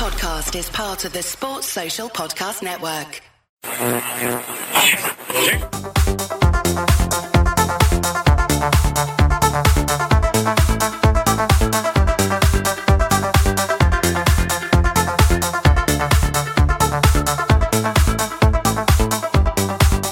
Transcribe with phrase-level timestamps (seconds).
[0.00, 3.20] podcast is part of the Sports Social Podcast Network.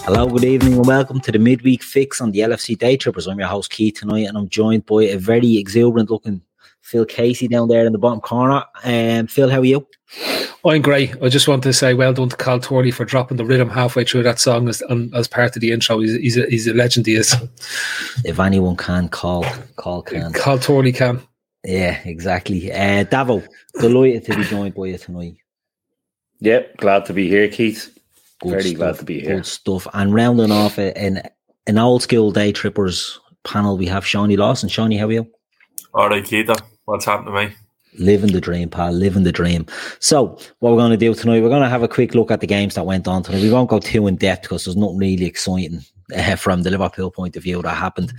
[0.05, 3.27] Hello, good evening, and welcome to the midweek fix on the LFC Day Trippers.
[3.27, 6.43] I'm your host Keith tonight, and I'm joined by a very exuberant looking
[6.89, 8.65] Phil Casey down there in the bottom corner.
[8.83, 9.87] And um, Phil, how are you?
[10.65, 11.15] I'm great.
[11.23, 14.05] I just want to say well done to Cal Torley for dropping the rhythm halfway
[14.05, 15.99] through that song as, um, as part of the intro.
[15.99, 17.37] He's, he's, a, he's a legend, he is.
[18.25, 19.45] If anyone can, call,
[19.77, 20.33] call can.
[20.33, 21.21] Cal Torley can.
[21.63, 22.73] Yeah, exactly.
[22.73, 23.47] Uh, Davo,
[23.79, 25.37] delighted to be joined by you tonight.
[26.41, 27.95] Yep, glad to be here, Keith.
[28.41, 29.37] Good Very stuff, glad to be here.
[29.37, 29.87] Good stuff.
[29.93, 31.23] And rounding off a- an
[31.67, 34.71] an old school day trippers panel, we have Shawnee Lawson.
[34.71, 35.31] Shawnee, how are you?
[35.93, 37.55] All right, Keita, what's happening, me.
[37.99, 38.93] Living the dream, pal.
[38.93, 39.67] Living the dream.
[39.99, 42.41] So, what we're going to do tonight, we're going to have a quick look at
[42.41, 43.43] the games that went on tonight.
[43.43, 45.81] We won't go too in depth because there's nothing really exciting
[46.15, 48.13] uh, from the Liverpool point of view that happened.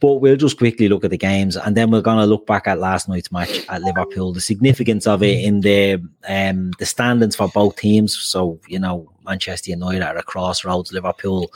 [0.00, 2.66] But we'll just quickly look at the games and then we're going to look back
[2.66, 7.36] at last night's match at Liverpool, the significance of it in the um, the standings
[7.36, 8.16] for both teams.
[8.16, 11.50] So, you know, Manchester United are at crossroads, Liverpool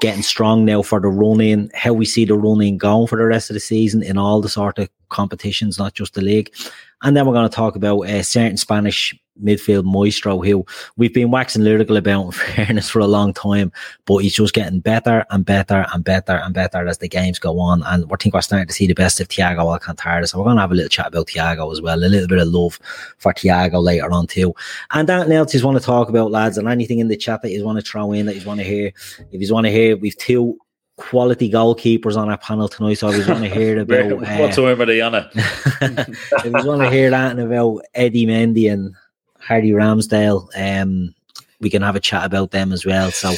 [0.00, 3.50] getting strong now for the running, how we see the running going for the rest
[3.50, 6.54] of the season in all the sort of competitions, not just the league.
[7.02, 11.30] And then we're going to talk about a certain Spanish midfield maestro who we've been
[11.30, 13.72] waxing lyrical about in fairness for a long time,
[14.04, 17.60] but he's just getting better and better and better and better as the games go
[17.60, 17.82] on.
[17.84, 20.26] And we think we're starting to see the best of Thiago Alcantara.
[20.26, 22.38] So we're going to have a little chat about Thiago as well, a little bit
[22.38, 22.78] of love
[23.18, 24.54] for Thiago later on too.
[24.90, 27.50] And anything else you want to talk about, lads, and anything in the chat that
[27.50, 28.92] you want to throw in that you want to hear.
[29.32, 30.58] If you want to hear, we've two
[30.98, 34.84] quality goalkeepers on our panel tonight, so I was want to hear about uh, Whatsoever
[34.84, 35.26] they on it.
[35.34, 38.94] if you want to hear that and about Eddie Mendy and
[39.40, 41.14] Hardy Ramsdale, um,
[41.60, 43.10] we can have a chat about them as well.
[43.10, 43.34] So,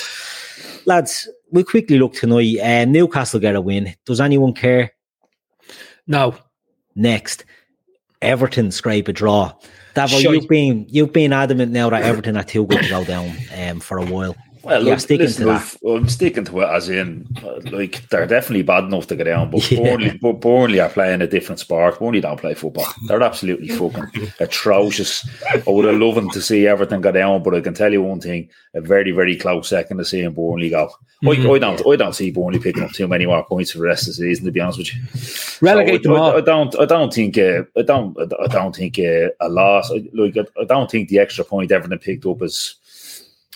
[0.86, 2.58] lads, we'll quickly look tonight.
[2.58, 3.94] Uh, Newcastle get a win.
[4.04, 4.92] Does anyone care?
[6.06, 6.34] No.
[6.96, 7.44] Next,
[8.20, 9.52] Everton scrape a draw.
[9.94, 10.22] Davo, Shite.
[10.22, 13.80] you've been you've been adamant now that Everton are too good to go down um,
[13.80, 14.36] for a while.
[14.62, 17.26] Well, look, sticking listen, to I've- I'm sticking to it as in,
[17.72, 19.82] like, they're definitely bad enough to get down, but Yeah.
[19.82, 21.98] Burnley, but Burnley are playing a different sport.
[21.98, 22.86] Burnley don't play football.
[23.06, 25.26] They're absolutely fucking atrocious.
[25.54, 28.20] I would have loved to see Everton go down, but I can tell you one
[28.20, 30.90] thing: a very, very close second to seeing Burnley go.
[31.22, 33.84] I, I don't, I don't see Burnley picking up too many more points for the
[33.84, 34.46] rest of the season.
[34.46, 36.36] To be honest with you, Relegate So them I, I, all.
[36.36, 36.80] I don't.
[36.80, 37.36] I don't think.
[37.38, 38.16] Uh, I don't.
[38.42, 39.90] I don't think uh, a loss.
[39.90, 42.76] I- Like I, I don't think the extra point Everton picked up is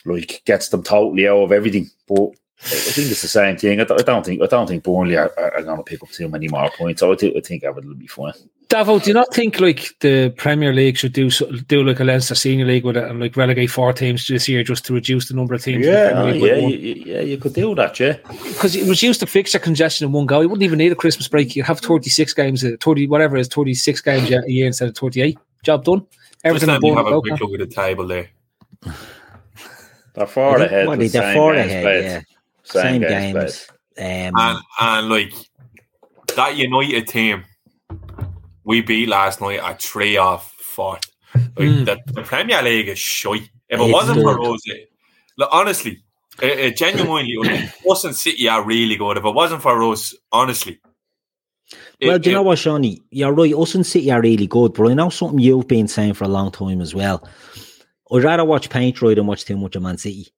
[0.05, 1.91] like gets them totally out of everything.
[2.07, 2.31] But
[2.63, 3.81] I think it's the same thing.
[3.81, 4.41] I, don't- think.
[4.43, 7.01] I don't think Burnley are, are, are going to pick up too many more points.
[7.01, 7.37] So I think.
[7.37, 8.33] I think Everton will be fine.
[8.69, 11.29] Davo, do you not think like the Premier League should do
[11.69, 14.65] do like a Leinster Senior League with it and like relegate four teams this year
[14.65, 15.85] just to reduce the number of teams?
[15.85, 17.21] Yeah, yeah, you, you- yeah.
[17.21, 18.01] You could do that.
[18.01, 18.17] Yeah.
[18.29, 20.41] because it reduced the fixture congestion in one go.
[20.41, 21.55] You wouldn't even need a Christmas break.
[21.55, 24.67] You have thirty six games, uh, thirty whatever it is, thirty six games a year
[24.67, 25.39] instead of thirty eight.
[25.63, 26.01] Job done.
[26.01, 27.31] Just Everything let in me have a okay.
[27.31, 28.31] quick look at the table there.
[30.15, 30.87] They're far ahead.
[30.87, 32.05] What, with they're same far games ahead, played.
[32.05, 32.21] yeah.
[32.63, 33.35] Same, Same games.
[33.35, 33.67] games.
[33.97, 35.33] Um, And and like
[36.37, 37.45] that United team,
[38.65, 40.99] we beat last night at three off four.
[41.35, 41.85] Like Mm.
[41.85, 43.51] the, the Premier League is shite.
[43.69, 44.55] If it It's wasn't for good.
[44.55, 44.89] us, it,
[45.37, 45.99] look, honestly,
[46.41, 49.17] it, it genuinely, like, us and City are really good.
[49.19, 50.79] If it wasn't for us, honestly.
[51.99, 53.01] it- Well, do you know what, Shawnee?
[53.11, 53.53] You're right.
[53.55, 56.29] Us and City are really good, but I know something you've been saying for a
[56.29, 57.27] long time as well.
[58.13, 60.29] I'd rather watch Paint Dry than watch too much of Man City.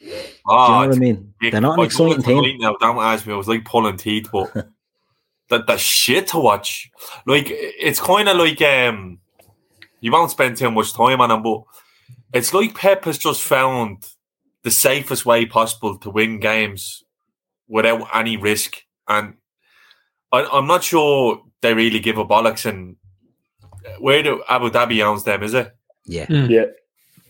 [0.46, 1.34] Ah, do you know oh, what I mean?
[1.40, 2.58] Yeah, They're not an I exciting told team.
[2.58, 3.32] Now, don't ask me.
[3.32, 4.52] I was like pulling teeth, but
[5.48, 6.90] that the shit to watch.
[7.26, 9.20] Like it's kind of like um,
[10.00, 11.62] you won't spend too much time on them, but
[12.34, 14.06] it's like Pep has just found
[14.64, 17.04] the safest way possible to win games
[17.68, 19.34] without any risk, and
[20.32, 22.66] I, I'm not sure they really give a bollocks.
[22.66, 22.96] And
[23.86, 25.42] uh, where do Abu Dhabi owns them?
[25.42, 25.74] Is it?
[26.04, 26.26] Yeah.
[26.26, 26.50] Hmm.
[26.50, 26.66] Yeah.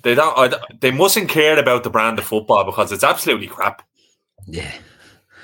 [0.05, 0.37] They don't.
[0.39, 3.83] I, they mustn't care about the brand of football because it's absolutely crap.
[4.47, 4.73] Yeah.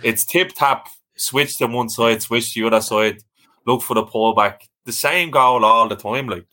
[0.02, 0.86] it's tip tap,
[1.16, 3.22] switch to one side, switch to the other side,
[3.66, 4.60] look for the pullback.
[4.84, 6.46] The same goal all the time, like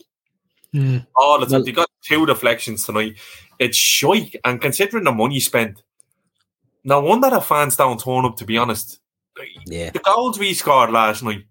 [0.74, 1.06] Mm.
[1.16, 1.52] all the time.
[1.54, 3.18] Well- they got two deflections tonight.
[3.58, 5.82] It's shite, and considering the money spent,
[6.84, 8.36] no wonder the fans don't turn up.
[8.38, 9.00] To be honest,
[9.66, 9.92] Yeah.
[9.92, 11.46] the goals we scored last night,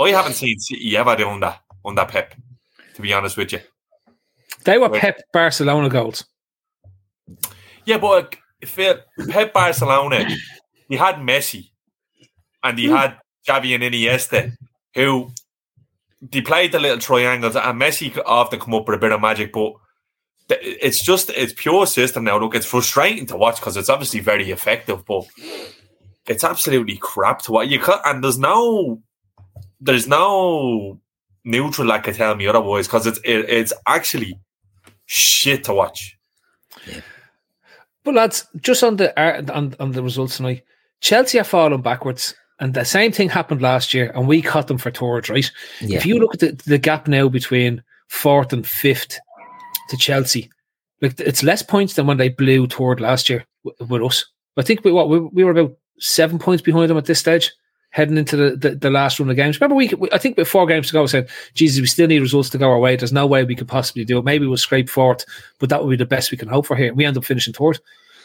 [0.00, 2.34] I haven't seen City ever doing that under Pep.
[2.94, 3.60] To be honest with you,
[4.64, 6.24] They were Pep Barcelona goals.
[7.84, 10.28] yeah, but if it, Pep Barcelona,
[10.88, 11.70] he had Messi,
[12.62, 12.94] and he hmm.
[12.94, 14.52] had Xavi and Iniesta,
[14.94, 15.30] who
[16.20, 19.20] they played the little triangles, and Messi could often come up with a bit of
[19.20, 19.72] magic, but
[20.48, 22.38] it's just it's pure system now.
[22.38, 25.26] Look, it's frustrating to watch because it's obviously very effective, but
[26.28, 27.68] it's absolutely crap to watch.
[27.68, 29.02] You can and there's no
[29.80, 31.00] there's no
[31.44, 34.38] neutral like can tell me otherwise because it's it, it's actually
[35.12, 36.16] shit to watch.
[38.04, 40.64] But lads, just on the uh, on, on the results tonight,
[41.00, 42.34] Chelsea are falling backwards.
[42.60, 45.50] And the same thing happened last year, and we cut them for towards right?
[45.80, 45.96] Yeah.
[45.96, 49.18] If you look at the, the gap now between fourth and fifth
[49.88, 50.48] to Chelsea,
[51.00, 54.24] like it's less points than when they blew third last year with, with us.
[54.56, 57.50] I think we what we, we were about seven points behind them at this stage,
[57.92, 59.60] heading into the, the, the last run of games.
[59.60, 62.08] Remember, we, we I think with four games to go, I said, "Jesus, we still
[62.08, 62.96] need results to go our way.
[62.96, 64.24] There's no way we could possibly do it.
[64.24, 65.24] Maybe we'll scrape fourth,
[65.58, 67.54] but that would be the best we can hope for here." We end up finishing
[67.54, 67.78] third.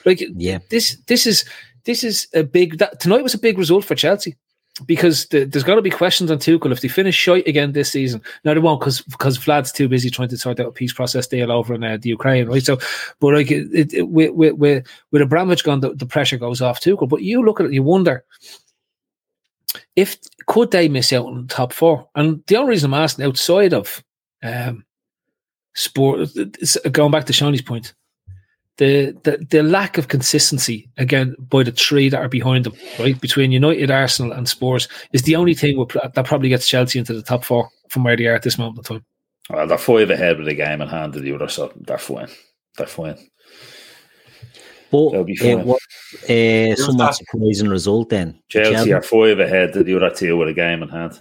[0.05, 0.59] Like Yeah.
[0.69, 1.45] this, this is
[1.83, 2.79] this is a big.
[2.79, 4.35] That, tonight was a big result for Chelsea
[4.85, 7.91] because the, there's got to be questions on Tuchel if they finish shite again this
[7.91, 8.21] season.
[8.45, 11.27] No, they won't because because Vlad's too busy trying to sort out a peace process
[11.27, 12.63] deal over in uh, the Ukraine, right?
[12.63, 12.77] So,
[13.19, 16.61] but like it, it, it, with, with with with Abramovich gone, the, the pressure goes
[16.61, 17.09] off Tuchel.
[17.09, 18.23] But you look at it, you wonder
[19.95, 22.07] if could they miss out on the top four.
[22.15, 24.03] And the only reason I'm asking, outside of
[24.43, 24.85] um,
[25.75, 27.93] sport, it's- going back to Shawnee's point,
[28.77, 33.19] the, the the lack of consistency again by the three that are behind them, right
[33.19, 35.83] between United, Arsenal, and Spurs, is the only thing
[36.13, 38.77] that probably gets Chelsea into the top four from where they are at this moment
[38.77, 39.05] in time.
[39.49, 42.27] Well, they're five ahead with the game in hand to the other, so they're fine.
[42.77, 43.17] They're fine.
[44.91, 45.65] But They'll be it fine.
[45.65, 45.79] was
[46.29, 47.15] uh, somewhat that?
[47.15, 48.39] surprising result then.
[48.49, 51.19] Chelsea are five ahead to the other two with a game in hand.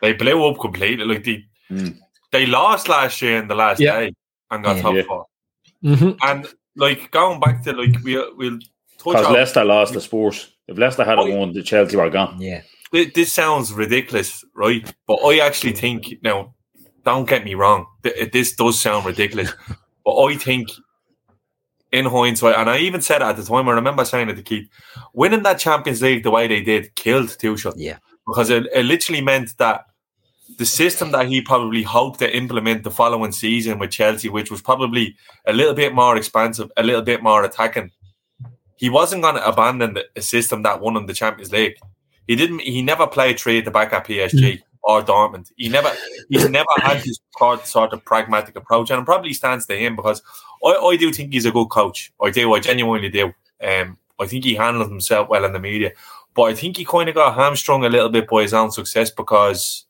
[0.00, 1.04] They blew up completely.
[1.04, 1.96] Like they Mm.
[2.30, 3.98] they lost last year in the last Yeah.
[4.00, 4.12] day
[4.50, 4.82] and got Yeah.
[4.82, 5.02] top Yeah.
[5.04, 5.26] four.
[5.82, 6.10] Mm-hmm.
[6.22, 6.46] And
[6.76, 10.50] like going back to like we we'll touch Because on Leicester lost the Spurs.
[10.68, 12.36] If Leicester had Oh, won, the Chelsea were gone.
[12.40, 12.60] Yeah.
[12.92, 14.90] This sounds ridiculous, right?
[15.06, 16.54] But I actually think now,
[17.04, 19.52] don't get me wrong, th- this does sound ridiculous,
[20.04, 20.68] but I think
[21.94, 23.68] in hindsight, and I even said at the time.
[23.68, 24.68] I remember saying it to Keith,
[25.12, 27.98] winning that Champions League the way they did killed Tuchel Yeah.
[28.26, 29.86] because it, it literally meant that
[30.58, 34.60] the system that he probably hoped to implement the following season with Chelsea, which was
[34.60, 37.90] probably a little bit more expansive, a little bit more attacking,
[38.76, 41.76] he wasn't going to abandon the, a system that won him the Champions League.
[42.26, 42.60] He didn't.
[42.60, 44.62] He never played three at the back at PSG mm.
[44.84, 45.50] Or Dortmund.
[45.56, 45.90] He never.
[46.28, 47.18] He's never had this
[47.64, 50.22] sort of pragmatic approach, and it probably stands to him because
[50.64, 52.12] I, I do think he's a good coach.
[52.22, 52.52] I do.
[52.52, 53.32] I genuinely do.
[53.62, 55.92] Um, I think he handled himself well in the media,
[56.34, 59.10] but I think he kind of got hamstrung a little bit by his own success
[59.10, 59.86] because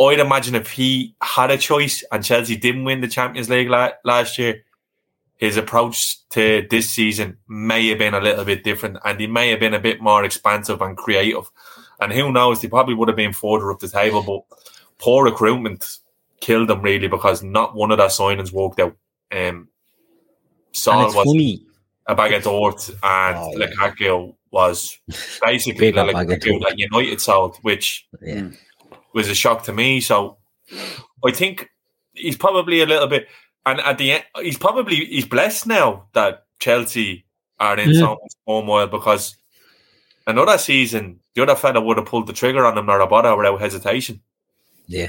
[0.00, 3.92] I'd imagine if he had a choice and Chelsea didn't win the Champions League la-
[4.04, 4.64] last year,
[5.36, 9.50] his approach to this season may have been a little bit different and he may
[9.50, 11.50] have been a bit more expansive and creative.
[12.04, 14.58] And who knows, he probably would have been further up the table, but
[14.98, 15.98] poor recruitment
[16.40, 18.94] killed them really because not one of their signings worked out.
[19.32, 19.68] Um,
[20.72, 21.66] Saul was funny.
[22.06, 23.66] a bag of dirt and Oh, yeah.
[23.66, 24.98] Lukaku was
[25.42, 28.48] basically the Lukaku that United sold, which Yeah.
[29.14, 30.00] was a shock to me.
[30.00, 30.36] So
[31.24, 31.70] I think
[32.12, 33.28] he's probably a little bit,
[33.66, 37.24] and at the end, he's probably he's blessed now that Chelsea
[37.58, 38.00] are in Yeah.
[38.00, 39.36] so much turmoil because
[40.26, 43.36] another season, the other fella would have pulled the trigger on him or a Narabada
[43.36, 44.20] without hesitation.
[44.86, 45.08] Yeah.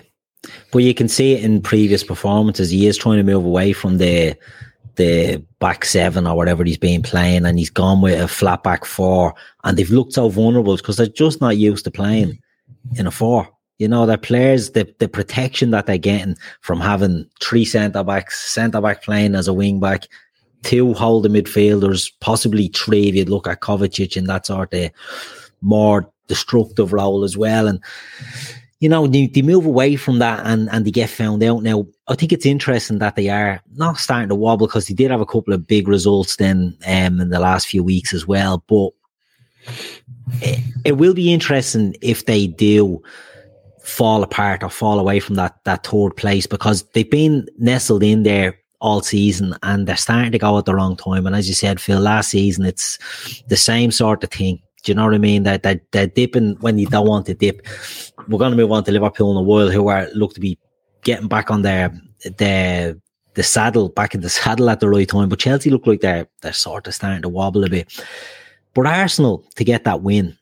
[0.72, 2.70] But you can see it in previous performances.
[2.70, 4.36] He is trying to move away from the
[4.96, 8.86] the back seven or whatever he's been playing, and he's gone with a flat back
[8.86, 9.34] four.
[9.64, 12.40] And they've looked so vulnerable because they're just not used to playing
[12.96, 13.50] in a four.
[13.78, 18.40] You know, their players, the, the protection that they're getting from having three centre backs,
[18.50, 20.08] centre back playing as a wing back,
[20.64, 24.92] two holding midfielders, possibly three if you look at Kovacic and that sort of
[25.62, 27.68] more destructive role as well.
[27.68, 27.82] And
[28.80, 31.64] you know, they, they move away from that and, and they get found out.
[31.64, 35.12] Now, I think it's interesting that they are not starting to wobble because they did
[35.12, 38.64] have a couple of big results then um, in the last few weeks as well.
[38.68, 38.90] But
[40.42, 43.02] it, it will be interesting if they do
[43.82, 48.24] fall apart or fall away from that, that third place because they've been nestled in
[48.24, 51.26] there all season and they're starting to go at the wrong time.
[51.26, 53.00] And as you said, Phil, last season, it's
[53.48, 54.62] the same sort of thing.
[54.86, 55.44] Do you know what I mean?
[55.44, 57.66] That that they're dipping when you don't want to dip.
[58.28, 60.60] We're going to move on to Liverpool in a while, who are look to be
[61.04, 61.90] getting back on their
[62.24, 63.02] the
[63.34, 65.28] the saddle, back in the saddle at the right time.
[65.28, 68.00] But Chelsea look like they're they're sort of starting to wobble a bit.
[68.76, 70.38] But Arsenal to get that win,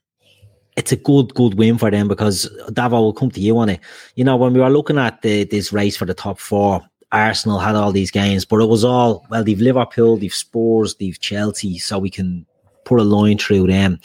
[0.76, 3.80] it's a good good win for them because Davo will come to you on it.
[4.16, 6.82] You know when we were looking at the, this race for the top four,
[7.14, 9.46] Arsenal had all these games, but it was all well.
[9.46, 12.46] They've Liverpool, they've Spurs, they've Chelsea, so we can
[12.84, 14.00] put a line through them.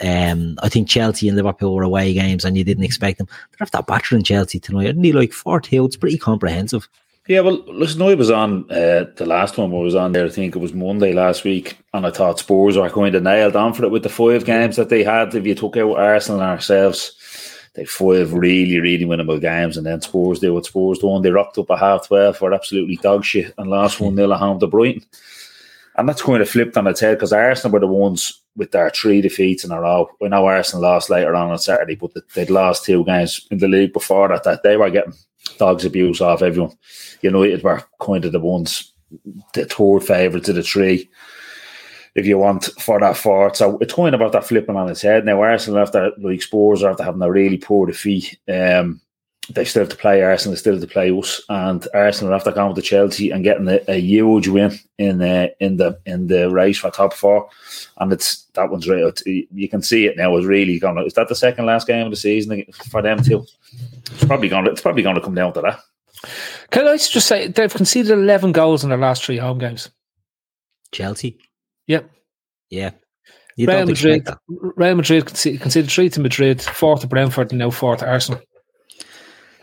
[0.00, 3.28] Um, I think Chelsea and Liverpool were away games, and you didn't expect them.
[3.50, 4.84] They're after battering Chelsea tonight.
[4.84, 5.84] Didn't they like four two?
[5.84, 6.88] It's pretty comprehensive.
[7.28, 9.72] Yeah, well, listen, I was on uh, the last one.
[9.72, 10.24] I was on there.
[10.24, 13.50] I think it was Monday last week, and I thought Spurs were going to nail
[13.50, 15.34] down for it with the five games that they had.
[15.34, 17.12] If you took out Arsenal and ourselves,
[17.74, 21.22] they five really, really winnable games, and then Spurs did what Spurs done.
[21.22, 24.38] They rocked up a half twelve for absolutely dog shit and last one 0 at
[24.38, 25.04] home to Brighton.
[25.96, 28.90] And that's kind of flipped on its head because Arsenal were the ones with their
[28.90, 30.08] three defeats in a row.
[30.20, 33.68] We know Arsenal lost later on on Saturday, but they'd lost two games in the
[33.68, 34.44] league before that.
[34.44, 35.14] That they were getting
[35.58, 36.76] dogs abuse off everyone.
[37.22, 38.92] United were kind of the ones,
[39.54, 41.08] the third favourites of the three,
[42.14, 43.56] if you want, for that fourth.
[43.56, 45.24] So it's kind of about that flipping on its head.
[45.24, 49.00] Now, Arsenal, after like Spurs, after having a really poor defeat, um,
[49.48, 52.52] they still have to play Arsenal, they still have to play us, and Arsenal after
[52.52, 56.50] going to Chelsea and getting a, a huge win in uh, in the in the
[56.50, 57.48] race for top four,
[57.98, 59.20] and it's that one's right.
[59.26, 60.36] You can see it now.
[60.36, 61.04] Is really going.
[61.06, 63.44] Is that the second last game of the season for them too?
[64.12, 64.66] It's probably going.
[64.66, 65.80] To, it's probably going to come down to that.
[66.70, 69.90] Can I just say they've conceded eleven goals in their last three home games?
[70.92, 71.38] Chelsea.
[71.86, 72.10] Yep.
[72.68, 72.90] Yeah.
[73.56, 74.28] You Real Madrid.
[74.48, 78.40] Real Madrid conceded three to Madrid, four to Brentford, and now four to Arsenal.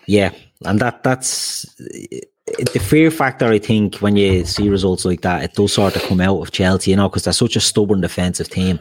[0.08, 0.32] Yeah,
[0.66, 1.64] and that that's
[2.48, 3.48] the fear factor.
[3.48, 6.52] I think when you see results like that, it does sort of come out of
[6.52, 8.80] Chelsea, you know, because they're such a stubborn defensive team.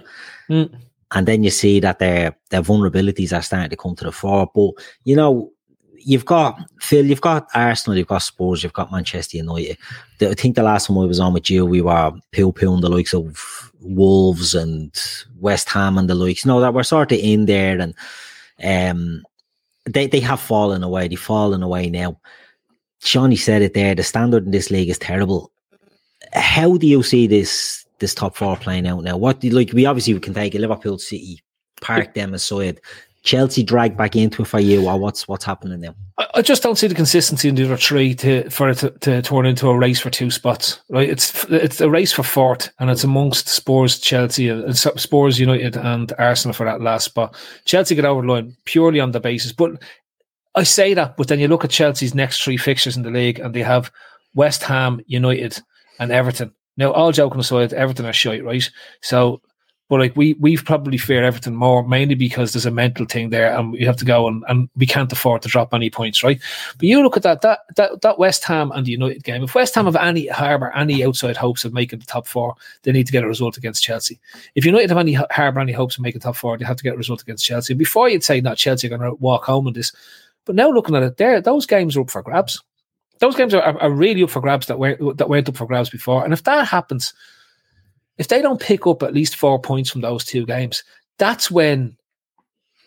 [0.49, 0.73] Mm.
[1.13, 4.51] And then you see that their their vulnerabilities are starting to come to the fore.
[4.55, 4.73] But
[5.05, 5.53] you know,
[5.95, 9.77] you've got Phil, you've got Arsenal, you've got Spurs, you've got Manchester United.
[10.21, 12.89] I think the last time I was on with you, we were pill pilling the
[12.89, 14.93] likes of Wolves and
[15.39, 16.45] West Ham and the likes.
[16.45, 17.95] You know that we're sort of in there, and
[18.65, 19.25] um,
[19.87, 21.09] they, they have fallen away.
[21.09, 22.21] They've fallen away now.
[23.03, 23.95] Shawnee said it there.
[23.95, 25.53] The standard in this league is terrible.
[26.33, 29.17] How do you see this this top four playing out now?
[29.17, 29.73] What do you, like?
[29.73, 31.41] We obviously we can take a Liverpool City,
[31.81, 32.81] park them aside.
[33.27, 35.95] Chelsea drag back into it for you, or what's what's happening now?
[36.33, 39.21] I, just don't see the consistency in the other three to for it to, to,
[39.21, 40.81] turn into a race for two spots.
[40.89, 41.11] Right?
[41.11, 46.13] It's it's a race for fourth, and it's amongst Spurs, Chelsea, and Spurs, United, and
[46.19, 47.35] Arsenal for that last spot.
[47.65, 49.83] Chelsea get over the line purely on the basis, but
[50.55, 53.41] I say that, but then you look at Chelsea's next three fixtures in the league,
[53.41, 53.91] and they have
[54.35, 55.61] West Ham, United,
[55.99, 56.55] and Everton.
[56.77, 58.71] Now, all joking aside, Everton are shite, right?
[59.03, 59.41] So
[59.89, 63.57] but like we we've probably feared Everton more, mainly because there's a mental thing there,
[63.57, 66.41] and we have to go and, and we can't afford to drop any points, right?
[66.77, 69.45] But you look at that that that that West Ham and the United game.
[69.45, 72.93] If West Ham have any harbour any outside hopes of making the top four, they
[72.93, 74.19] need to get a result against Chelsea.
[74.57, 76.95] If United have any harbour any hopes of making top four, they have to get
[76.95, 77.75] a result against Chelsea.
[77.75, 79.93] Before you'd say, not Chelsea are going to walk home in this,
[80.45, 82.63] but now looking at it, there those games are up for grabs.
[83.19, 85.91] Those games are, are, really up for grabs that went that went up for grabs
[85.91, 87.15] before, and if that happens
[88.19, 90.85] if they don't pick up at least four points from those two games,
[91.19, 91.97] that's when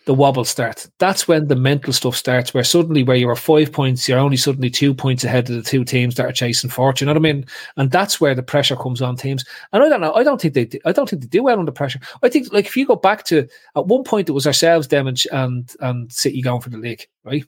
[0.06, 0.90] the wobble starts.
[0.98, 4.38] That's when the mental stuff starts, where suddenly, where you are five points, you're only
[4.38, 7.08] suddenly two points ahead of the two teams that are chasing fortune.
[7.08, 7.46] You know what I mean?
[7.78, 9.46] And that's where the pressure comes on teams.
[9.72, 10.14] And I don't know.
[10.14, 10.66] I don't think they.
[10.66, 12.00] Do, I don't think they do well under pressure.
[12.24, 15.06] I think, like, if you go back to at one point, it was ourselves, them,
[15.06, 17.46] and and, and City going for the league, right?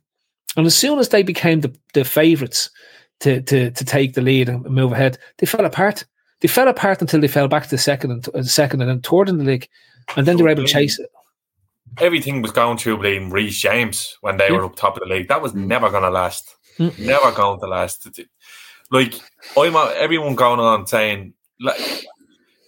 [0.55, 2.69] And as soon as they became the the favourites
[3.21, 6.05] to to to take the lead and move ahead, they fell apart.
[6.41, 9.29] They fell apart until they fell back to second and uh, second and then third
[9.29, 9.69] in the league,
[10.15, 11.09] and then they were able to chase it.
[11.99, 14.55] Everything was going to blame Reece James when they yeah.
[14.55, 15.27] were up top of the league.
[15.27, 15.65] That was mm.
[15.65, 16.55] never going to last.
[16.79, 16.97] Mm.
[16.99, 18.07] Never going to last.
[18.89, 19.15] Like
[19.57, 22.05] I'm everyone going on saying like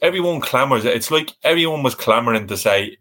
[0.02, 0.86] everyone clamors.
[0.86, 2.98] It's like everyone was clamoring to say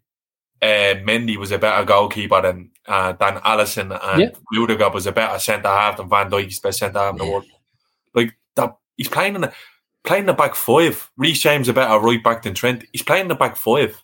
[0.62, 4.30] uh, Mendy was a better goalkeeper than uh, than Alisson and yeah.
[4.52, 7.44] Rudiger was a better centre half than Van Dijk's best centre half in the world.
[8.14, 9.52] Like that, he's playing in a
[10.04, 11.10] playing the back five.
[11.16, 12.84] Reece James a better right back than Trent.
[12.92, 14.02] He's playing the back five.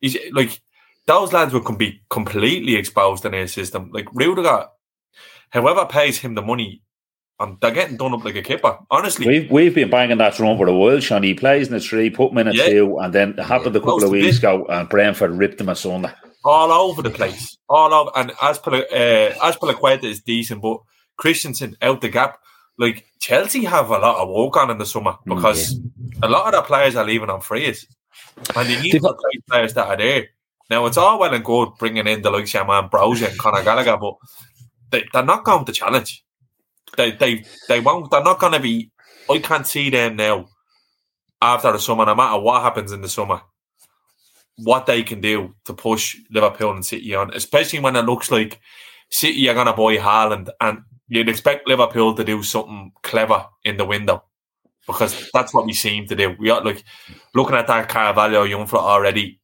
[0.00, 0.60] He's like
[1.06, 3.90] those lads would can be completely exposed in his system.
[3.92, 4.66] Like Rudiger,
[5.52, 6.82] whoever pays him the money,
[7.40, 8.78] and they're getting done up like a kipper.
[8.90, 11.00] Honestly, we've we've been banging that drum for a while.
[11.00, 12.66] Sean, he plays in the three, put him in a yeah.
[12.66, 15.68] two, and then it happened yeah, a couple of weeks ago, and Brentford ripped him
[15.68, 16.14] asunder.
[16.44, 18.10] All over the place, all over.
[18.16, 20.78] And as per uh, as is decent, but
[21.16, 22.38] Christensen out the gap
[22.82, 26.20] like Chelsea have a lot of work on in the summer mm, because yeah.
[26.24, 27.86] a lot of the players are leaving on frees,
[28.56, 30.26] and they need the players that are there.
[30.68, 33.62] Now it's all well and good bringing in the likes of man Broja and Conor
[33.62, 34.14] Gallagher, but
[34.90, 36.24] they, they're not going to challenge.
[36.96, 38.10] They they they won't.
[38.10, 38.90] They're not going to be.
[39.30, 40.48] I can't see them now
[41.40, 43.42] after the summer, no matter what happens in the summer,
[44.56, 48.60] what they can do to push Liverpool and City on, especially when it looks like
[49.10, 50.82] City are going to buy Haaland and
[51.12, 54.24] you'd expect Liverpool to do something clever in the window
[54.86, 56.34] because that's what we seem to do.
[56.38, 56.84] We are like
[57.34, 59.38] looking at that Carvalho young for already.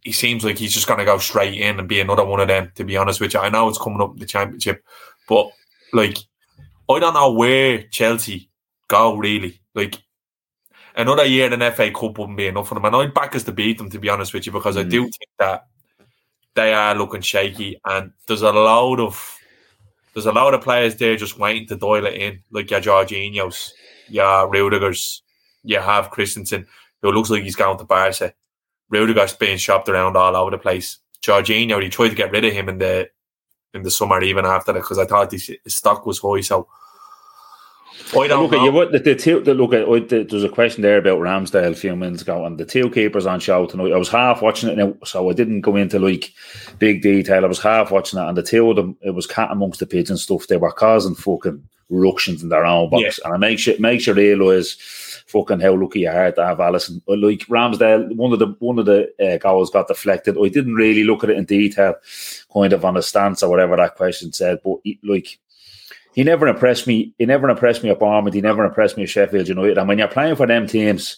[0.00, 2.48] He seems like he's just going to go straight in and be another one of
[2.48, 2.72] them.
[2.74, 4.84] To be honest with you, I know it's coming up in the championship,
[5.28, 5.52] but
[5.92, 6.18] like
[6.90, 8.50] I don't know where Chelsea
[8.88, 9.60] go really.
[9.76, 10.02] Like
[10.96, 12.86] another year in an FA Cup wouldn't be enough for them.
[12.86, 15.02] And I'd back us to beat them, to be honest with you, because I do
[15.02, 15.10] hmm.
[15.10, 15.68] think that
[16.56, 19.38] they are looking shaky and there's a load of
[20.14, 23.72] there's a lot of players there just waiting to dial it in, like your Jorginho's,
[24.08, 25.22] your Rudiger's,
[25.62, 26.66] you have Christensen,
[27.00, 28.34] who looks like he's going to Barca.
[28.90, 30.98] Rudiger's being shopped around all over the place.
[31.22, 33.08] Jorginho, he tried to get rid of him in the
[33.74, 36.42] in the summer even after that because I thought his stock was high.
[36.42, 36.68] So
[38.14, 38.58] I don't look know.
[38.58, 38.72] at you.
[38.72, 39.40] What the, the two?
[39.40, 42.44] The, look at oh, the, there's a question there about Ramsdale a few minutes ago,
[42.44, 43.92] and the two keepers on show tonight.
[43.92, 46.32] I was half watching it now, so I didn't go into like
[46.78, 47.44] big detail.
[47.44, 49.86] I was half watching it, and the two of them, it was cat amongst the
[49.86, 50.46] pigeon stuff.
[50.46, 53.26] They were causing fucking ructions in their own box, Yeah.
[53.26, 54.76] and it makes you makes you realise
[55.26, 57.00] fucking how lucky you are to have Alisson.
[57.06, 60.36] Like Ramsdale, one of the one of the uh, goals got deflected.
[60.42, 61.94] I didn't really look at it in detail,
[62.52, 65.38] kind of on a stance or whatever that question said, but like
[66.14, 67.14] he never impressed me.
[67.18, 68.34] He never impressed me at Bournemouth.
[68.34, 69.78] He never impressed me at Sheffield United.
[69.78, 71.16] And when you're playing for them teams,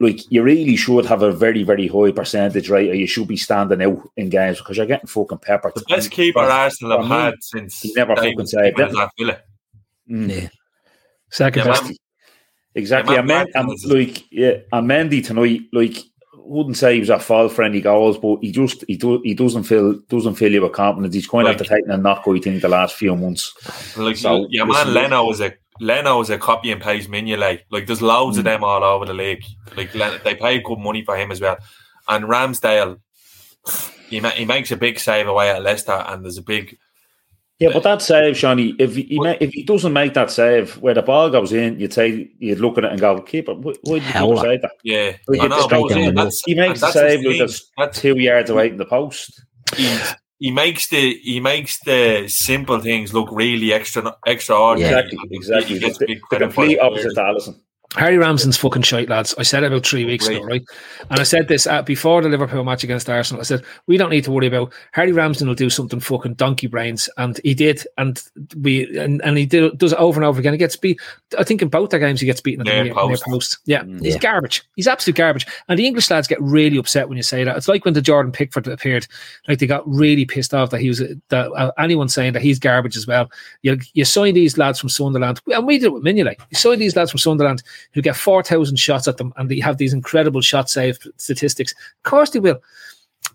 [0.00, 2.90] like you really should have a very, very high percentage, right?
[2.90, 5.72] Or you should be standing out in games because you're getting fucking peppered.
[5.74, 8.76] the best keeper For- Arsenal for have me, had since he never David fucking saved
[8.76, 8.92] Seaman it.
[8.94, 9.38] was at Villa.
[10.10, 10.42] Mm.
[10.42, 10.48] Yeah.
[11.30, 12.00] Second Yeah, best.
[12.74, 13.14] Exactly.
[13.14, 15.96] Yeah, and, man, Men- and Martinez is- like yeah, and Mendy tonight, like
[16.46, 19.34] wouldn't say he was at fault for any goals, but he just he do he
[19.34, 21.14] doesn't feel doesn't feel you with confidence.
[21.14, 23.52] He's kind of Like- after taking a knock, I think, the last few months.
[23.96, 27.60] Like So, yeah, listen, man, Leno was a Leno was a copy and paste Mignolet.
[27.70, 28.40] Like there's loads Mm.
[28.40, 29.42] of them all over the league.
[29.76, 31.56] Like they paid good money for him as well.
[32.08, 32.98] And Ramsdale,
[34.08, 36.76] he ma- he makes a big save away at Leicester, and there's a big
[37.60, 40.92] Yeah, but that save, Shawnee, if he ma- if he doesn't make that save where
[40.94, 44.00] the ball goes in, you'd say you'd look at it and go, keeper, why, why
[44.00, 44.72] did you say that?
[44.82, 45.16] yeah.
[45.28, 47.18] Like, I know, straight but down the that's- He makes and the that's his save
[47.20, 47.38] like thing.
[47.38, 49.40] that's That's- two yards away from the post.
[49.76, 49.96] he,
[50.40, 54.90] he makes the he makes the simple things look really extra extraordinary.
[54.92, 54.98] Yeah.
[54.98, 55.74] Exactly, exactly.
[55.74, 57.60] He gets The, big the complete opposite to Alisson.
[57.94, 59.34] Harry Ramsden's fucking shite, lads.
[59.38, 60.64] I said it about three weeks ago, right?
[61.10, 63.40] And I said this uh, before the Liverpool match against Arsenal.
[63.40, 66.66] I said, we don't need to worry about Harry Ramsden will do something fucking donkey
[66.66, 67.08] brains.
[67.18, 67.86] And he did.
[67.96, 68.22] And
[68.60, 70.52] we and, and he did, does it over and over again.
[70.52, 71.00] He gets beat.
[71.38, 73.24] I think in both their games, he gets beaten at Near the near post.
[73.24, 73.58] post.
[73.64, 73.84] Yeah.
[74.00, 74.64] He's garbage.
[74.74, 75.46] He's absolute garbage.
[75.68, 77.56] And the English lads get really upset when you say that.
[77.56, 79.06] It's like when the Jordan Pickford appeared.
[79.46, 82.58] Like they got really pissed off that he was, that uh, anyone saying that he's
[82.58, 83.30] garbage as well.
[83.62, 86.40] You, you sign these lads from Sunderland, and we did it with Mignolet.
[86.50, 89.78] You sign these lads from Sunderland who get 4,000 shots at them and they have
[89.78, 91.72] these incredible shot save statistics.
[91.72, 92.60] Of course they will.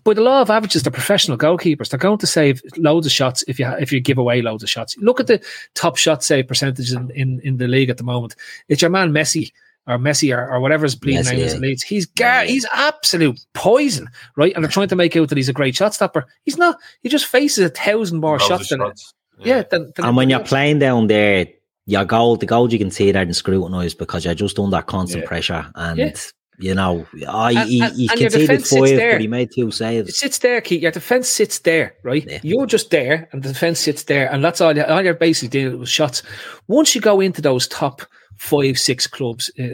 [0.04, 1.90] By the law of averages, they're professional goalkeepers.
[1.90, 4.70] They're going to save loads of shots if you if you give away loads of
[4.70, 4.96] shots.
[4.98, 8.34] Look at the top shot save percentages in, in, in the league at the moment.
[8.68, 9.52] It's your man Messi
[9.86, 11.56] or Messi or, or whatever his bleeding Messi, name is yeah.
[11.56, 11.82] in Leeds.
[11.82, 14.54] He's gar- he's absolute poison, right?
[14.54, 16.26] And they're trying to make out that he's a great shot stopper.
[16.44, 16.76] He's not.
[17.02, 19.12] He just faces a thousand more Loads of shots than shots.
[19.40, 19.64] yeah.
[19.70, 20.48] Than, than And when you're else.
[20.48, 21.46] playing down there,
[21.90, 25.22] your goal, the goals you can see there and scrutinised because you're just under constant
[25.24, 25.28] Yeah.
[25.28, 25.66] pressure.
[25.74, 26.12] And, Yeah.
[26.58, 30.08] you know, I, And- he, and- he conceded five, but he made two saves.
[30.10, 30.82] It sits there, Keith.
[30.82, 32.24] Your defense sits there, right?
[32.28, 32.38] Yeah.
[32.42, 34.76] You're just there, and the defense sits there, and that's all.
[34.76, 36.22] You, all you're basically doing with shots.
[36.68, 38.02] Once you go into those top
[38.38, 39.64] five, six clubs, uh,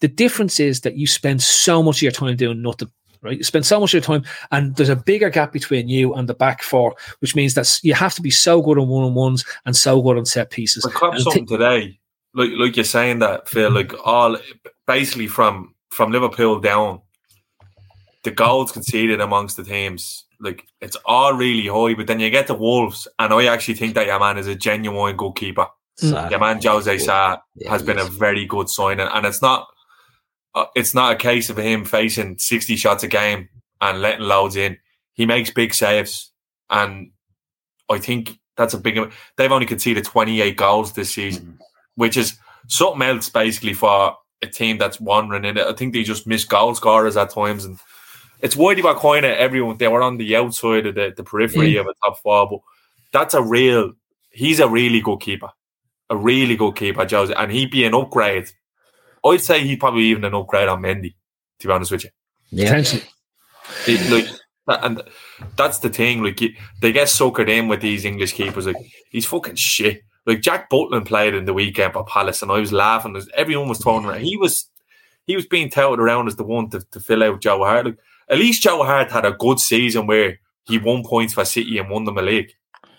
[0.00, 2.90] the difference is that you spend so much of your time doing nothing.
[3.22, 6.14] Right, you spend so much of your time, and there's a bigger gap between you
[6.14, 9.04] and the back four, which means that you have to be so good on one
[9.04, 10.84] on ones and so good on set pieces.
[10.84, 11.98] But cop And something today,
[12.34, 14.36] like like you're saying that Phil, like all
[14.86, 17.00] basically from from Liverpool down,
[18.24, 21.94] the goals conceded amongst the teams, like it's all really high.
[21.94, 24.54] But then you get the Wolves, and I actually think that your man is a
[24.54, 25.66] genuine goalkeeper.
[25.98, 29.66] So, Your man Jose Sa Yeah, has been a very good signing, and it's not
[30.56, 33.48] Uh, it's not a case of him facing sixty shots a game
[33.82, 34.78] and letting loads in.
[35.12, 36.32] He makes big saves,
[36.70, 37.10] and
[37.90, 38.98] I think that's a big.
[39.36, 41.62] They've only conceded twenty eight goals this season, mm-hmm.
[41.96, 42.38] which is
[42.68, 45.66] something else basically for a team that's wandering in it.
[45.66, 47.78] I think they just miss goal scorers at times, and
[48.40, 49.76] it's they were kind of everyone.
[49.76, 51.80] They were on the outside of the, the periphery mm.
[51.80, 52.60] of a top four, but
[53.12, 53.92] that's a real.
[54.30, 55.50] He's a really good keeper,
[56.08, 58.50] a really good keeper, Jose, and he'd be an upgrade.
[59.26, 61.14] I'd say he'd probably even an upgrade on Mendy.
[61.60, 62.10] To be honest with you,
[62.50, 62.64] yeah.
[62.68, 63.02] potentially,
[63.86, 64.10] it,
[64.68, 65.02] like, and
[65.56, 66.22] that's the thing.
[66.22, 66.38] Like,
[66.82, 68.66] they get suckered in with these English keepers.
[68.66, 68.76] Like,
[69.10, 70.02] he's fucking shit.
[70.26, 73.16] Like Jack Butland played in the weekend for Palace, and I was laughing.
[73.16, 74.20] as Everyone was throwing around.
[74.22, 74.68] He was,
[75.26, 77.86] he was being touted around as the one to, to fill out Joe Hart.
[77.86, 81.78] Like, at least Joe Hart had a good season where he won points for City
[81.78, 82.52] and won them a league.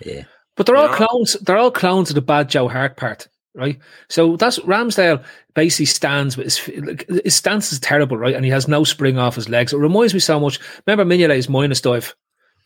[0.04, 0.24] yeah.
[0.56, 0.96] But they're all Yeah.
[1.06, 1.34] clones.
[1.42, 3.78] They're all clones of the bad Joe Hart part, right?
[4.08, 5.24] So that's Ramsdale
[5.56, 8.36] basically stands with his like, his stance is terrible, right?
[8.36, 9.74] And he has no spring off his legs.
[9.74, 10.60] It reminds me so much.
[10.86, 12.16] Remember Mignolet's minus dive,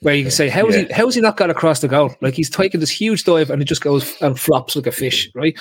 [0.01, 2.13] where you can say, how is he how has he not got across the goal?
[2.21, 5.31] Like he's taking this huge dive and it just goes and flops like a fish,
[5.33, 5.57] right?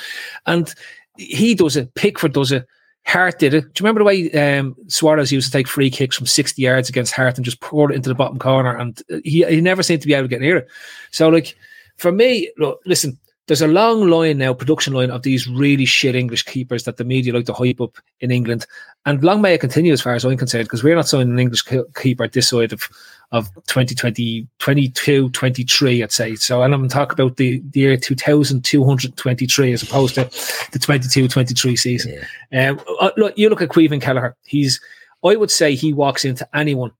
[0.46, 0.74] And
[1.16, 2.66] he does it, Pickford does it,
[3.06, 3.72] Hart did it.
[3.74, 6.88] Do you remember the way um, Suarez used to take free kicks from 60 yards
[6.88, 8.76] against Hart and just pour it into the bottom corner?
[8.76, 10.68] And he, he never seemed to be able to get near it.
[11.10, 11.56] So, like,
[11.96, 13.18] for me, look, listen,
[13.50, 17.04] there's a long line now, production line of these really shit English keepers that the
[17.04, 18.64] media like to hype up in England.
[19.06, 21.38] And long may it continue as far as I'm concerned, because we're not signing an
[21.40, 21.64] English
[21.96, 22.88] keeper this side of,
[23.32, 26.36] of 2020, 22, 23, I'd say.
[26.36, 30.30] So, and I'm talking about the, the year 2223 as opposed to
[30.70, 32.22] the 22, 23 season.
[32.52, 32.70] Yeah.
[32.70, 34.36] Um, uh, look, you look at Caoimhin Kelleher.
[34.44, 34.80] He's,
[35.24, 36.92] I would say he walks into anyone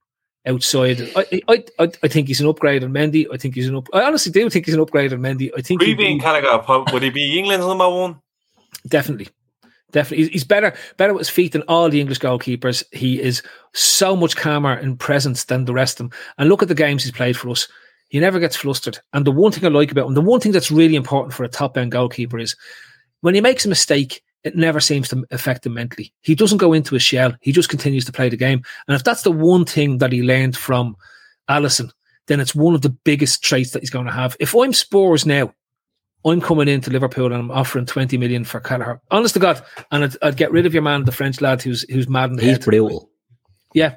[0.45, 1.01] outside.
[1.15, 3.27] I, I, I, I think he's an upgrade on Mendy.
[3.31, 3.87] I think he's an up.
[3.93, 5.51] I honestly do think he's an upgrade on Mendy.
[5.57, 8.21] I think Caoimhin Kelleher, would he be England's number one?
[8.87, 9.29] Definitely.
[9.91, 12.83] Definitely, he's better better with his feet than all the English goalkeepers.
[12.93, 16.19] He is so much calmer in presence than the rest of them.
[16.37, 17.67] And look at the games he's played for us.
[18.07, 18.99] He never gets flustered.
[19.13, 21.43] And the one thing I like about him, the one thing that's really important for
[21.43, 22.55] a top end goalkeeper is
[23.19, 26.13] when he makes a mistake, it never seems to affect him mentally.
[26.21, 27.33] He doesn't go into a shell.
[27.41, 28.63] He just continues to play the game.
[28.87, 30.95] And if that's the one thing that he learned from
[31.49, 31.91] Alisson,
[32.27, 34.35] then it's one of the biggest traits that he's going to have.
[34.39, 35.53] If I'm Spurs now,
[36.23, 39.01] I'm coming into Liverpool and I'm offering 20 million for Kelleher.
[39.09, 39.63] Honest to God.
[39.91, 42.35] And I'd, I'd, get rid of your man, the French lad who's who's mad in
[42.35, 42.65] the He's head.
[42.65, 43.09] brutal.
[43.73, 43.95] Yeah.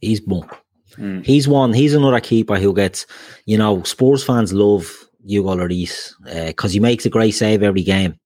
[0.00, 0.52] He's bunk.
[0.96, 1.24] Mm.
[1.24, 1.72] He's one.
[1.72, 3.06] He's another keeper who gets,
[3.46, 4.90] you know, Spurs fans love
[5.24, 6.12] Hugo Lloris
[6.46, 8.18] because uh, he makes a great save every game.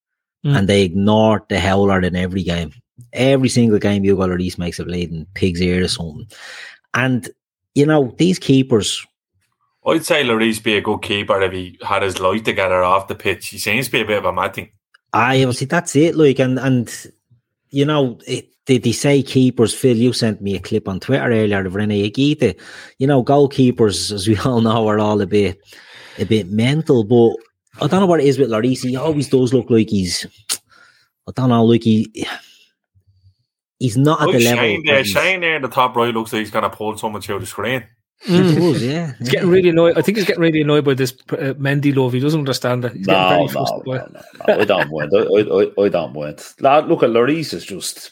[0.45, 0.57] Mm.
[0.57, 2.73] And they ignore the howler in every game.
[3.13, 6.27] Every single game you Hugo Lloris makes a bleeding pig's ear or something.
[6.95, 7.29] And,
[7.75, 9.05] you know, these keepers
[9.89, 13.15] I'd say Lloris be a good keeper if he had his life together off the
[13.15, 13.49] pitch.
[13.49, 14.71] He seems to be a bit of a mad thing.
[15.13, 16.15] I see that's it.
[16.15, 17.07] Like and and
[17.71, 19.75] you know, it, did they say keepers?
[19.75, 22.59] Phil, you sent me a clip on Twitter earlier of Rene Higuita.
[22.99, 25.59] You know, goalkeepers, as we all know, are all a bit
[26.19, 27.05] a bit mental.
[27.05, 27.37] But
[27.81, 28.83] I don't know what it is with Lloris.
[28.83, 30.27] He always does look like he's.
[31.29, 32.27] I don't know, like he.
[33.79, 34.83] He's not at the Shane level.
[34.87, 37.39] There, Shane there in the top right looks like he's going to pull someone through
[37.39, 37.85] the screen.
[38.27, 38.57] Mm.
[38.57, 39.13] Does, yeah.
[39.21, 39.97] He's getting really annoyed.
[39.97, 42.13] I think he's getting really annoyed by this uh, Mendy love.
[42.13, 42.95] He doesn't understand it.
[42.95, 45.13] He's no, no, no, no, no, I don't mind.
[45.15, 46.43] I, I, I don't mind.
[46.89, 48.11] Look at Lloris is just.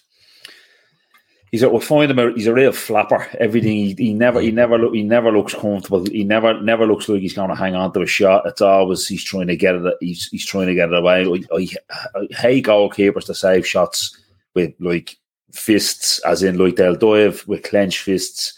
[1.57, 2.19] He's a, we find him.
[2.19, 3.27] A, he's a real flapper.
[3.40, 4.57] Everything he, he never he mm.
[4.57, 6.05] never look he never looks comfortable.
[6.05, 8.45] He never never looks like he's going to hang on to a shot.
[8.45, 9.95] It's always he's trying to get it.
[10.01, 11.25] He's he's trying to get it away.
[11.25, 11.69] I, I,
[12.14, 14.14] I hate goalkeepers to save shots
[14.55, 15.16] with like
[15.51, 18.53] fists, as in like they'll dive with clenched fists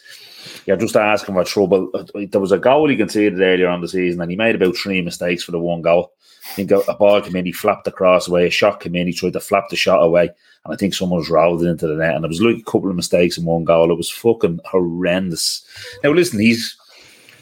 [0.66, 1.90] you're just asking for trouble.
[2.14, 5.02] There was a goal he conceded earlier on the season, and he made about three
[5.02, 6.12] mistakes for the one goal.
[6.50, 8.96] I think a, a ball came in, he flapped the cross away, a shot came
[8.96, 10.30] in, he tried to flap the shot away,
[10.64, 12.14] and I think someone was rolled into the net.
[12.14, 13.90] And it was like a couple of mistakes in one goal.
[13.90, 15.64] It was fucking horrendous.
[16.02, 16.76] Now, listen, he's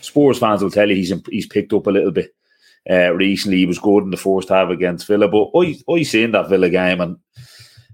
[0.01, 2.35] Spurs fans will tell you he's he's picked up a little bit
[2.89, 3.59] uh, recently.
[3.59, 6.71] He was good in the first half against Villa, but I I seen that Villa
[6.71, 7.17] game, and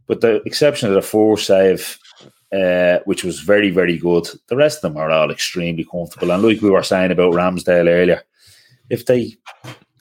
[0.07, 1.99] but the exception of the fourth save
[2.53, 4.29] uh, which was very, very good.
[4.49, 6.31] The rest of them are all extremely comfortable.
[6.31, 8.23] And like we were saying about Ramsdale earlier,
[8.91, 9.37] if they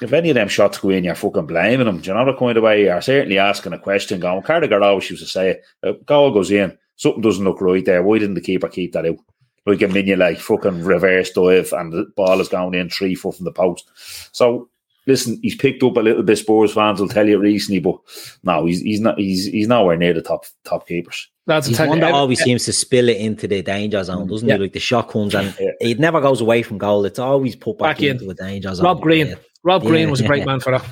[0.01, 1.99] if any of them shots go in, you're fucking blaming them.
[1.99, 5.09] Do you know the kind of way you're certainly asking a question going, Carragher always
[5.09, 8.03] used to say it, a goal goes in, something doesn't look right there.
[8.03, 9.17] Why didn't the keeper keep that out?
[9.65, 13.35] Like a minion like fucking reverse dive and the ball is going in three foot
[13.35, 13.91] from the post.
[14.31, 14.69] So
[15.05, 16.37] listen, he's picked up a little bit.
[16.37, 17.99] Spurs fans will tell you recently, but
[18.43, 21.29] no, he's he's not he's he's nowhere near the top top keepers.
[21.45, 24.55] That's he's one that always seems to spill it into the danger zone, doesn't yeah.
[24.55, 24.61] he?
[24.61, 25.71] Like the shot comes and yeah.
[25.79, 27.05] it never goes away from goal.
[27.05, 28.31] It's always put back, back into in.
[28.31, 28.85] a danger zone.
[28.85, 29.35] Rob Green, yeah.
[29.63, 30.85] Rob Green was a great man for that.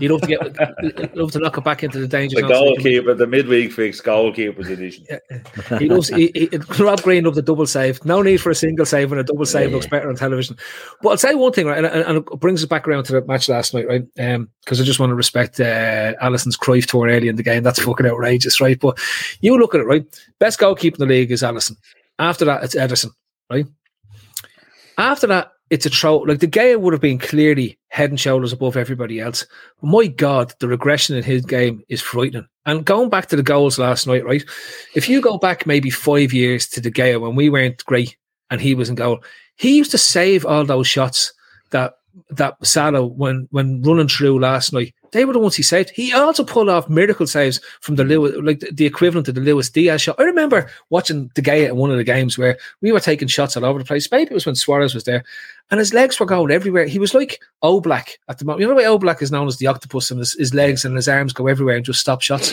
[0.00, 3.26] You'd love to get, love to knock it back into the danger the goalkeeper, the
[3.26, 5.06] midweek fix goalkeepers edition.
[5.08, 5.78] Yeah.
[5.78, 6.08] He loves.
[6.08, 8.04] He, he, Rob Green loved the double save.
[8.04, 9.76] No need for a single save, and a double save yeah.
[9.76, 10.56] looks better on television.
[11.02, 13.24] But I'll say one thing, right, and, and, it brings us back around to the
[13.26, 14.04] match last night, right?
[14.14, 17.62] Because um, I just want to respect uh, Alisson's Cruyff turn early in the game.
[17.62, 18.78] That's fucking outrageous, right?
[18.78, 18.98] But
[19.40, 20.04] you look at it, right?
[20.40, 21.76] Best goalkeeper in the league is Alisson.
[22.18, 23.10] After that, it's Ederson,
[23.50, 23.66] right?
[24.98, 26.18] After that, it's a throw.
[26.18, 29.44] Like De Gea would have been clearly head and shoulders above everybody else.
[29.80, 32.46] But my God, the regression in his game is frightening.
[32.64, 34.44] And going back to the goals last night, right?
[34.94, 38.16] If you go back maybe five years to De Gea when we weren't great
[38.50, 39.18] and he was in goal,
[39.56, 41.32] he used to save all those shots
[41.72, 41.94] that
[42.30, 45.90] that Salah when when running through last night they were the ones he saved.
[45.90, 49.70] He also pulled off miracle saves from the Luis, like the equivalent of the Luis
[49.70, 50.16] Diaz shot.
[50.18, 53.56] I remember watching De Gea in one of the games where we were taking shots
[53.56, 54.10] all over the place.
[54.10, 55.24] Maybe it was when Suarez was there,
[55.70, 56.86] and his legs were going everywhere.
[56.86, 58.60] He was like Oblak at the moment.
[58.60, 60.96] You know the way Oblak is known as the octopus, and his, his legs and
[60.96, 62.52] his arms go everywhere and just stop shots.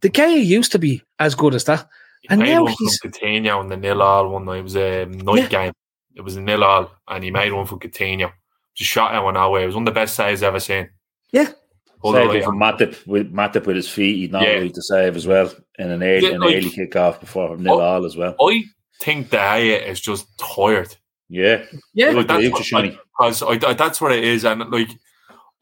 [0.00, 1.88] De Gea used to be as good as that.
[2.22, 4.58] He and now he's Coutinho in the nil all one night.
[4.58, 5.48] It was a night yeah.
[5.48, 5.72] game.
[6.14, 8.32] It was a nil all, and he made one for Coutinho.
[8.74, 9.62] Just shot out one away.
[9.62, 10.90] It was one of the best saves I've ever seen.
[11.32, 11.52] Yeah.
[12.00, 14.16] Hold it Save right from Matip with Matip with his feet.
[14.16, 14.54] He'd not Yeah.
[14.54, 17.56] really to save as well in an early, Yeah, an like- early kick off before
[17.56, 18.34] nil all as well.
[18.40, 18.64] I
[19.00, 20.94] think De Gea is just tired.
[21.28, 22.10] Yeah, Yeah.
[22.10, 22.98] Look, that's the what- shiny.
[23.18, 24.44] because I, I- that's what it is.
[24.44, 24.90] And like,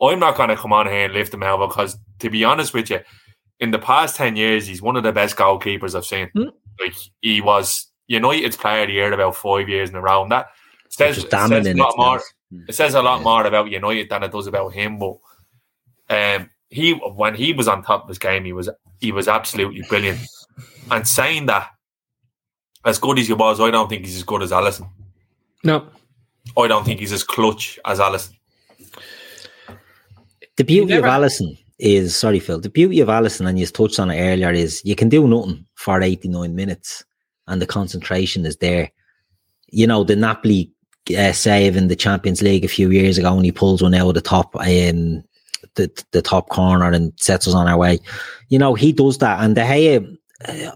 [0.02, 2.74] I'm not going to come on here and lift him out because, to be honest
[2.74, 3.00] with you,
[3.60, 6.28] in the past ten years, he's one of the best goalkeepers I've seen.
[6.34, 6.48] Hmm.
[6.80, 10.22] Like he was United's Player of the Year about five years in a row.
[10.22, 10.48] And that
[10.90, 12.20] says, says a lot more.
[12.50, 12.64] now.
[12.68, 13.24] It says a lot Yeah.
[13.24, 14.98] more about United than it does about him.
[14.98, 15.14] But
[16.10, 18.68] um, he, when he was on top of his game, he was
[19.00, 20.20] he was absolutely brilliant.
[20.90, 21.70] And saying that,
[22.84, 24.88] as good as he was, I don't think he's as good as Alisson.
[25.62, 25.88] No.
[26.58, 28.36] I don't think he's as clutch as Alisson.
[30.56, 32.60] The beauty never- of Alisson is sorry, Phil.
[32.60, 35.66] The beauty of Alisson, and you touched on it earlier, is you can do nothing
[35.74, 37.04] for 89 minutes
[37.48, 38.90] and the concentration is there.
[39.70, 40.70] You know, the Napoli
[41.18, 44.08] uh, save in the Champions League a few years ago and he pulls one out
[44.08, 45.24] of the top um,
[45.76, 47.98] the, the top corner and sets us on our way.
[48.48, 49.42] You know, he does that.
[49.42, 50.70] And De Gea, uh,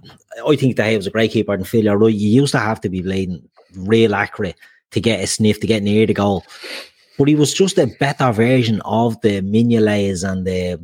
[0.47, 2.15] I think De Gea was a great keeper and Phil, right.
[2.15, 4.57] You used to have to be bleeding real accurate
[4.91, 6.45] to get a sniff, to get near the goal
[7.19, 10.81] but he was just a better version of the Mignolets and the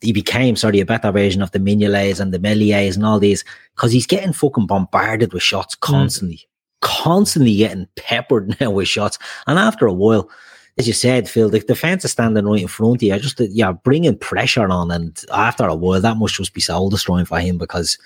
[0.00, 3.42] he became sorry a better version of the Mignolets and the Meliers and all these
[3.74, 6.46] because he's getting fucking bombarded with shots constantly,
[6.82, 9.18] constantly getting peppered now with shots.
[9.48, 10.30] And after a while,
[10.78, 13.18] as you said, Phil, the defense is standing right in front of you.
[13.18, 17.24] Just yeah, bringing pressure on, and after a while, that must just be soul destroying
[17.24, 17.98] for him because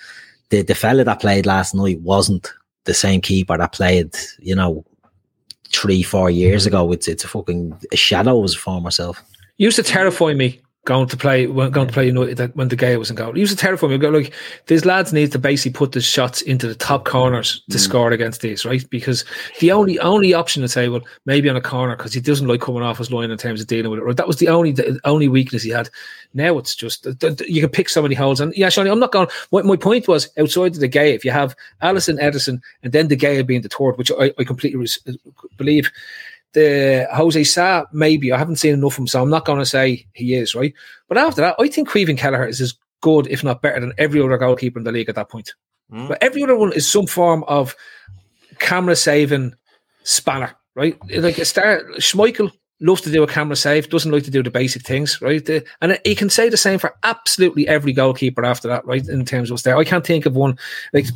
[0.49, 2.53] the the fella that played last night wasn't
[2.85, 4.85] the same keeper that played, you know,
[5.69, 6.75] three, four years mm-hmm.
[6.75, 6.93] ago.
[6.93, 9.23] It's it's a fucking a shadow of his former self.
[9.59, 12.77] used to terrify me going to play when going to play United that when the
[12.77, 13.33] guy was in goal.
[13.33, 13.99] He used to terrify me.
[13.99, 14.33] Go like
[14.67, 17.11] these lads need to basically put the shots into the top mm.
[17.11, 17.81] corners to mm.
[17.81, 18.89] score against these, right?
[18.91, 19.25] Because
[19.61, 22.61] the only only option to say, well, maybe on a corner because he doesn't like
[22.61, 24.05] coming off his line in terms of dealing with it.
[24.05, 24.17] Right?
[24.17, 25.89] That was the only the only weakness he had.
[26.35, 27.07] Now it's just
[27.47, 28.41] you can pick so many holes.
[28.41, 29.29] And yeah, Shawnee, I'm not going.
[29.53, 31.15] My, my point was outside of De Gea.
[31.15, 34.45] If you have Alisson, Ederson, and then De Gea being the third, which I, I
[34.45, 34.99] completely res-
[35.57, 35.93] believe
[36.55, 39.67] the Jose Sa, maybe I haven't seen enough of him, so I'm not going to
[39.67, 40.75] say he is right.
[41.09, 44.21] But after that, I think Caoimhin Kelleher is as good, if not better, than every
[44.21, 45.55] other goalkeeper in the league at that point.
[45.93, 46.09] Mm.
[46.09, 47.75] But every other one is some form of
[48.59, 49.55] camera saving
[50.05, 50.97] spanner, right?
[51.11, 54.51] Like a star, Schmeichel loves to do a camera save, doesn't like to do the
[54.51, 55.49] basic things, right?
[55.81, 59.07] And he can say the same for absolutely every goalkeeper after that, right?
[59.07, 60.59] In terms of what's there, I can't think of one.
[60.93, 61.07] Like,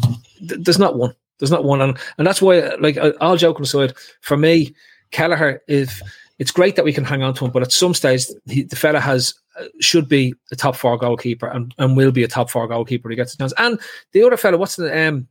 [0.49, 1.15] th- there's not one.
[1.39, 4.75] There's not one, and and that's why, like, all joking aside, for me,
[5.11, 6.01] Kelleher, if
[6.39, 8.77] it's great that we can hang on to him, but at some stage, he, the
[8.77, 12.51] fella has uh, should be a top four goalkeeper and, and will be a top
[12.51, 13.09] four goalkeeper.
[13.09, 13.55] when He gets a chance.
[13.59, 13.81] And
[14.13, 15.27] the other fella, what's the um,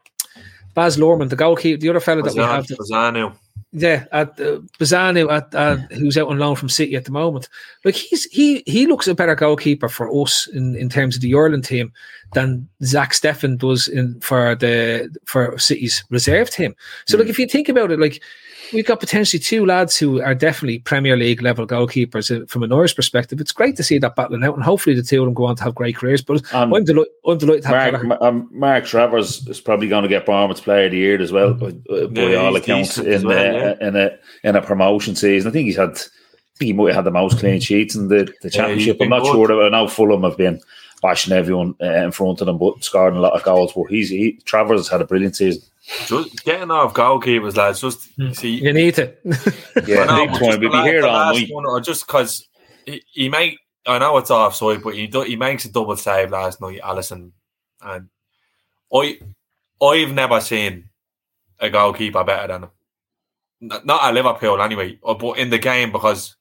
[0.73, 3.35] Baz Lorman, the goalkeeper, the other fella that we have, that, Bazunu.
[3.71, 7.49] yeah, at uh, Bazunu, at uh, who's out on loan from City at the moment.
[7.83, 11.35] Like he's he he looks a better goalkeeper for us in, in terms of the
[11.35, 11.93] Ireland team
[12.33, 16.75] than Zach Steffen does in for the for City's reserve team.
[17.05, 18.23] So like if you think about it, like
[18.73, 22.71] we've got potentially two lads who are definitely Premier League level goalkeepers uh, from an
[22.71, 23.39] Irish perspective.
[23.41, 25.55] It's great to see that battling out, and hopefully the two of them go on
[25.57, 26.21] to have great careers.
[26.21, 27.11] But Um, I'm delighted.
[27.25, 28.23] I'm delighted to have Mark, Kelleher.
[28.23, 31.53] um, Mark Travers is probably going to get Bournemouth's Player of the Year as well,
[31.53, 33.87] by, uh, by Yeah, all accounts, in, well, uh, yeah.
[33.87, 35.49] in a in a promotion season.
[35.49, 38.07] I think he's had, I think he might have had the most clean sheets in
[38.07, 38.99] the, the championship.
[38.99, 39.47] been I'm not good.
[39.47, 39.63] sure.
[39.65, 40.61] I know Fulham have been
[41.01, 43.73] bashing everyone uh, in front of them, but scoring a lot of goals.
[43.73, 45.61] But he's he, Travers has had a brilliant season.
[46.07, 47.81] Just getting off goalkeepers, lads.
[47.81, 49.21] Just see, You need it.
[49.87, 51.49] Yeah, I know, big but just We'll be here all last night.
[51.51, 52.47] one, or just because
[52.85, 53.59] he, he make.
[53.85, 57.31] I know it's offside, but he do, he makes a double save last night, Alisson,
[57.81, 58.09] and
[58.91, 59.19] I
[59.81, 60.89] I've never seen
[61.59, 62.69] a goalkeeper better than him.
[63.85, 66.35] Not at Liverpool anyway, uh, but in the game because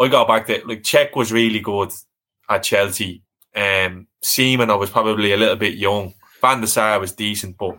[0.00, 1.90] I got back to like Cech was really good
[2.48, 3.22] at Chelsea.
[3.54, 6.14] Um, Seaman I was probably a little bit young.
[6.40, 7.76] Van der Sar was decent, but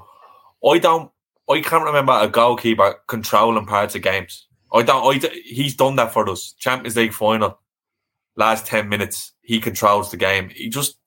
[0.66, 1.12] I don't.
[1.50, 4.48] I can't remember a goalkeeper controlling parts of games.
[4.74, 5.16] I don't.
[5.16, 6.54] I, d- he's done that for us.
[6.60, 7.60] Champions League final,
[8.36, 10.50] last ten minutes, he controls the game.
[10.50, 10.98] He just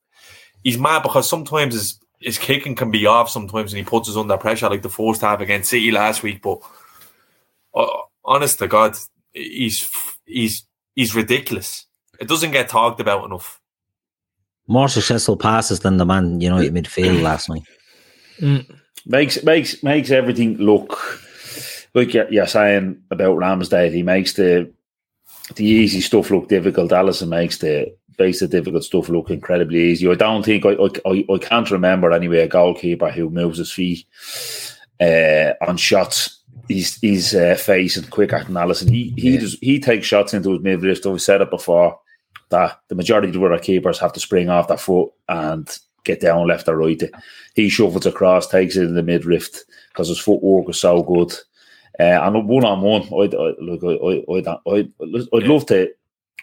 [0.62, 4.16] he's mad because sometimes his his kicking can be off sometimes, and he puts us
[4.16, 6.42] under pressure, like the first half against City last week.
[6.42, 6.58] But
[7.74, 7.86] uh,
[8.24, 8.96] honest to God,
[9.32, 9.90] he's
[10.26, 11.86] he's he's ridiculous.
[12.20, 13.60] It doesn't get talked about enough.
[14.66, 17.62] More successful passes than the man United midfield last night.
[19.06, 20.98] Makes makes makes everything look
[21.94, 23.92] like you're, you're saying about Ramsdale.
[23.92, 24.72] He makes the
[25.56, 26.90] the easy stuff look difficult.
[26.90, 30.10] Alisson makes the makes the difficult stuff look incredibly easy.
[30.10, 34.06] I don't think I I, I, can't remember anyway a goalkeeper who moves his feet
[35.00, 38.90] uh, on shots he's he's uh, facing quicker than Alisson.
[38.90, 39.40] He he Yeah.
[39.40, 41.04] does, he takes shots into his midriff.
[41.04, 41.98] We've said it before
[42.50, 45.68] that the majority of the other keepers have to spring off their foot and
[46.04, 47.02] get down left or right.
[47.54, 49.50] He shuffles across, takes it in the midriff
[49.88, 51.32] because his footwork is so good.
[51.98, 55.92] Uh, and one on one, I'd, I, look, I, I, I'd, I'd, I'd love to.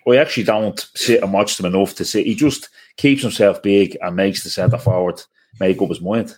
[0.08, 2.24] I actually don't sit and watch them enough to see.
[2.24, 5.22] He just keeps himself big and makes the centre forward
[5.60, 6.36] make up his mind.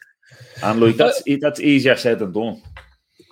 [0.62, 2.62] And like that's that's easier said than done.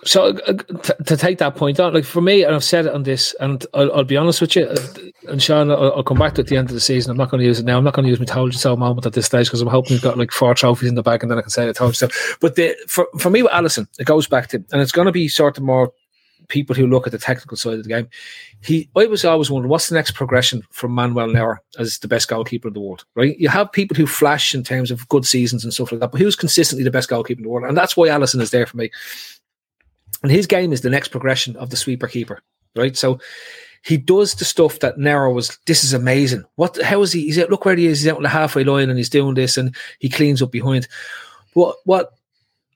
[0.04, 2.94] So uh, t- to take that point on, like for me, and I've said it
[2.94, 4.76] on this, and I'll, I'll be honest with you, uh,
[5.28, 7.12] and Sean, I'll, I'll come back to at the end of the season.
[7.12, 7.78] I'm not going to use it now.
[7.78, 9.68] I'm not going to use my told you so moment at this stage because I'm
[9.68, 11.72] hoping we've got like four trophies in the bag, and then I can say I
[11.72, 12.36] told you so.
[12.40, 15.12] But the, for for me with Alisson, it goes back to, and it's going to
[15.12, 15.92] be sort of more
[16.48, 18.08] people who look at the technical side of the game.
[18.60, 22.28] He, I was always wondering what's the next progression from Manuel Neuer as the best
[22.28, 23.38] goalkeeper in the world, right?
[23.38, 26.20] You have people who flash in terms of good seasons and stuff like that, but
[26.20, 28.76] who's consistently the best goalkeeper in the world, and that's why Alisson is there for
[28.76, 28.90] me.
[30.22, 32.42] And his game is the next progression of the sweeper keeper,
[32.76, 32.96] right?
[32.96, 33.18] So
[33.84, 35.58] he does the stuff that Neuer was.
[35.66, 36.44] This is amazing.
[36.54, 36.80] What?
[36.82, 37.22] How is he?
[37.22, 37.50] He's out.
[37.50, 38.00] Look where he is.
[38.00, 40.86] He's out on the halfway line and he's doing this and he cleans up behind.
[41.54, 41.76] What?
[41.84, 42.12] What?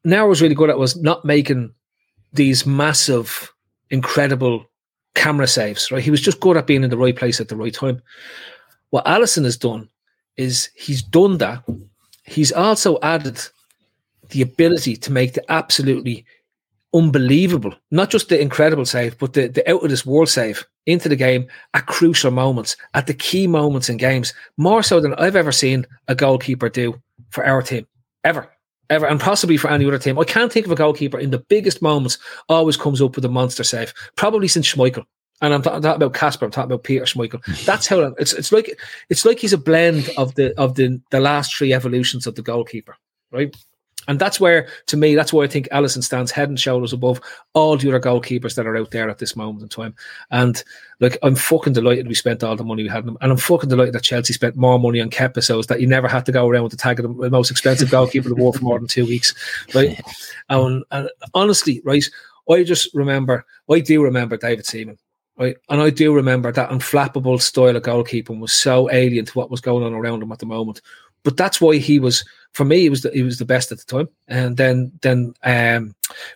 [0.04, 1.72] Neuer was really good at was not making
[2.32, 3.52] these massive,
[3.90, 4.66] incredible
[5.14, 5.90] camera saves.
[5.90, 6.02] Right?
[6.02, 8.02] He was just good at being in the right place at the right time.
[8.90, 9.88] What Alisson has done
[10.36, 11.62] is he's done that.
[12.24, 13.40] He's also added
[14.30, 16.24] the ability to make the absolutely
[16.96, 21.08] unbelievable, not just the incredible save, but the, the out of this world save into
[21.08, 25.36] the game at crucial moments, at the key moments in games, more so than I've
[25.36, 27.86] ever seen a goalkeeper do for our team,
[28.24, 28.50] ever.
[28.88, 30.16] Ever and possibly for any other team.
[30.16, 33.28] I can't think of a goalkeeper in the biggest moments always comes up with a
[33.28, 33.92] monster save.
[34.14, 35.04] Probably since Schmeichel.
[35.42, 36.44] And I'm, ta- talking about Kasper.
[36.44, 37.44] I'm talking about Peter Schmeichel.
[37.64, 38.32] That's how it's.
[38.32, 38.78] It's like
[39.10, 42.42] it's like he's a blend of the of the the last three evolutions of the
[42.42, 42.96] goalkeeper,
[43.32, 43.54] right?
[44.08, 47.20] And that's where, to me, that's why I think Alisson stands head and shoulders above
[47.54, 49.94] all the other goalkeepers that are out there at this moment in time.
[50.30, 50.62] And
[51.00, 53.18] like, I'm fucking delighted we spent all the money we had on him.
[53.20, 56.08] And I'm fucking delighted that Chelsea spent more money on Kepa so that you never
[56.08, 58.56] had to go around with the tag of the most expensive goalkeeper in the world
[58.56, 59.34] for more than two weeks.
[59.74, 60.00] Right.
[60.48, 62.04] And, and honestly, right,
[62.48, 64.96] I just remember, I do remember David Seaman.
[65.38, 65.56] Right.
[65.68, 69.60] And I do remember that unflappable style of goalkeeping was so alien to what was
[69.60, 70.80] going on around him at the moment.
[71.26, 73.78] But that's why he was, for me, he was the, he was the best at
[73.78, 74.08] the time.
[74.28, 75.92] And then then um,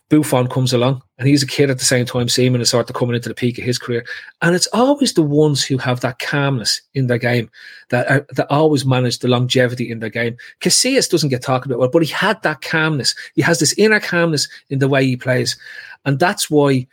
[0.09, 2.29] Buffon comes along, and he's a kid at the same time.
[2.29, 4.05] Seaman is sort of coming into the peak of his career,
[4.43, 7.49] and it's always the ones who have that calmness in their game
[7.91, 10.37] that are, that always manage the longevity in their game.
[10.61, 13.15] Casillas doesn't get talked about well, but he had that calmness.
[13.37, 15.57] He has this inner calmness in the way he plays,
[16.05, 16.85] and that's why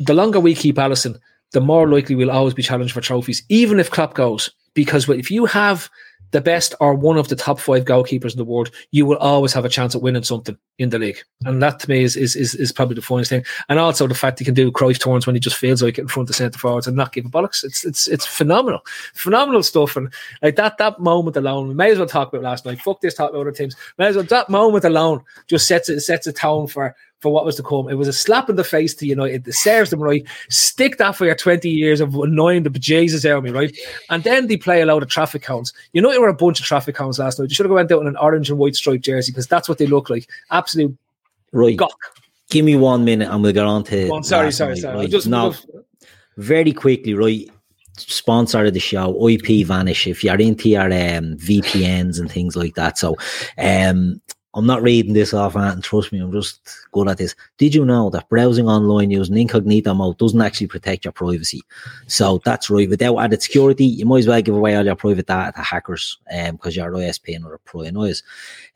[0.00, 1.20] the longer we keep Alisson,
[1.52, 4.50] the more likely we'll always be challenged for trophies, even if Klopp goes.
[4.74, 5.88] Because if you have
[6.36, 9.54] the best or one of the top five goalkeepers in the world, you will always
[9.54, 11.16] have a chance at winning something in the league.
[11.46, 13.42] And that to me is is is, is probably the funniest thing.
[13.70, 16.02] And also the fact he can do Cruyff turns when he just feels like it
[16.02, 17.64] in front of centre forwards and not give a bollocks.
[17.64, 18.80] It's it's it's phenomenal.
[19.14, 19.96] Phenomenal stuff.
[19.96, 22.82] And like that that moment alone, we may as well talk about last night.
[22.82, 23.74] Fuck this talk about other teams.
[23.96, 27.44] May as well that moment alone just sets it sets a tone for for what
[27.44, 27.88] was to come.
[27.88, 29.48] It was a slap in the face to United.
[29.48, 30.24] It serves them right.
[30.50, 33.74] Stick that for your 20 years of annoying the bejesus out of me, right?
[34.10, 35.72] And then they play a load of traffic cones.
[35.92, 37.48] United were a bunch of traffic cones last night.
[37.48, 39.78] They should have went out in an orange and white striped jersey because that's what
[39.78, 40.28] they look like.
[40.50, 40.96] Absolute
[41.52, 41.76] Right.
[41.76, 41.96] gawk.
[42.50, 44.22] Give me one minute and we'll get on to.
[44.22, 44.96] Sorry, sorry, night, sorry.
[44.98, 45.10] right?
[45.10, 45.66] Just, no, just-
[46.36, 47.48] very quickly, right?
[47.98, 50.06] Sponsor of the show, IP Vanish.
[50.06, 53.16] If you're into your um, VPNs and things like that, so
[53.56, 54.20] um,
[54.56, 57.34] I'm not reading this off, and trust me, I'm just good at this.
[57.58, 61.60] Did you know that browsing online using incognito mode doesn't actually protect your privacy?
[62.06, 62.88] So that's right.
[62.88, 66.16] Without added security, you might as well give away all your private data to hackers
[66.52, 68.22] because you're ISP or a pro noise.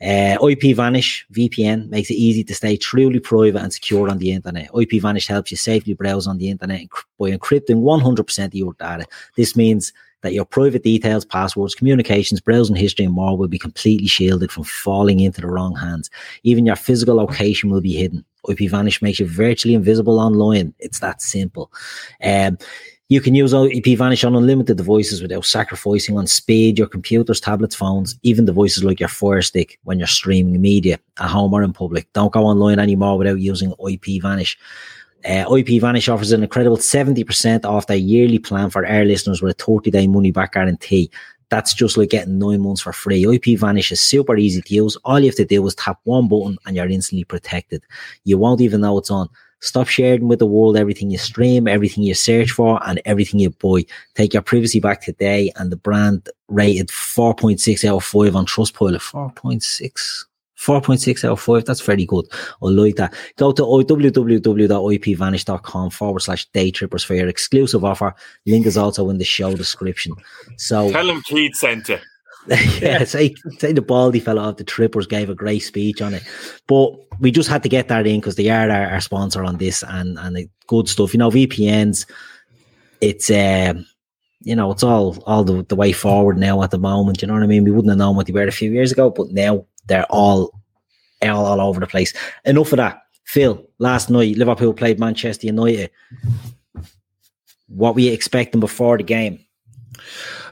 [0.02, 4.32] Uh, IP Vanish VPN makes it easy to stay truly private and secure on the
[4.32, 4.68] internet.
[4.78, 6.88] IP Vanish helps you safely browse on the internet
[7.18, 9.06] by encrypting 100% of your data.
[9.34, 14.06] This means that your private details, passwords, communications, browsing history, and more will be completely
[14.06, 16.10] shielded from falling into the wrong hands.
[16.42, 18.24] Even your physical location will be hidden.
[18.48, 20.74] IP Vanish makes you virtually invisible online.
[20.78, 21.70] It's that simple.
[22.22, 22.58] Um,
[23.10, 27.74] you can use IP Vanish on unlimited devices without sacrificing on speed, your computers, tablets,
[27.74, 31.72] phones, even devices like your Fire Stick when you're streaming media at home or in
[31.72, 32.10] public.
[32.12, 34.56] Don't go online anymore without using IP Vanish.
[35.28, 39.60] Uh, IP Vanish offers an incredible 70% off their yearly plan for our listeners with
[39.60, 41.10] a 30 day money back guarantee.
[41.50, 43.26] That's just like getting nine months for free.
[43.26, 44.96] IP Vanish is super easy to use.
[45.04, 47.82] All you have to do is tap one button and you're instantly protected.
[48.24, 49.28] You won't even know it's on.
[49.62, 53.50] Stop sharing with the world everything you stream, everything you search for, and everything you
[53.50, 53.84] buy.
[54.14, 55.52] Take your privacy back today.
[55.56, 59.00] And the brand rated 4.6 out of 5 on Trustpilot.
[59.00, 60.24] 4.6
[60.60, 61.64] 4.6 out of 5.
[61.64, 62.26] That's very good.
[62.62, 63.14] I like that.
[63.36, 68.14] Go to www.ipvanish.com forward slash day trippers for your exclusive offer.
[68.46, 70.12] Link is also in the show description.
[70.56, 71.98] So Tell him Keith sent you.
[72.80, 76.22] yeah, say, say the baldy fella of the Trippers gave a great speech on it.
[76.66, 79.58] But we just had to get that in because they are our, our, sponsor on
[79.58, 81.12] this and, and the good stuff.
[81.12, 82.10] You know, VPNs,
[83.02, 83.84] it's um,
[84.40, 87.20] you know, it's all all the, the way forward now at the moment.
[87.20, 87.64] You know what I mean?
[87.64, 90.58] We wouldn't have known what they were a few years ago, but now they're all
[91.22, 92.14] all, all over the place.
[92.46, 93.02] Enough of that.
[93.24, 95.90] Phil, last night Liverpool played Manchester United.
[97.68, 99.44] What were you expecting before the game?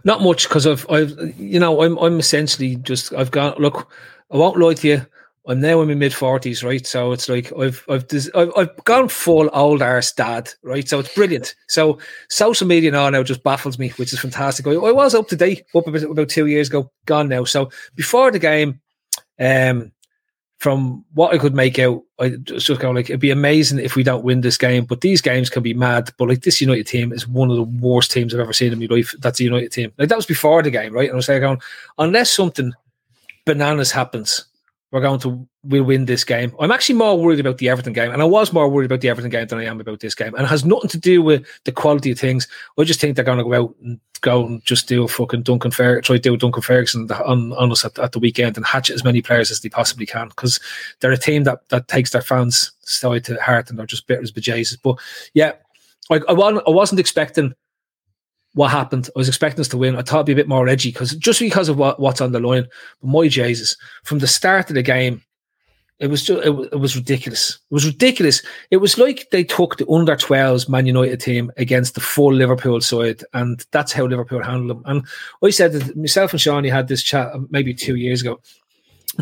[0.05, 3.91] Not much because I've, I've, you know, I'm, I'm essentially just, I've got, look,
[4.31, 5.07] I won't lie to you.
[5.49, 6.87] I'm now in my mid forties, right?
[6.87, 10.87] So it's like I've, I've, I've, I've gone full old arse dad, right?
[10.87, 11.55] So it's brilliant.
[11.69, 14.67] So social media now now just baffles me, which is fantastic.
[14.67, 17.45] I, I was up to date up about, about two years ago, gone now.
[17.45, 18.81] So before the game,
[19.39, 19.93] um,
[20.59, 24.03] from what I could make out, I just going like it'd be amazing if we
[24.03, 24.85] don't win this game.
[24.85, 26.11] But these games can be mad.
[26.19, 28.81] But like this United team is one of the worst teams I've ever seen in
[28.81, 29.15] my life.
[29.21, 29.93] That's a United team.
[29.99, 31.09] Like that was before the game, right?
[31.09, 31.61] And I was like, going,
[31.99, 32.73] unless something
[33.45, 34.47] bananas happens,
[34.91, 36.55] we're going to we'll win this game.
[36.59, 39.09] I'm actually more worried about the Everton game, and I was more worried about the
[39.09, 40.35] Everton game than I am about this game.
[40.35, 42.49] And it has nothing to do with the quality of things.
[42.79, 45.43] I just think they're going to go out and go and just do a fucking
[45.43, 48.67] Duncan Fer- try to do Duncan Ferguson on, on us at, at, the weekend and
[48.67, 50.59] hatch as many players as they possibly can because
[51.01, 54.23] they're a team that that takes their fans side to heart and they're just bitter
[54.23, 54.79] as bejesus.
[54.83, 54.99] But
[55.35, 55.53] yeah,
[56.11, 57.55] like I, I wasn't expecting
[58.59, 59.09] what happened.
[59.15, 59.95] I was expecting us to win.
[59.95, 62.33] I thought it'd be a bit more edgy because just because of what, what's on
[62.33, 62.67] the line.
[63.01, 65.23] But my Jesus, from the start of the game,
[66.01, 67.61] it was just it, it, was ridiculous.
[67.71, 68.43] It was ridiculous.
[68.73, 72.81] It was like they took the under 12s Man United team against the full Liverpool
[72.81, 74.83] side, and that's how Liverpool handled them.
[74.87, 75.07] And
[75.41, 78.41] I said that myself and Shawnee had this chat maybe two years ago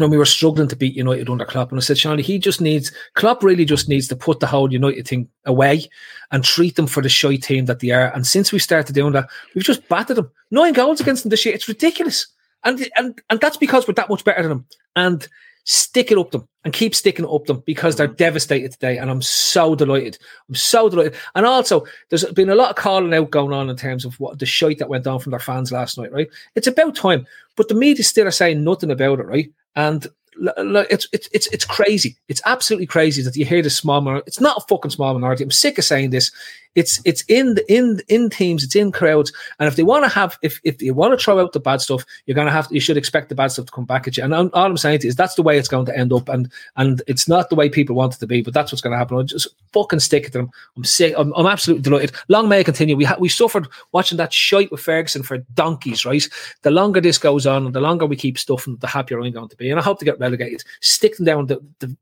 [0.02, 1.70] when we were struggling to beat United under Klopp.
[1.70, 4.72] And I said, Shawnee, he just needs Klopp really just needs to put the whole
[4.72, 5.86] United thing away
[6.30, 8.12] and treat them for the shy team that they are.
[8.14, 10.30] And since we started doing that, we've just battered them.
[10.50, 11.54] Nine goals against them this year.
[11.54, 12.26] It's ridiculous.
[12.64, 14.66] And and and that's because we're that much better than them.
[14.96, 15.28] And
[15.64, 18.16] stick it up them and keep sticking it up them because they're mm-hmm.
[18.16, 18.98] devastated today.
[18.98, 20.18] And I'm so delighted.
[20.48, 21.14] I'm so delighted.
[21.34, 24.38] And also, there's been a lot of calling out going on in terms of what
[24.38, 26.28] the shite that went on from their fans last night, right?
[26.54, 27.26] It's about time.
[27.56, 29.50] But the media still are saying nothing about it, right?
[29.76, 30.06] And
[30.38, 32.16] it's it's it's it's crazy.
[32.28, 34.24] It's absolutely crazy that you hear this small minority.
[34.26, 35.44] It's not a fucking small minority.
[35.44, 36.30] I'm sick of saying this.
[36.76, 38.62] It's it's in the in in teams.
[38.62, 39.32] It's in crowds.
[39.58, 41.80] And if they want to have if if you want to throw out the bad
[41.80, 44.22] stuff, you're gonna have you should expect the bad stuff to come back at you.
[44.22, 46.28] And all I'm saying is that's the way it's going to end up.
[46.28, 48.92] And and it's not the way people want it to be, but that's what's going
[48.92, 49.16] to happen.
[49.16, 50.50] I'll just fucking stick it to them.
[50.76, 51.14] I'm sick.
[51.16, 52.12] I'm, I'm absolutely delighted.
[52.28, 52.94] Long may it continue.
[52.94, 56.04] We ha- we suffered watching that shite with Ferguson for donkeys.
[56.04, 56.28] Right.
[56.62, 59.48] The longer this goes on, and the longer we keep stuffing, the happier I'm going
[59.48, 59.70] to be.
[59.70, 60.62] And I hope to get relegated.
[60.80, 61.96] Stick them down the, the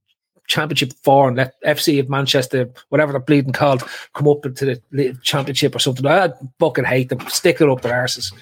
[0.47, 3.83] Championship four and let FC of Manchester, whatever they're bleeding called,
[4.13, 6.07] come up into the Championship or something.
[6.07, 7.21] I fucking hate them.
[7.29, 8.33] Stick it up their arses.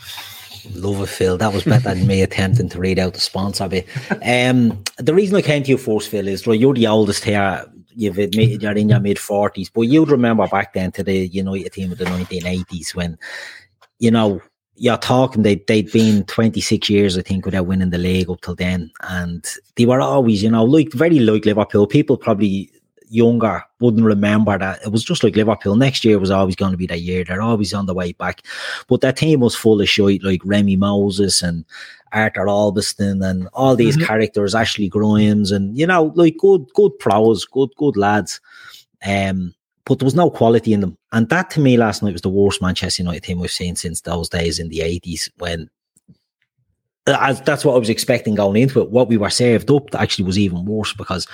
[0.75, 1.39] Love it, Phil.
[1.39, 3.89] That was better than me attempting to read out the sponsor bit.
[4.25, 7.67] Um, the reason I came to you first, Phil, is well, you're the oldest here.
[7.95, 11.73] You've admitted you're in your mid forties, but you'd remember back then to the United
[11.73, 13.19] team of the 1980s when,
[13.99, 14.41] you know,
[14.77, 18.55] you're talking they they'd been 26 years I think without winning the league up till
[18.55, 18.91] then.
[19.03, 19.47] And
[19.77, 21.87] they were always you know like very like Liverpool.
[21.87, 22.71] People probably
[23.09, 24.83] younger wouldn't remember that.
[24.83, 25.77] It was just like Liverpool.
[25.77, 27.25] Next year was always going to be that year.
[27.25, 28.43] They're always on the way back.
[28.89, 31.65] But that team was full of shit like Remi Moses and
[32.13, 34.07] Arthur Albiston and all these mm-hmm.
[34.07, 38.41] characters Ashley Grimes and you know like good good pros good good lads.
[39.07, 39.55] Um
[39.85, 40.97] but there was no quality in them.
[41.13, 44.01] And that to me last night was the worst Manchester United team we've seen since
[44.01, 45.69] those days in the 80s when
[47.07, 48.91] uh, as that's what I was expecting going into it.
[48.91, 51.27] What we were served up actually was even worse because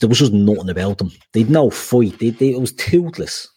[0.00, 1.12] there was just nothing about them.
[1.32, 2.18] They'd no fight.
[2.18, 3.48] They, they, it was toothless.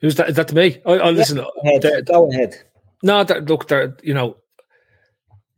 [0.00, 0.30] Who's that?
[0.30, 0.80] Is that to me?
[0.84, 1.38] I, I listen.
[1.38, 2.06] Go uh, ahead.
[2.06, 2.56] Go ahead.
[3.02, 3.96] No, that, look, there.
[4.02, 4.36] You know,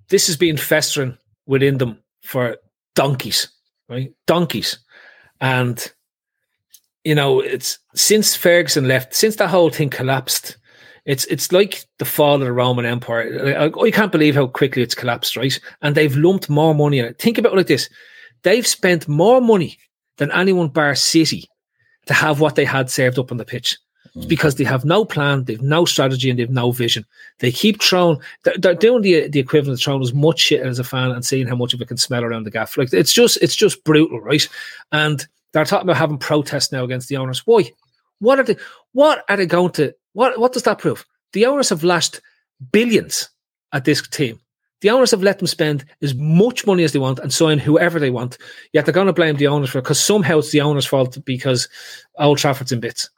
[0.09, 1.17] this has been festering
[1.47, 2.57] within them for
[2.95, 3.49] donkeys,
[3.89, 4.13] right?
[4.27, 4.79] Donkeys.
[5.41, 5.93] And
[7.05, 10.57] you know, it's since Ferguson left, since that whole thing collapsed,
[11.05, 13.57] it's it's like the fall of the Roman Empire.
[13.59, 15.59] I, I can't believe how quickly it's collapsed, right?
[15.81, 17.19] And they've lumped more money in it.
[17.19, 17.89] Think about it like this:
[18.43, 19.79] they've spent more money
[20.19, 21.49] than anyone bar City
[22.07, 23.79] to have what they had served up on the pitch.
[24.19, 27.07] It's because they have no plan, they've no strategy, and they've no vision.
[27.39, 28.19] They keep throwing.
[28.43, 31.25] They're, they're, doing the the equivalent of throwing as much shit as a fan and
[31.25, 32.77] seeing how much of it can smell around the gaff.
[32.77, 34.47] Like it's just it's just brutal, right?
[34.91, 37.47] And they're talking about having protests now against the owners.
[37.47, 37.71] Why?
[38.19, 38.57] What are they?
[38.93, 39.95] What are they going to?
[40.15, 41.07] What What does that prove?
[41.33, 42.21] The owners have lashed
[42.73, 43.31] billions
[43.73, 44.41] at this team.
[44.81, 47.99] The owners have let them spend as much money as they want and sign whoever
[47.99, 48.39] they want.
[48.73, 51.19] Yet they're going to blame the owners for it because somehow it's the owners' fault
[51.25, 51.69] because
[52.19, 53.11] Old Trafford's in bits.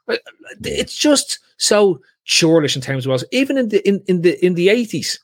[0.63, 3.23] It's just so churlish in terms of us.
[3.31, 5.19] Even in the in, in the in the eighties,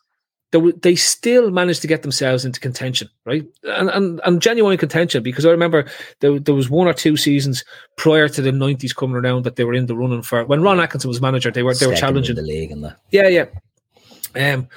[0.52, 3.46] they, they still managed to get themselves into contention, right?
[3.64, 5.88] And and, and genuine contention because I remember
[6.20, 7.66] there, there was one or two seasons
[7.96, 10.80] prior to the nineties coming around that they were in the running for when Ron
[10.80, 11.52] Atkinson was manager.
[11.52, 13.00] They were they were Second challenging in the league and that.
[13.12, 13.46] yeah, yeah.
[14.36, 14.68] Um,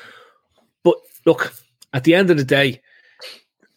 [1.25, 1.53] look,
[1.93, 2.81] at the end of the day,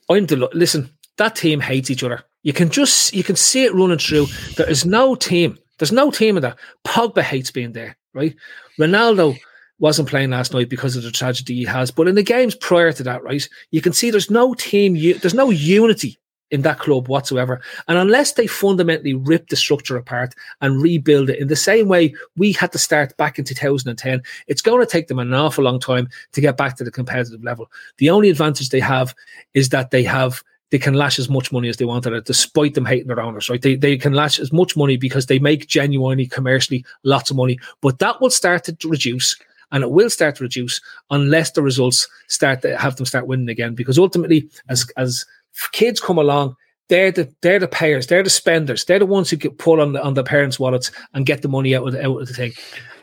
[0.10, 0.89] I'm the listen.
[1.18, 2.24] That team hates each other.
[2.44, 4.28] You can just you can see it running through.
[4.58, 5.58] There is no team.
[5.78, 6.58] There's no team in that.
[6.86, 8.36] Pogba hates being there, right?
[8.80, 9.38] Ronaldo
[9.80, 11.91] wasn't playing last night because of the tragedy he has.
[11.91, 14.94] But in the games prior to that, right, you can see there's no team.
[14.94, 16.20] There's no unity
[16.54, 17.60] in that club whatsoever.
[17.88, 22.14] And unless they fundamentally rip the structure apart and rebuild it in the same way
[22.38, 25.80] we had to start back in 2010, it's going to take them an awful long
[25.80, 27.72] time to get back to the competitive level.
[27.97, 29.16] The only advantage they have
[29.56, 32.26] is that they have they can lash as much money as they want at it,
[32.26, 33.62] despite them hating their owners, right?
[33.62, 37.60] They, they can lash as much money because they make genuinely commercially lots of money.
[37.82, 39.36] But that will start to reduce
[39.72, 40.82] and it will start to reduce
[41.12, 43.76] unless the results start to have them start winning again.
[43.76, 45.26] Because ultimately, as as
[45.72, 46.56] kids come along,
[46.89, 49.93] they're the they're the payers, they're the spenders, they're the ones who get pull on
[49.93, 52.34] the on the parents' wallets and get the money out of the, out of the
[52.34, 52.51] thing.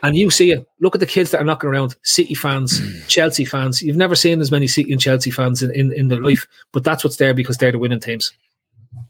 [0.03, 0.65] And you see it.
[0.79, 1.95] Look at the kids that are knocking around.
[2.03, 3.81] City fans, Chelsea fans.
[3.81, 6.83] You've never seen as many City and Chelsea fans in, in, in their life, but
[6.83, 8.31] that's what's there because they're the winning teams.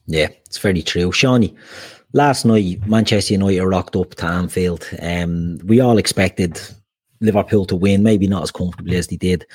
[0.07, 1.11] Yeah, it's very true.
[1.11, 1.55] Shawnee,
[2.13, 4.87] last night Manchester United rocked up to Anfield.
[5.01, 6.59] Um, we all expected
[7.21, 9.45] Liverpool to win, maybe not as comfortably as they did,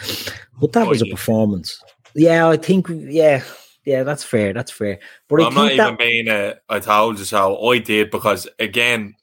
[0.60, 1.82] but that Oh, was a performance.
[2.14, 2.86] Yeah, I think.
[2.90, 3.42] Yeah,
[3.86, 4.52] yeah, that's fair.
[4.52, 4.98] That's fair.
[5.28, 7.68] But I I'm not even that being a, I told you so.
[7.68, 9.14] I did because again,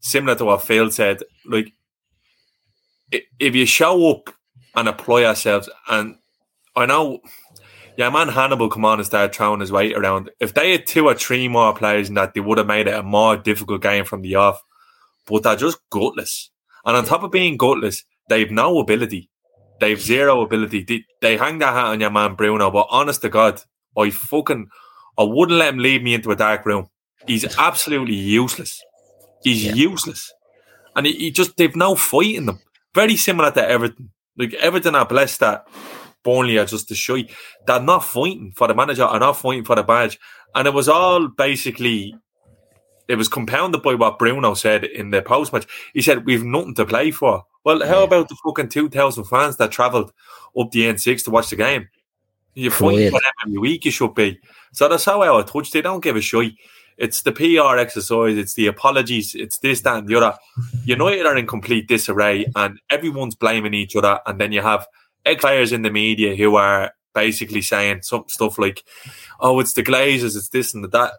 [0.00, 1.72] similar to what Phil said, like
[3.12, 4.34] if you show up
[4.74, 6.16] and apply yourselves, and
[6.74, 7.20] I know,
[7.98, 10.30] yeah, man, Hannibal come on and start throwing his weight around.
[10.40, 12.94] If they had two or three more players in that, they would have made it
[12.94, 14.62] a more difficult game from the off.
[15.26, 16.50] But they're just gutless,
[16.86, 19.28] and on top of being gutless, they've no ability.
[19.78, 20.84] They've zero ability.
[20.84, 23.62] They, they hang their hat on your man Bruno, but honest to God,
[23.96, 24.68] I fucking
[25.18, 26.88] I wouldn't let him lead me into a dark room.
[27.26, 28.82] He's absolutely useless.
[29.42, 29.74] He's Yeah.
[29.74, 30.32] useless.
[30.96, 32.60] And he, he just they've no fight in them.
[32.94, 34.10] Very similar to Everton.
[34.36, 35.66] Like Everton are blessed that
[36.22, 37.28] Burnley are just the shy.
[37.66, 40.18] They're not fighting for the manager, are not fighting for the badge.
[40.54, 42.14] And it was all basically
[43.08, 45.66] it was compounded by what Bruno said in the post match.
[45.94, 47.44] He said, We've nothing to play for.
[47.64, 50.12] Well, how about the fucking two thousand fans that travelled
[50.58, 51.88] up the N six to watch the game?
[52.54, 54.40] You're fighting for them every week, you should be.
[54.72, 55.70] So that's how of touch.
[55.70, 56.54] They don't give a shit.
[56.96, 60.36] It's the PR exercise, it's the apologies, it's this, that, and the other.
[60.84, 64.20] United are in complete disarray and everyone's blaming each other.
[64.26, 64.86] And then you have
[65.24, 68.84] ex players in the media who are basically saying some stuff like,
[69.40, 71.12] oh, it's the Glazers, it's this and that.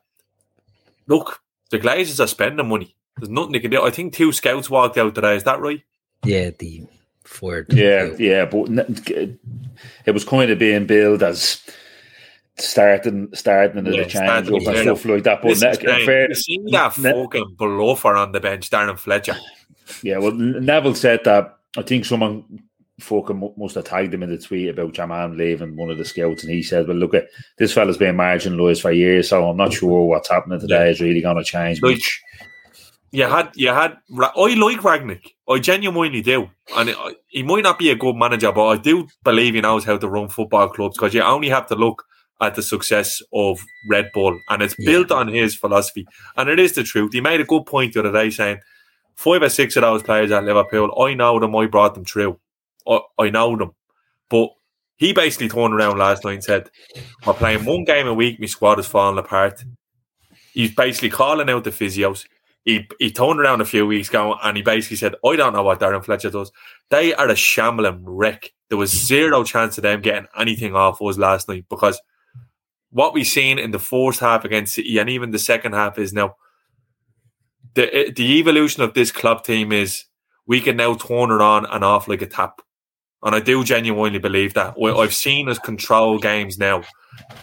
[1.07, 2.95] Look, the Glazers are spending money.
[3.17, 3.83] There's nothing they can do.
[3.83, 5.35] I think two scouts walked out today.
[5.35, 5.81] Is that right?
[6.23, 6.85] yeah, the
[7.31, 7.67] forward.
[7.73, 8.69] Yeah, yeah, but
[10.05, 11.61] it was kind of being billed as
[12.57, 15.41] starting starting of Yeah, the change starting up and the stuff like that.
[15.41, 18.97] But Listen, ne- Shane, fair- you see that ne- fucking bluffer on the bench, Darren
[18.99, 19.35] Fletcher.
[20.03, 21.57] yeah, well, Neville said that.
[21.77, 22.43] I think someone
[22.99, 26.43] fucking must have tagged him in the tweet about Jaman leaving one of the scouts,
[26.43, 27.27] and he said, "Well, look, at
[27.57, 31.21] this fella's been marginalised for years, so I'm not sure what's happening today is really
[31.21, 32.21] going to change Like, much."
[33.11, 35.31] You had you had I like Rangnick.
[35.49, 39.07] I genuinely do, and I- he might not be a good manager, but I do
[39.23, 42.03] believe he knows how to run football clubs because you only have to look
[42.39, 44.91] at the success of Red Bull, and it's Yeah.
[44.91, 46.05] built on his philosophy,
[46.37, 47.11] and it is the truth.
[47.13, 48.59] He made a good point the other day saying
[49.15, 52.39] five or six of those players at Liverpool, I know them, I brought them through,
[52.87, 53.71] I, I know them,
[54.29, 54.49] but.
[54.97, 56.69] He basically turned around last night and said,
[57.25, 59.63] We're playing one game a week, my squad is falling apart.
[60.53, 62.25] He's basically calling out the physios
[62.63, 65.63] he he turned around a few weeks ago and he basically said, I don't know
[65.63, 66.51] what Darren Fletcher does.
[66.89, 68.51] They are a shambling wreck.
[68.69, 71.99] There was zero chance of them getting anything off us last night because
[72.91, 76.13] what we've seen in the first half against City and even the second half is
[76.13, 76.35] now
[77.73, 80.05] the eh, the evolution of this club team is
[80.45, 82.61] we can now turn it on and off like a tap.
[83.23, 84.75] And I do genuinely believe that.
[84.83, 86.83] I've seen us control games now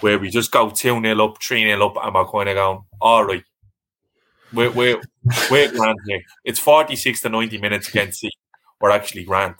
[0.00, 2.80] where we just go 2 0 up, 3 0 up, and we're kind of going,
[3.00, 3.44] all right,
[4.52, 5.00] we're, we're,
[5.50, 6.20] we're grand here.
[6.44, 8.32] It's 46 to 90 minutes against City.
[8.80, 9.54] We're actually grand.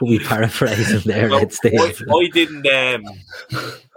[0.00, 1.38] We paraphrase him there, No?
[1.38, 2.66] I, I didn't.
[2.66, 3.04] Um,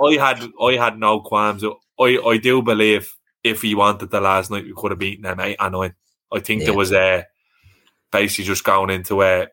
[0.03, 1.63] I had I had no qualms.
[1.99, 3.13] I, I do believe
[3.43, 5.93] if he wanted the last night, we could have beaten them eight and nine.
[6.31, 6.67] I think Yeah.
[6.67, 7.25] there was a
[8.11, 9.45] basically just going into a uh,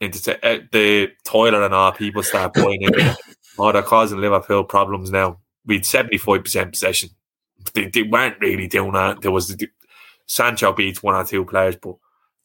[0.00, 1.92] into uh, the toilet and all.
[1.92, 2.90] People start pointing.
[3.58, 5.38] oh, they're causing Liverpool problems now.
[5.68, 7.10] We'd seventy five percent possession.
[7.74, 9.20] They, they weren't really doing that.
[9.20, 9.68] There was the,
[10.26, 11.96] Sancho beats one or two players, but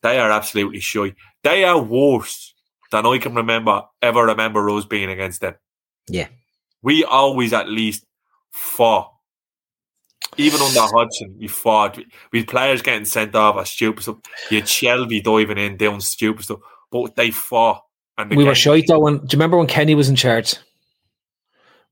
[0.03, 1.15] they are absolutely shy.
[1.41, 2.53] They are worse
[2.91, 5.55] than I can remember ever remember us being against them.
[6.07, 6.27] Yeah.
[6.81, 8.05] We always at least
[8.51, 9.11] fought.
[10.35, 11.97] Even under Hodgson, we fought.
[12.31, 14.17] We had players getting sent off as stupid stuff.
[14.49, 16.59] You had Shelvey diving in, doing stupid stuff.
[16.91, 17.83] But they fought.
[18.17, 18.99] And we were shy though.
[18.99, 20.55] When, do you remember when Kenny was in charge?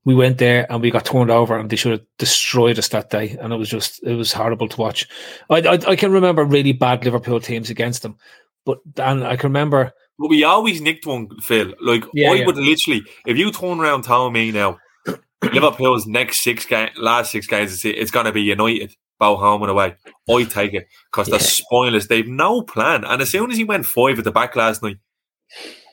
[0.04, 3.10] We went there and we got turned over and they should have destroyed us that
[3.10, 3.36] day.
[3.40, 5.08] And it was just, it was horrible to watch.
[5.48, 8.16] I, I, I can remember really bad Liverpool teams against them,
[8.64, 9.92] but and I can remember.
[10.18, 11.74] But we always nicked one, Phil.
[11.80, 12.46] Like yeah, I yeah.
[12.46, 14.78] would literally, if you turn around telling me now,
[15.42, 19.70] Liverpool's next six game, last six games, it's going to be United, both home and
[19.70, 19.94] away.
[20.28, 21.32] I take it because yeah.
[21.32, 22.08] they're spoilers.
[22.08, 23.04] They've no plan.
[23.04, 24.98] And as soon as he went five at the back last night,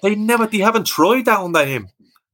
[0.02, 1.90] they never, they haven't tried that under him.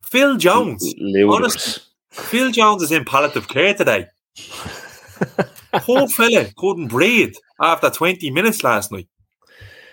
[0.05, 0.93] Phil Jones.
[1.27, 4.07] Honestly, Phil Jones is in palliative care today.
[5.73, 9.07] Poor fella couldn't breathe after 20 minutes last night.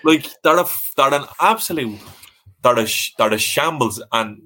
[0.04, 2.00] Like they're a, they're an absolute
[2.62, 2.86] they're a,
[3.18, 4.42] they're a shambles and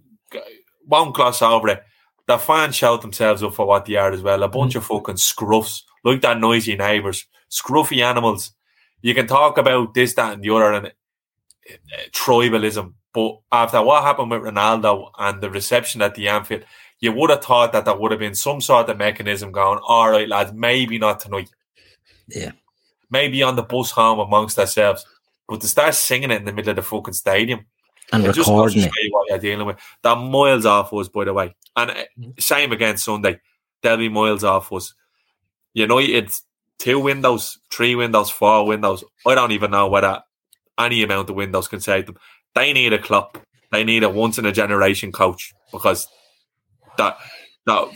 [0.86, 1.82] won't gloss over it.
[2.26, 4.42] The fans shout themselves up for what they are as well.
[4.42, 4.76] A bunch mm.
[4.76, 8.52] of fucking scruffs, like that noisy neighbours, scruffy animals.
[9.02, 10.90] You can talk about this, that, and the other, and uh,
[12.10, 12.94] tribalism.
[13.16, 16.64] But after what happened with Ronaldo and the reception at the Anfield,
[17.00, 20.10] you would have thought that there would have been some sort of mechanism going, all
[20.10, 21.48] right, lads, maybe not tonight.
[22.28, 22.50] Yeah.
[23.10, 25.06] Maybe on the bus home amongst ourselves.
[25.48, 27.64] But to start singing it in the middle of the fucking stadium
[28.12, 28.92] and it recording it.
[29.10, 29.78] what you're dealing with.
[30.02, 31.56] They're miles off us, by the way.
[31.74, 32.04] And uh,
[32.38, 33.40] same again Sunday.
[33.80, 34.92] They'll be miles off us.
[35.72, 36.32] United,
[36.78, 39.04] two windows, three windows, four windows.
[39.26, 40.22] I don't even know whether
[40.78, 42.18] any amount of windows can save them.
[42.56, 43.38] They need a club.
[43.70, 46.08] They need a once in a generation coach because
[46.96, 47.18] that
[47.66, 47.88] that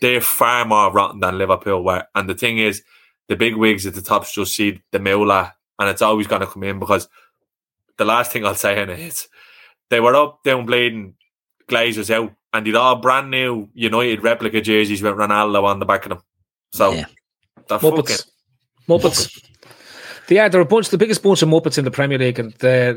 [0.00, 2.04] they're far more rotten than Liverpool were.
[2.14, 2.82] And the thing is,
[3.28, 6.46] the big wigs at the top just see the Mula, and it's always going to
[6.46, 7.08] come in because
[7.96, 9.26] the last thing I'll say in it is
[9.88, 11.14] they were up down bleeding
[11.66, 16.04] Glazers out, and they'd all brand new United replica jerseys with Ronaldo on the back
[16.04, 16.22] of them.
[16.72, 17.06] So, yeah.
[17.68, 17.80] Muppets.
[17.80, 18.16] Fucking,
[18.86, 19.53] Muppets.
[20.28, 22.94] Yeah, they're a bunch, the biggest bunch of muppets in the Premier League, and uh,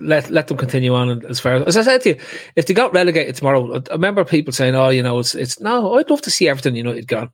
[0.00, 2.20] let let them continue on as far as, I said to you.
[2.56, 5.94] If they got relegated tomorrow, I remember people saying, "Oh, you know, it's it's no,
[5.94, 7.30] I'd love to see Everton United gone.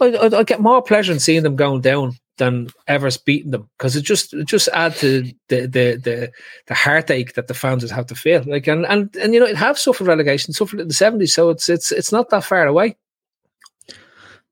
[0.00, 3.94] I, I get more pleasure in seeing them going down than ever beating them because
[3.94, 6.32] it just it just add to the the the,
[6.66, 8.42] the heartache that the fans have to feel.
[8.46, 11.50] Like and and and you know, it have suffered relegation, suffered in the seventies, so
[11.50, 12.96] it's it's it's not that far away.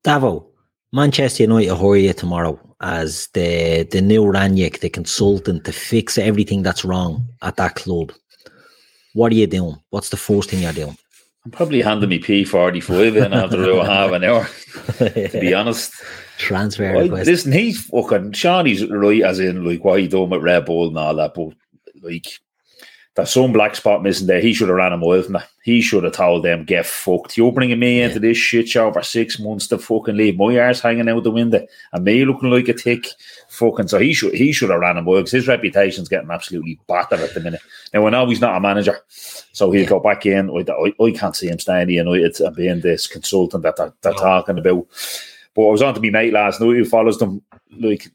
[0.04, 0.46] Davo,
[0.92, 6.62] Manchester United hire you tomorrow as the the new Rangnick, the consultant to fix everything
[6.62, 8.12] that's wrong at that club.
[9.14, 9.76] What are you doing?
[9.90, 10.96] What's the first thing you're doing?
[11.44, 14.46] I'm probably handing me P45 in after about half an hour,
[14.98, 15.92] to be honest.
[16.36, 20.42] Transfer well, Listen, he's fucking, Sean, he's right as in, like, what he done with
[20.42, 21.52] Red Bull and all that, but,
[22.02, 22.26] like,
[23.20, 24.40] there's some black spot missing there.
[24.40, 25.46] He should have ran from that.
[25.62, 27.36] He should have told them, get fucked.
[27.36, 28.06] You're bringing me yeah.
[28.06, 31.30] into this shit show for six months to fucking leave my arse hanging out the
[31.30, 33.08] window and me looking like a tick.
[33.50, 36.80] Fucking so he should he should have ran a mile because his reputation's getting absolutely
[36.88, 37.60] battered at the minute.
[37.92, 39.88] Now I know he's not a manager, so he'll yeah.
[39.88, 40.48] go back in.
[40.48, 43.92] I, I, I, can't see him staying in United and being this consultant that they're,
[44.00, 44.86] they're talking about.
[45.54, 47.42] But I was on to my mate last night who follows them
[47.78, 48.10] like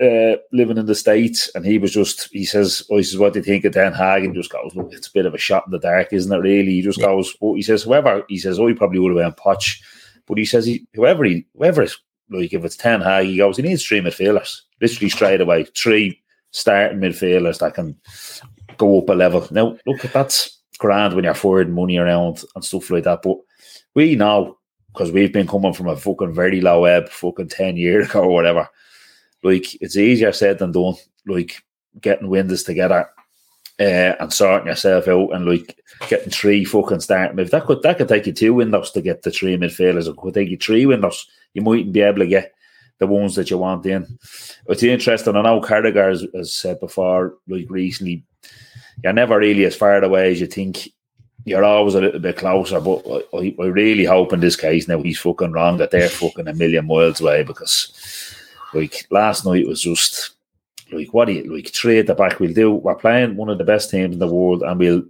[0.00, 3.34] uh, living in the States, and he was just, he says, oh, he says, what
[3.34, 4.24] do you think of Ten Hag?
[4.24, 6.38] And just goes, look, it's a bit of a shot in the dark, isn't it,
[6.38, 6.72] really?
[6.72, 7.06] He just yeah.
[7.06, 9.78] goes, oh, he says, whoever, he says, oh, he probably would have been Poch.
[10.26, 11.98] But he says, he, whoever he, whoever is,
[12.30, 16.18] like, if it's Ten Hag, he goes, he needs three midfielders, literally straight away, three
[16.50, 17.94] starting midfielders that can
[18.78, 19.46] go up a level.
[19.50, 23.36] Now, look, that's grand when you're forwarding money around and stuff like that, but
[23.94, 24.56] we know,
[24.94, 28.30] because we've been coming from a fucking very low ebb fucking 10 years ago or
[28.30, 28.66] whatever
[29.42, 30.94] like it's easier said than done.
[31.26, 31.62] Like
[32.00, 33.08] getting windows together
[33.80, 35.78] uh, and sorting yourself out and like
[36.08, 39.22] getting three fucking starting if that could that could take you two windows to get
[39.22, 40.08] the three midfielders.
[40.08, 41.26] It could take you three windows.
[41.54, 42.52] You mightn't be able to get
[42.98, 44.18] the ones that you want in.
[44.66, 45.34] It's interesting.
[45.34, 48.24] I know Carragher has, has said before, like recently,
[49.02, 50.90] you're never really as far away as you think.
[51.46, 55.02] You're always a little bit closer, but I, I really hope in this case now
[55.02, 58.29] he's fucking wrong that they're fucking a million miles away because
[58.74, 60.32] like last night was just
[60.92, 63.64] like what do you like trade the back we'll do we're playing one of the
[63.64, 65.02] best teams in the world and we'll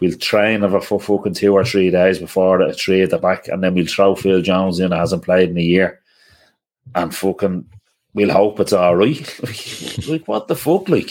[0.00, 3.62] we'll train over for fucking two or three days before the trade the back and
[3.62, 6.00] then we'll throw Phil Jones in hasn't played in a year
[6.94, 7.64] and fucking
[8.14, 11.10] we'll hope it's all right like, like what the fuck like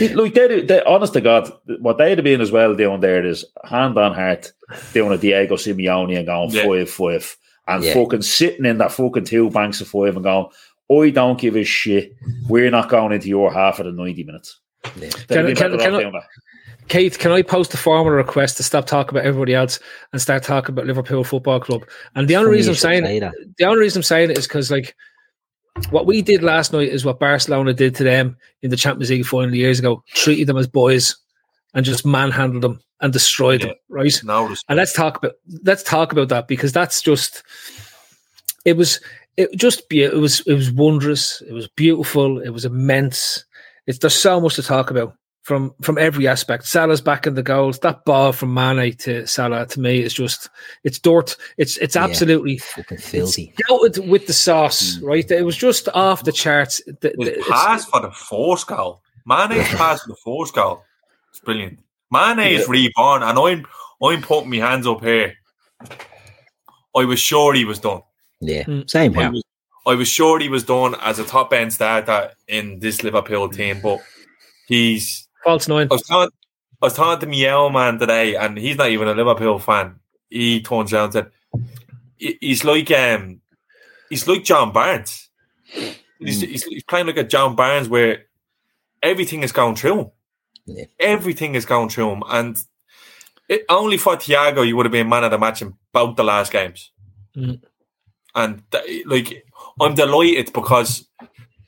[0.00, 3.44] Like they, they, honest to God, what they'd have been as well doing there is
[3.64, 4.52] hand on heart
[4.94, 6.64] doing a Diego Simeone and going Yeah.
[6.64, 7.36] five five
[7.68, 7.92] and Yeah.
[7.94, 10.46] fucking sitting in that fucking two banks of five and going,
[10.90, 12.16] I don't give a shit.
[12.48, 14.58] We're not going into your half of the ninety minutes.
[14.98, 15.10] Yeah.
[15.28, 16.24] Can I- be can- can I- doing that.
[16.88, 19.78] Kate, can I post a formal request to stop talking about everybody else
[20.12, 21.84] and start talking about Liverpool Football Club?
[22.16, 23.34] And the only reason I'm saying say it, that.
[23.58, 24.96] the only reason I'm saying it is because like
[25.90, 29.24] what we did last night is what Barcelona did to them in the Champions League
[29.24, 31.16] final years ago, treated them as boys
[31.74, 34.20] and just manhandled them and destroyed them, right?
[34.24, 34.52] No.
[34.68, 37.44] And let's talk about let's talk about that because that's just
[38.64, 39.00] it was
[39.36, 43.44] it just be it was it was wondrous, it was beautiful, it was immense.
[43.86, 46.66] It's there's so much to talk about from from every aspect.
[46.66, 47.78] Salah's back in the goals.
[47.80, 50.48] That ball from Mane to Salah to me is just
[50.84, 51.36] it's dirt.
[51.56, 52.04] It's it's Yeah.
[52.04, 53.54] absolutely Fucking filthy.
[53.68, 55.06] doubted with the sauce, mm.
[55.06, 55.28] right?
[55.30, 56.82] It was just off the charts.
[56.86, 59.02] The- the- pass for the force goal.
[59.26, 60.82] Mane's pass for the force goal.
[61.30, 61.78] It's brilliant.
[62.12, 63.66] Mane is reborn, and I'm
[64.02, 65.34] I'm putting my hands up here.
[66.96, 68.02] I was sure he was done.
[68.40, 68.64] Yeah.
[68.64, 68.88] Mm.
[68.88, 69.30] Same I here.
[69.32, 69.44] was,
[69.86, 73.80] I was sure he was done as a top end starter in this Liverpool team,
[73.82, 74.00] but
[74.66, 75.28] he's.
[75.44, 75.88] false nine.
[75.90, 76.32] I was talking,
[76.82, 79.96] I was talking to Miel man today, and he's not even a Liverpool fan.
[80.28, 81.30] He turns around and said,
[82.18, 83.40] he- "He's like um,
[84.08, 85.28] he's like John Barnes.
[86.18, 88.24] He's, he's, he's playing like a John Barnes where
[89.02, 90.10] everything is going through him.
[90.66, 90.84] Yeah.
[90.98, 92.56] Everything is going through him, and
[93.48, 96.24] it, only for Thiago you would have been man of the match in both the
[96.24, 96.92] last games.
[97.36, 97.60] Mm.
[98.40, 99.44] And th- like,
[99.80, 101.08] I'm delighted because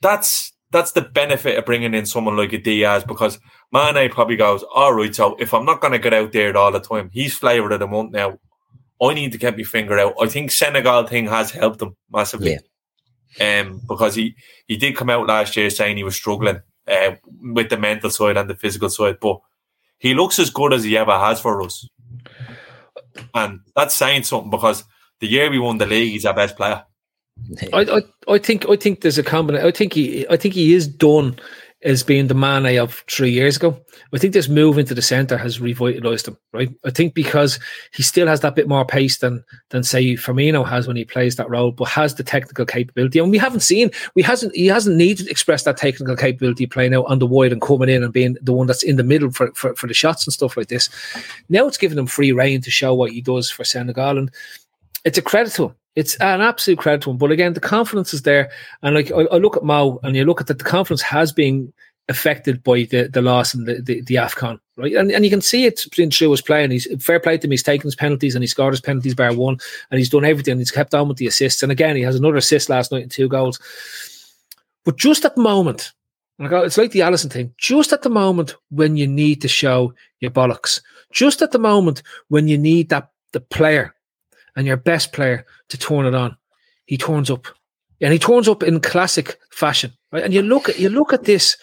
[0.01, 3.39] that's that's the benefit of bringing in someone like a Diaz because
[3.71, 6.71] Mane probably goes, all right, so if I'm not going to get out there all
[6.71, 8.39] the time, he's flavour of the month now.
[9.01, 10.15] I need to get my finger out.
[10.19, 12.57] I think Senegal thing has helped him massively.
[13.39, 14.35] Um, because he,
[14.67, 17.11] he did come out last year saying he was struggling uh,
[17.41, 19.39] with the mental side and the physical side, but
[19.99, 21.87] he looks as good as he ever has for us.
[23.33, 24.83] And that's saying something because
[25.23, 26.83] the year we won the league, he's our best player.
[27.71, 28.01] I, I,
[28.33, 29.65] I think I think there's a combination.
[29.65, 31.39] I think he I think he is done
[31.81, 33.77] as being the Mane of three years ago.
[34.13, 36.69] I think this move into the centre has revitalised him, right?
[36.85, 37.59] I think because
[37.93, 41.37] he still has that bit more pace than than say Firmino has when he plays
[41.37, 43.19] that role, but has the technical capability.
[43.19, 46.93] And we haven't seen we hasn't he hasn't needed to express that technical capability playing
[46.93, 49.31] out on the wide and coming in and being the one that's in the middle
[49.31, 50.89] for, for, for the shots and stuff like this.
[51.47, 54.17] Now it's giving him free reign to show what he does for Senegal.
[54.17, 54.31] And
[55.03, 55.75] it's a credit to him.
[55.95, 57.17] It's an absolute credit to him.
[57.17, 58.51] But again, the confidence is there.
[58.81, 61.31] And like I, I look at Mo and you look at that, the confidence has
[61.31, 61.71] been
[62.09, 64.93] affected by the, the loss in the, the, the AFCON, right?
[64.93, 66.63] And, and you can see it in his play.
[66.63, 67.51] And he's fair play to him.
[67.51, 69.57] He's taken his penalties and he scored his penalties bar one.
[69.91, 70.57] And he's done everything.
[70.57, 71.61] He's kept on with the assists.
[71.61, 73.59] And again, he has another assist last night and two goals.
[74.83, 75.93] But just at the moment,
[76.39, 77.53] and it's like the Alisson thing.
[77.57, 80.81] Just at the moment when you need to show your bollocks,
[81.11, 83.93] just at the moment when you need that the player
[84.55, 86.37] and your best player to turn it on,
[86.85, 87.47] he turns up,
[88.01, 90.23] and he turns up in classic fashion, right?
[90.23, 91.57] And you look at you look at this,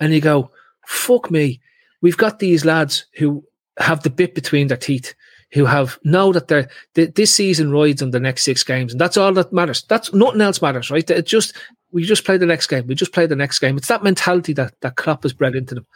[0.00, 0.50] and you go,
[0.86, 1.60] "Fuck me,
[2.02, 3.44] we've got these lads who
[3.78, 5.14] have the bit between their teeth."
[5.52, 9.00] Who have know that they're th- this season rides on the next six games, and
[9.00, 9.84] that's all that matters.
[9.84, 11.08] That's nothing else matters, right?
[11.08, 11.54] It just
[11.92, 12.88] we just play the next game.
[12.88, 13.76] We just play the next game.
[13.76, 15.86] It's that mentality that that Klopp has bred into them.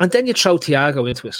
[0.00, 1.36] And then you throw Thiago into it.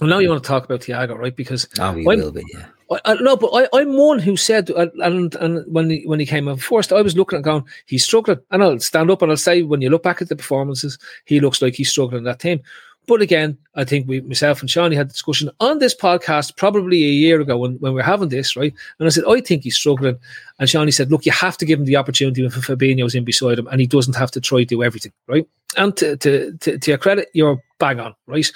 [0.00, 1.34] And now you want to talk about Thiago, right?
[1.34, 2.66] Because Oh, we I'm- will be, yeah.
[2.90, 6.20] I, I, no, but I, I'm one who said, uh, and and when he, when
[6.20, 9.22] he came out first, I was looking at going, he's struggling, and I'll stand up
[9.22, 12.18] and I'll say, when you look back at the performances, he looks like he's struggling
[12.18, 12.60] in that team.
[13.08, 16.98] But again, I think we, myself and Shawnee had a discussion on this podcast probably
[17.04, 18.74] a year ago when, when we are having this, right?
[18.98, 20.18] And I said, I think he's struggling.
[20.58, 23.60] And Shawnee said, look, you have to give him the opportunity when Fabinho's in beside
[23.60, 25.46] him and he doesn't have to try to do everything, right?
[25.76, 28.50] And to, to, to, to your credit, you're bang on, right?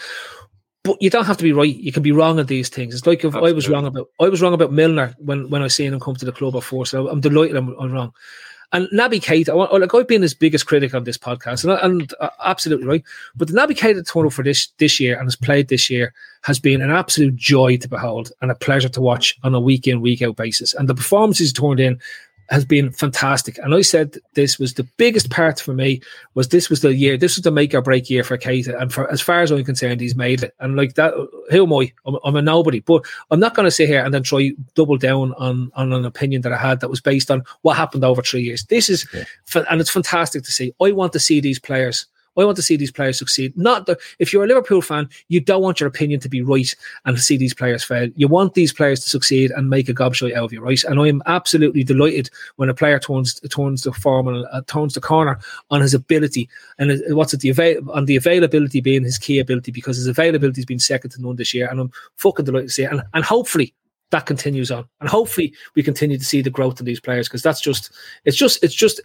[0.82, 1.76] But you don't have to be right.
[1.76, 2.94] You can be wrong at these things.
[2.94, 5.68] It's like if I was wrong about I was wrong about Milner when, when I
[5.68, 6.86] seen him come to the club before.
[6.86, 8.14] So I'm delighted I'm, I'm wrong.
[8.72, 11.72] And Naby Keita, I want, like I've been his biggest critic on this podcast, and,
[11.82, 13.04] and uh, absolutely right.
[13.34, 16.60] But the Naby Keita turn for this this year and has played this year has
[16.60, 20.00] been an absolute joy to behold and a pleasure to watch on a week in
[20.00, 20.72] week out basis.
[20.74, 22.00] And the performances he turned in
[22.50, 23.58] has been fantastic.
[23.58, 26.02] And I said this was the biggest part for me
[26.34, 28.80] was this was the year, this was the make or break year for Keita.
[28.80, 30.54] And for as far as I'm concerned, he's made it.
[30.58, 31.14] And like that,
[31.50, 31.92] who am I?
[32.06, 32.80] I'm, I'm a nobody.
[32.80, 36.04] But I'm not going to sit here and then try double down on on an
[36.04, 38.64] opinion that I had that was based on what happened over three years.
[38.64, 39.64] This is, Yeah.
[39.70, 40.74] and it's fantastic to see.
[40.82, 42.06] I want to see these players.
[42.40, 43.56] I want to see these players succeed.
[43.56, 46.74] Not the, if you're a Liverpool fan, you don't want your opinion to be right
[47.04, 48.08] and see these players fail.
[48.16, 50.82] You want these players to succeed and make a gobshite out of you, right?
[50.84, 54.94] And I am absolutely delighted when a player turns turns the form and uh, turns
[54.94, 55.38] the corner
[55.70, 59.72] on his ability and what's it the avail- on the availability being his key ability
[59.72, 62.74] because his availability has been second to none this year, and I'm fucking delighted to
[62.74, 62.92] see it.
[62.92, 63.74] And and hopefully
[64.10, 67.42] that continues on, and hopefully we continue to see the growth in these players because
[67.42, 67.92] that's just
[68.24, 69.00] it's just it's just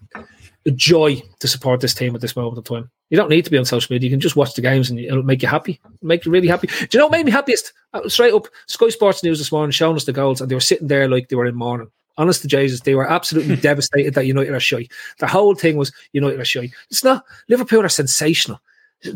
[0.66, 2.89] a joy to support this team at this moment in time.
[3.09, 4.99] You don't need to be on social media; you can just watch the games, and
[4.99, 6.68] it'll make you happy, make you really happy.
[6.68, 7.74] Do you know what made me happiest?
[7.93, 10.61] Uh, straight up, Sky Sports News this morning showing us the goals, and they were
[10.61, 11.89] sitting there like they were in mourning.
[12.18, 14.88] Honest to Jesus, they were absolutely devastated that United are shy.
[15.20, 16.72] The whole thing was United are shy.
[16.89, 18.59] It's not Liverpool are sensational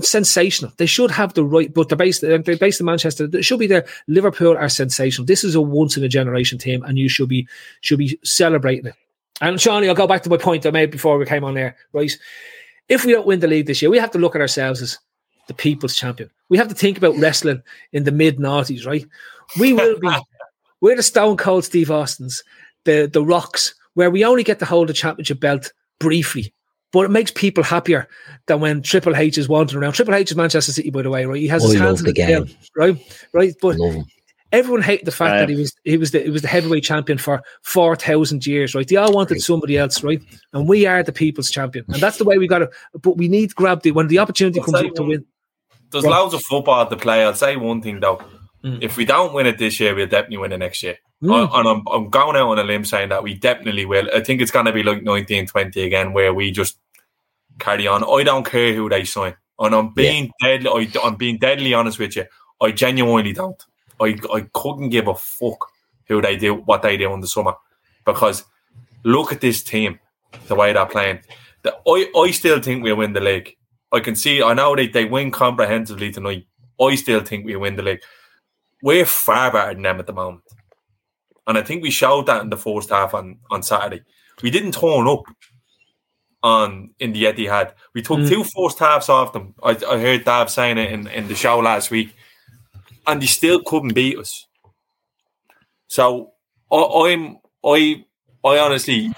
[0.02, 0.72] sensational.
[0.78, 3.28] They should have the right, but they're based they're based in Manchester.
[3.28, 3.86] They should be there.
[4.08, 5.26] Liverpool are sensational.
[5.26, 7.47] This is a once in a generation team, and you should be
[7.82, 8.95] should be celebrating it.
[9.42, 11.78] And Shawnee, I'll go back to my point I made before we came on there.
[11.94, 12.12] Right,
[12.88, 14.98] if we don't win the league this year, we have to look at ourselves as
[15.48, 16.30] the people's champion.
[16.50, 17.64] We have to think about wrestling
[17.94, 19.06] in the mid noughties, right?
[19.60, 20.10] We will be.
[20.82, 22.44] we're the Stone Cold Steve Austins,
[22.84, 26.54] the the Rocks, where we only get to hold the championship belt briefly
[26.92, 28.08] but it makes people happier
[28.48, 29.94] than when Triple H is wandering around.
[29.94, 31.40] Triple H is Manchester City, by the way, right?
[31.40, 32.98] He has Oh, his hands in the game, right?
[33.34, 33.78] Right, but.
[34.52, 36.84] Everyone hated the fact Um, that he was he was the he was the heavyweight
[36.84, 38.88] champion for four thousand years, right?
[38.88, 40.22] They all wanted somebody else, right?
[40.54, 42.70] And we are the people's champion, and that's the way we got to.
[43.02, 45.26] But we need to grab the when the opportunity comes tell up to win.
[45.91, 46.12] There's Right.
[46.12, 47.24] loads of football to play.
[47.24, 48.22] I'll say one thing though.
[48.64, 48.80] Mm.
[48.82, 50.97] If we don't win it this year, we'll definitely win it next year.
[51.24, 51.50] Mm.
[51.50, 54.08] I- and I'm, I'm going out on a limb saying that we definitely will.
[54.14, 56.78] I think it's going to be like 1920 again, where we just
[57.58, 58.04] carry on.
[58.04, 59.36] I don't care who they sign.
[59.60, 62.26] And I'm being deadly, I, I'm being deadly honest with you.
[62.62, 63.62] I genuinely don't.
[64.02, 65.68] I, I couldn't give a fuck
[66.08, 67.54] who they do, what they do in the summer.
[68.06, 68.43] Because
[69.04, 70.00] look at this team,
[70.47, 71.20] the way they're playing.
[71.64, 73.56] The, I, I still think we'll win the league.
[73.91, 76.45] I can see, I know they, they win comprehensively tonight.
[76.80, 78.02] I still think we win the league.
[78.82, 80.41] We're far better than them at the moment.
[81.47, 84.04] And I think we showed that in the first half on, on Saturday.
[84.41, 85.24] We didn't turn up
[86.41, 87.74] on in the Etihad.
[87.93, 88.30] We took Mm.
[88.30, 89.56] two first halves off them.
[89.62, 92.16] I, I heard Dav saying it in, in the show last week.
[93.12, 94.45] And they still couldn't beat us.
[95.88, 96.34] So
[96.72, 96.76] I,
[97.12, 98.05] I'm I
[98.43, 99.12] I honestly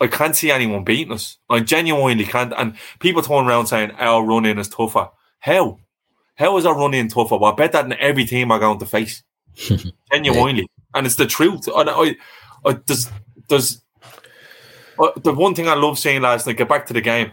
[0.00, 1.38] I can't see anyone beating us.
[1.48, 2.52] I genuinely can't.
[2.56, 5.08] And people turn around saying our run in is tougher.
[5.38, 5.78] How?
[6.34, 7.36] How is our run in tougher?
[7.36, 9.22] Well, I bet that in every team are going to face.
[10.12, 10.68] Genuinely.
[10.94, 11.68] And it's the truth.
[11.68, 12.16] And I,
[12.64, 13.08] I there's
[13.48, 13.82] there's
[14.98, 17.30] uh, the one thing I love seeing last night, get back to the game.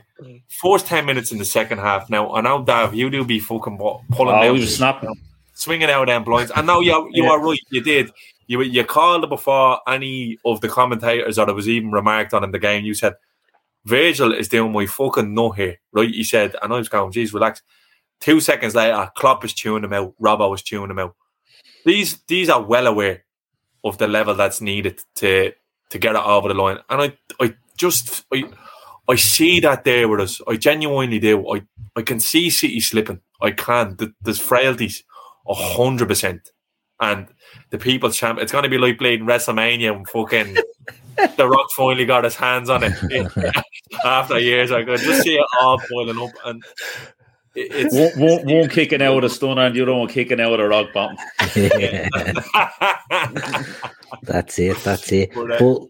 [0.48, 2.10] First 10 minutes in the second half.
[2.10, 5.14] Now, I know, Dav, you do be fucking bu- pulling Oh, out, he was snapping.
[5.60, 6.52] Swinging out them blinds.
[6.56, 7.32] And know you, you Yeah.
[7.32, 8.12] are right, you did.
[8.48, 12.44] You, you called it before any of the commentators or it was even remarked on
[12.44, 12.84] in the game.
[12.86, 13.14] You said,
[13.86, 16.10] Virgil is doing my fucking nut here, right?
[16.10, 17.62] He said, and I was going, geez, relax.
[18.20, 21.16] Two seconds later, Klopp is chewing him out, Robbo was chewing him out.
[21.86, 23.24] These these are well aware
[23.86, 25.54] of the level that's needed to
[25.92, 26.80] to get it over the line.
[26.90, 28.44] And I I just I
[29.08, 30.42] I see that there with us.
[30.46, 31.50] I genuinely do.
[31.56, 31.62] I,
[31.96, 33.22] I can see City slipping.
[33.42, 33.96] I can.
[33.96, 35.04] Th- There's frailties,
[35.50, 36.52] hundred percent.
[37.02, 37.28] And
[37.70, 40.58] the people's champ, it's going to be like playing WrestleMania and fucking
[41.38, 43.54] The Rock finally got his hands on it
[44.06, 44.72] after years.
[44.72, 46.64] I could just see it all boiling up, and
[47.56, 50.40] it, it's One, one, one kicking out of the stun and the other one kicking
[50.40, 51.18] out of the rock bottom.
[54.24, 54.78] That's it.
[54.84, 55.32] That's it.
[55.34, 55.82] But, uh, But,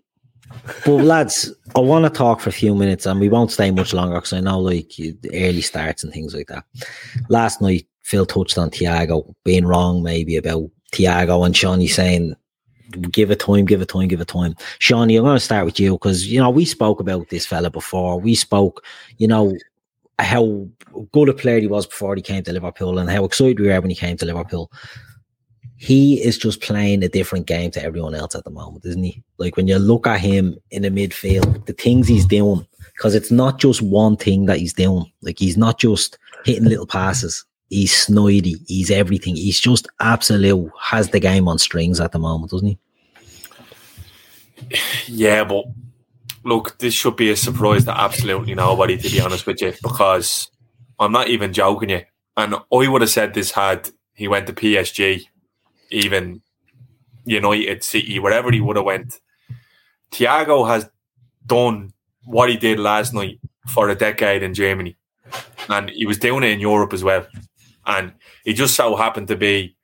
[0.85, 3.93] but lads, I want to talk for a few minutes, and we won't stay much
[3.93, 4.91] longer because I know like
[5.33, 6.63] early starts and things like that.
[7.29, 12.35] Last night, Phil touched on Thiago being wrong, maybe about Thiago and Shawnee saying,
[13.11, 15.79] "Give it time, give it time, give it time." Shawnee, I'm going to start with
[15.79, 18.19] you because you know we spoke about this fella before.
[18.19, 18.83] We spoke,
[19.19, 19.55] you know,
[20.17, 20.67] how
[21.11, 23.79] good a player he was before he came to Liverpool, and how excited we were
[23.79, 24.71] when he came to Liverpool
[25.81, 29.23] he is just playing a different game to everyone else at the moment, isn't he?
[29.37, 33.31] Like when you look at him in the midfield, the things he's doing, because it's
[33.31, 35.09] not just one thing that he's doing.
[35.21, 37.45] Like he's not just hitting little passes.
[37.69, 38.55] He's snidey.
[38.67, 39.35] He's everything.
[39.35, 42.79] He's just absolute has the game on strings at the moment, doesn't he?
[45.07, 45.65] Yeah, but
[46.43, 50.49] look, this should be a surprise to absolutely nobody, to be honest with you, because
[50.99, 52.01] I'm not even joking you.
[52.35, 55.23] And I would have said this had he went to PSG,
[55.91, 56.41] even
[57.25, 59.19] United City, wherever he would have went.
[60.11, 60.89] Thiago has
[61.45, 61.93] done
[62.25, 64.97] what he did last night for a decade in Germany.
[65.67, 67.25] And he was doing it in Europe as well.
[67.89, 68.13] And
[68.45, 69.75] he just so happened to be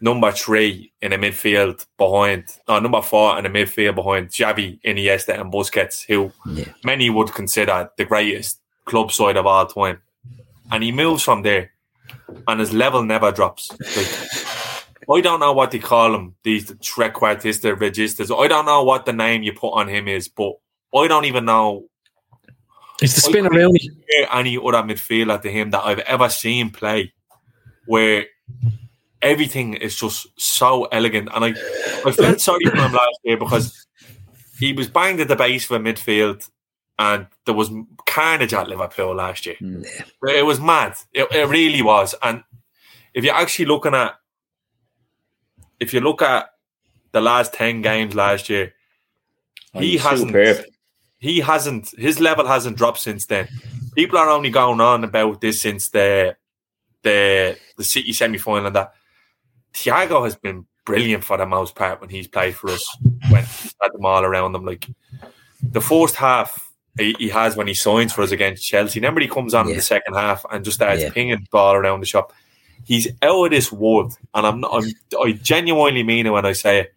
[0.00, 5.40] number three in a midfield behind, no, number four in a midfield behind Xavi, Iniesta,
[5.40, 6.64] and Busquets, who Yeah.
[6.84, 9.98] many would consider the greatest club side of all time.
[10.72, 11.70] and he moves from there,
[12.48, 13.70] and his level never drops.
[13.96, 18.30] Like, I don't know what they call him, these trequartista registers.
[18.30, 20.54] I don't know what the name you put on him is, but
[20.94, 21.84] I don't even know
[23.02, 23.78] It's the spin around
[24.32, 27.12] any other midfielder to him that I've ever seen play,
[27.86, 28.26] where
[29.22, 31.28] everything is just so elegant.
[31.34, 31.48] And I,
[32.06, 33.86] I felt sorry for him last year because
[34.58, 36.48] he was banged at the base of a midfield,
[36.98, 37.70] and there was
[38.06, 39.56] carnage at Liverpool last year.
[39.58, 39.82] Hmm.
[40.28, 40.94] It was mad.
[41.12, 42.14] It, it really was.
[42.22, 42.44] And
[43.14, 44.14] if you're actually looking at,
[45.80, 46.50] if you look at
[47.12, 48.72] the last ten games last year,
[49.76, 50.64] Oh, he hasn't superb.
[51.18, 53.48] he hasn't his level hasn't dropped since then.
[53.96, 56.36] People are only going on about this since the
[57.04, 58.92] the the City semi final and that.
[59.72, 62.96] Thiago has been brilliant for the most part when he's played for us
[63.28, 64.64] when he's had them all around him.
[64.64, 64.86] Like
[65.62, 69.00] the first half he, he has when he signs for us against Chelsea.
[69.00, 71.10] Remember he comes on in the second half and just starts Yeah.
[71.10, 72.32] pinging ball around the shop.
[72.84, 74.84] He's out of this world, and I'm, not, I'm
[75.20, 76.94] I genuinely mean it when I say it.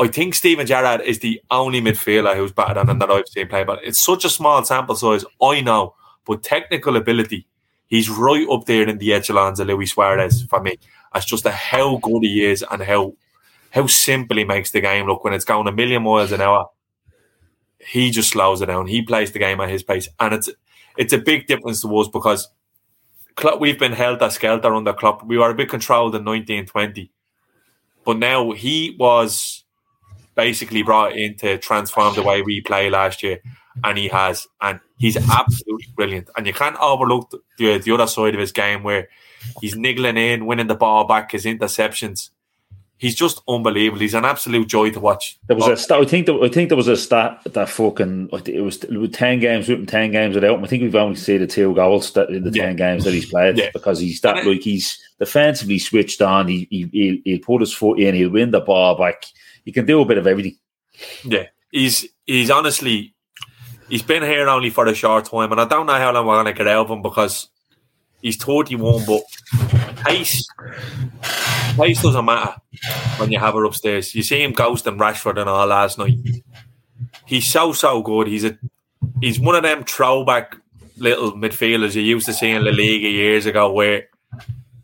[0.00, 3.48] I think Steven Gerrard is the only midfielder who's better than him that I've seen
[3.48, 3.64] play.
[3.64, 5.94] But it's such a small sample size, I know.
[6.24, 7.46] But technical ability,
[7.90, 10.78] he's right up there in the echelons of Luis Suarez for me.
[11.12, 13.14] As just a how good he is and how
[13.72, 16.68] how simple he makes the game look when it's going a million miles an hour.
[17.78, 18.86] He just slows it down.
[18.86, 20.48] He plays the game at his pace, and it's
[20.96, 22.48] it's a big difference to us because
[23.34, 25.24] Klopp, we've been held a skelter under Klopp.
[25.24, 27.10] We were a bit controlled in nineteen twenty,
[28.04, 29.64] but now he was
[30.36, 33.40] basically brought in to transform the way we play last year,
[33.84, 36.30] and he has, and he's absolutely brilliant.
[36.36, 39.08] And you can't overlook the the other side of his game where
[39.60, 42.30] he's niggling in, winning the ball back, his interceptions.
[43.00, 43.98] He's just unbelievable.
[43.98, 45.38] He's an absolute joy to watch.
[45.46, 45.74] There was a oh.
[45.74, 46.00] stat.
[46.00, 46.26] I think.
[46.26, 48.28] There, I think there was a stat that fucking.
[48.30, 48.78] I think It was
[49.12, 50.64] ten games with him, ten games without him.
[50.64, 52.66] I think we've only seen the two goals that in the Yeah.
[52.66, 53.70] ten games that he's played Yeah.
[53.72, 56.48] because he's that like he's defensively switched on.
[56.48, 58.14] He, he he'll, he'll put his foot in.
[58.14, 59.24] He'll win the ball back.
[59.64, 60.58] He can do a bit of everything.
[61.24, 63.14] Yeah, he's he's honestly
[63.90, 66.36] he's been here only for a short time, and I don't know how long we're
[66.36, 67.48] gonna get out of him because
[68.22, 69.04] he's thirty one.
[69.04, 69.22] But
[70.04, 70.48] pace,
[71.76, 72.54] pace doesn't matter
[73.18, 74.14] when you have her upstairs.
[74.14, 76.18] You see him ghosting Rashford and all last night.
[77.26, 78.28] He's so so good.
[78.28, 78.58] He's a
[79.20, 80.56] he's one of them throwback
[80.96, 84.08] little midfielders you used to see in La Liga years ago, where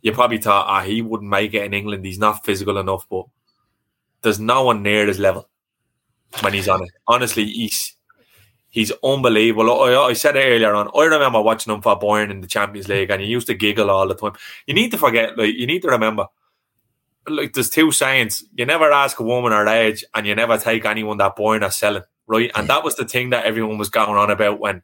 [0.02, 2.04] you probably thought, ah, he wouldn't make it in England.
[2.04, 3.26] He's not physical enough, but
[4.22, 5.48] there's no one near his level
[6.40, 6.90] when he's on it.
[7.06, 7.95] Honestly, he's
[8.76, 9.82] he's unbelievable.
[9.82, 10.90] I, I said it earlier on.
[10.94, 13.90] I remember watching him for Bayern in the Champions League, and he used to giggle
[13.90, 14.34] all the time.
[14.66, 16.26] You need to forget, like you need to remember,
[17.26, 20.84] like there's two sayings: you never ask a woman her age, and you never take
[20.84, 22.50] anyone that Bayern are selling, right?
[22.54, 24.82] And that was the thing that everyone was going on about when.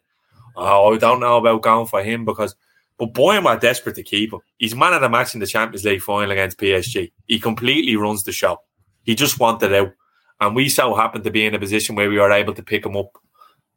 [0.57, 2.57] Oh, I don't know about going for him because.
[2.99, 4.41] But Bayern were desperate to keep him.
[4.59, 7.11] He's man of the match in the Champions League final against PSG.
[7.27, 8.59] He completely runs the show.
[9.03, 9.93] He just wanted out.
[10.41, 12.85] And we so happened to be in a position where we were able to pick
[12.87, 13.19] him up.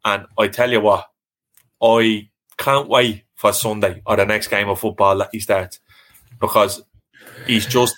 [0.06, 1.04] And I tell you what,
[1.82, 5.80] I can't wait for Sunday or the next game of football that he starts
[6.40, 6.80] because
[7.46, 7.96] he's just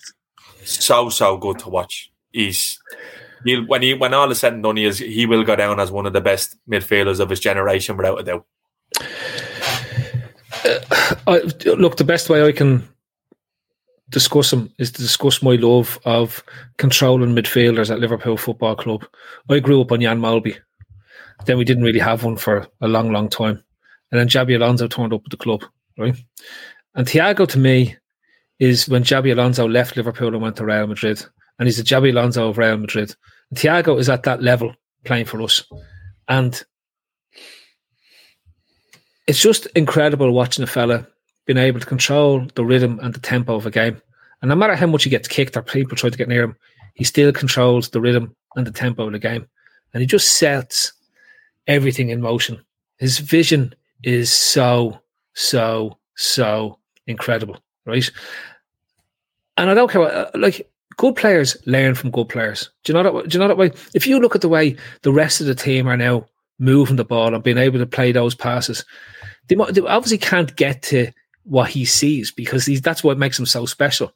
[0.64, 2.10] so so good to watch.
[2.32, 2.80] He's
[3.44, 5.78] he'll, when he when all is said and done, he is he will go down
[5.80, 8.46] as one of the best midfielders of his generation without a doubt.
[10.64, 12.88] Uh, I, look, the best way I can
[14.08, 16.42] discuss him is to discuss my love of
[16.78, 19.04] controlling midfielders at Liverpool Football Club.
[19.50, 20.58] I grew up on Jan Molby.
[21.46, 23.62] Then we didn't really have one for a long, long time.
[24.10, 25.64] And then Xabi Alonso turned up at the club,
[25.96, 26.16] right?
[26.94, 27.96] And Thiago to me
[28.58, 31.24] is when Xabi Alonso left Liverpool and went to Real Madrid.
[31.58, 33.14] And he's a Xabi Alonso of Real Madrid.
[33.50, 34.74] And Thiago is at that level
[35.04, 35.64] playing for us.
[36.26, 36.62] And
[39.26, 41.06] it's just incredible watching a fella
[41.46, 44.00] being able to control the rhythm and the tempo of a game.
[44.40, 46.56] And no matter how much he gets kicked or people try to get near him,
[46.94, 49.46] he still controls the rhythm and the tempo of the game.
[49.92, 50.92] And he just sets
[51.68, 52.60] everything in motion.
[52.98, 54.98] His vision is so,
[55.34, 58.10] so, so incredible, right?
[59.56, 62.70] And I don't care, what, uh, like, good players learn from good players.
[62.82, 63.28] Do you know that?
[63.28, 63.70] Do you know that way?
[63.94, 66.26] If you look at the way the rest of the team are now
[66.58, 68.84] moving the ball and being able to play those passes,
[69.46, 71.12] they, they obviously can't get to
[71.44, 74.12] what he sees because that's what makes him so special.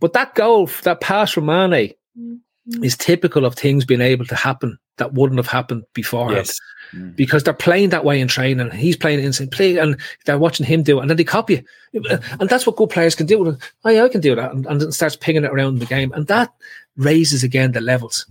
[0.00, 2.40] But that goal, that pass from Mane, mm.
[2.68, 2.84] Mm.
[2.84, 6.30] is typical of things being able to happen that wouldn't have happened before.
[6.32, 6.60] Yes.
[6.94, 7.16] Mm.
[7.16, 8.70] Because they're playing that way in training.
[8.70, 9.96] He's playing it insane play, and
[10.26, 12.22] they're watching him do it, and then they copy it.
[12.38, 13.58] And that's what good players can do.
[13.84, 16.12] Oh, yeah, I can do that, and, and then starts pinging it around the game,
[16.12, 16.52] and that
[16.96, 18.26] raises again the levels.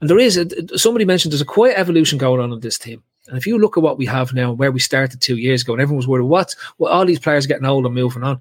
[0.00, 2.78] And there is uh, a, somebody mentioned there's a quiet evolution going on in this
[2.78, 3.02] team.
[3.26, 5.72] And if you look at what we have now, where we started two years ago,
[5.72, 6.54] and everyone was worried, what?
[6.78, 8.40] Well, all these players are getting old and moving on.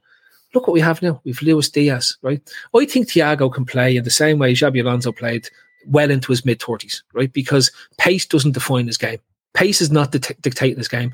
[0.56, 1.20] Look what we have now.
[1.26, 2.42] We've Luis Diaz, right?
[2.74, 5.50] I think Thiago can play in the same way Xabi Alonso played
[5.86, 7.32] well into his mid 30s, right?
[7.32, 9.20] Because pace doesn't define his game.
[9.54, 11.14] Pace is not the dictating his game.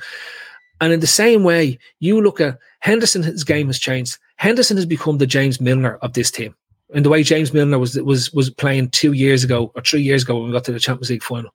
[0.80, 4.20] And in the same way, you look at Henderson, his game has changed.
[4.36, 6.56] Henderson has become the James Milner of this team.
[6.94, 10.24] In the way James Milner was was was playing two years ago or three years
[10.24, 11.52] ago when we got to the Champions League final.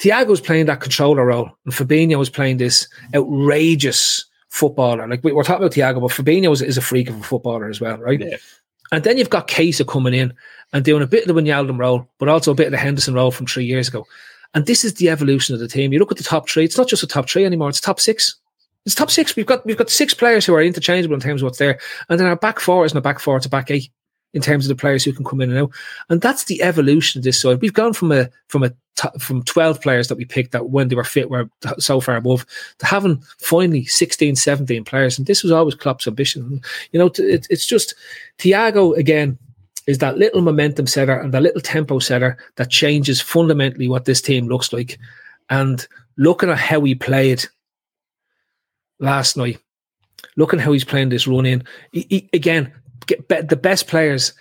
[0.00, 5.08] Thiago was playing that controller role, and Fabinho was playing this outrageous footballer.
[5.08, 7.70] Like we, are talking about Thiago, but Fabinho is, is, a freak of a footballer
[7.70, 8.20] as well, right?
[8.20, 8.36] Yeah.
[8.92, 10.34] And then you've got Keita coming in
[10.74, 13.14] and doing a bit of the Wijnaldum role, but also a bit of the Henderson
[13.14, 14.06] role from three years ago.
[14.52, 15.92] And this is the evolution of the team.
[15.92, 17.98] You look at the top three; it's not just a top three anymore; it's top
[17.98, 18.36] six.
[18.84, 19.34] It's top six.
[19.34, 21.80] We've got we've got six players who are interchangeable in terms of what's there,
[22.10, 23.90] and then our back four is not a back four to back eight
[24.34, 25.70] in terms of the players who can come in and out.
[26.08, 27.60] And that's the evolution of this side.
[27.60, 28.72] We've gone from a from a
[29.18, 32.44] from 12 players that we picked that when they were fit were so far above
[32.78, 35.18] to having finally 16, 17 players.
[35.18, 36.60] And this was always Klopp's ambition.
[36.92, 37.94] You know, it, it's just
[38.38, 39.38] Thiago again
[39.86, 44.20] is that little momentum setter and that little tempo setter that changes fundamentally what this
[44.20, 44.98] team looks like.
[45.50, 47.44] And looking at how he played
[49.00, 49.58] last night,
[50.36, 52.72] looking how he's playing this run in, he, he, again,
[53.06, 54.32] get, the best players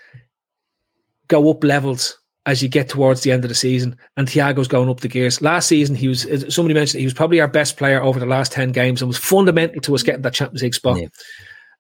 [1.28, 3.96] go up levels as you get towards the end of the season.
[4.18, 5.42] And Thiago's going up the gears.
[5.42, 8.52] Last season, he was somebody mentioned he was probably our best player over the last
[8.52, 11.00] ten games and was fundamental to us getting that Champions League spot.
[11.00, 11.08] Yeah.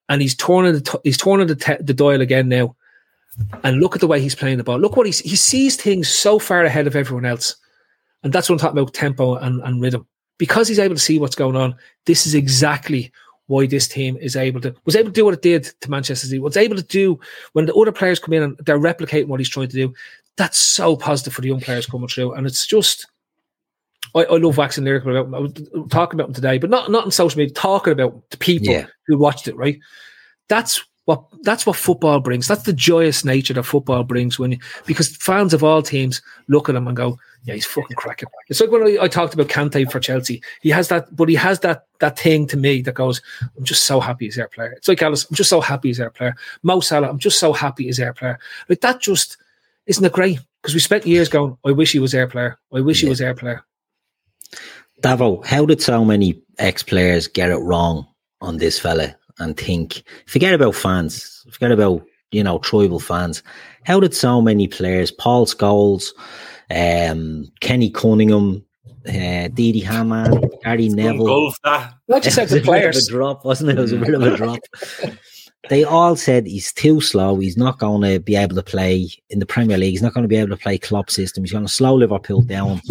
[0.09, 2.75] And he's turning the he's turning the, te- the dial again now.
[3.63, 4.77] And look at the way he's playing the ball.
[4.77, 7.55] Look what he's he sees things so far ahead of everyone else.
[8.23, 10.05] And that's what I'm talking about tempo and, and rhythm.
[10.37, 11.75] Because he's able to see what's going on,
[12.05, 13.11] this is exactly
[13.51, 16.25] why this team is able to was able to do what it did to Manchester
[16.25, 16.39] City.
[16.39, 17.19] Was able to do
[17.51, 19.93] when the other players come in and they're replicating what he's trying to do.
[20.37, 23.07] That's so positive for the young players coming through, and it's just.
[24.15, 25.27] I, I love waxing lyrical about.
[25.27, 25.35] Him.
[25.35, 25.53] I was
[25.89, 27.53] talking about him today, but not not in social media.
[27.53, 28.87] Talking about the people yeah.
[29.07, 29.55] who watched it.
[29.55, 29.79] Right,
[30.47, 32.47] that's what that's what football brings.
[32.47, 36.69] That's the joyous nature that football brings when you, because fans of all teams look
[36.69, 39.47] at him and go, "Yeah, he's fucking cracking." It's like when I, I, talked about
[39.47, 40.41] Kante for Chelsea.
[40.61, 43.21] He has that, but he has that that thing to me that goes,
[43.57, 45.97] "I'm just so happy he's their player." It's like Alice, I'm just so happy he's
[45.97, 46.35] their player.
[46.63, 48.39] Mo Salah, I'm just so happy he's their player.
[48.69, 49.37] Like that, just
[49.87, 50.39] isn't it great?
[50.61, 52.57] Because we spent years going, "I wish he was their player.
[52.73, 53.07] I wish yeah.
[53.07, 53.63] he was their player."
[55.01, 58.07] Davo, how did so many ex players get it wrong
[58.39, 59.15] on this fella?
[59.41, 63.43] And think, forget about fans, forget about, you know, tribal fans.
[63.83, 66.13] How did so many players, Paul Scholes,
[66.69, 68.63] um, Kenny Cunningham,
[69.07, 71.25] uh, Didi Hamann, Gary Neville.
[71.25, 71.93] Golf that.
[72.07, 73.07] Not just the players.
[73.07, 73.77] A drop, wasn't it?
[73.77, 74.59] It was a bit of a drop.
[75.69, 77.37] they all said he's too slow.
[77.39, 79.91] He's not going to be able to play in the Premier League.
[79.91, 81.43] He's not going to be able to play club system.
[81.43, 82.81] He's going to slow Liverpool down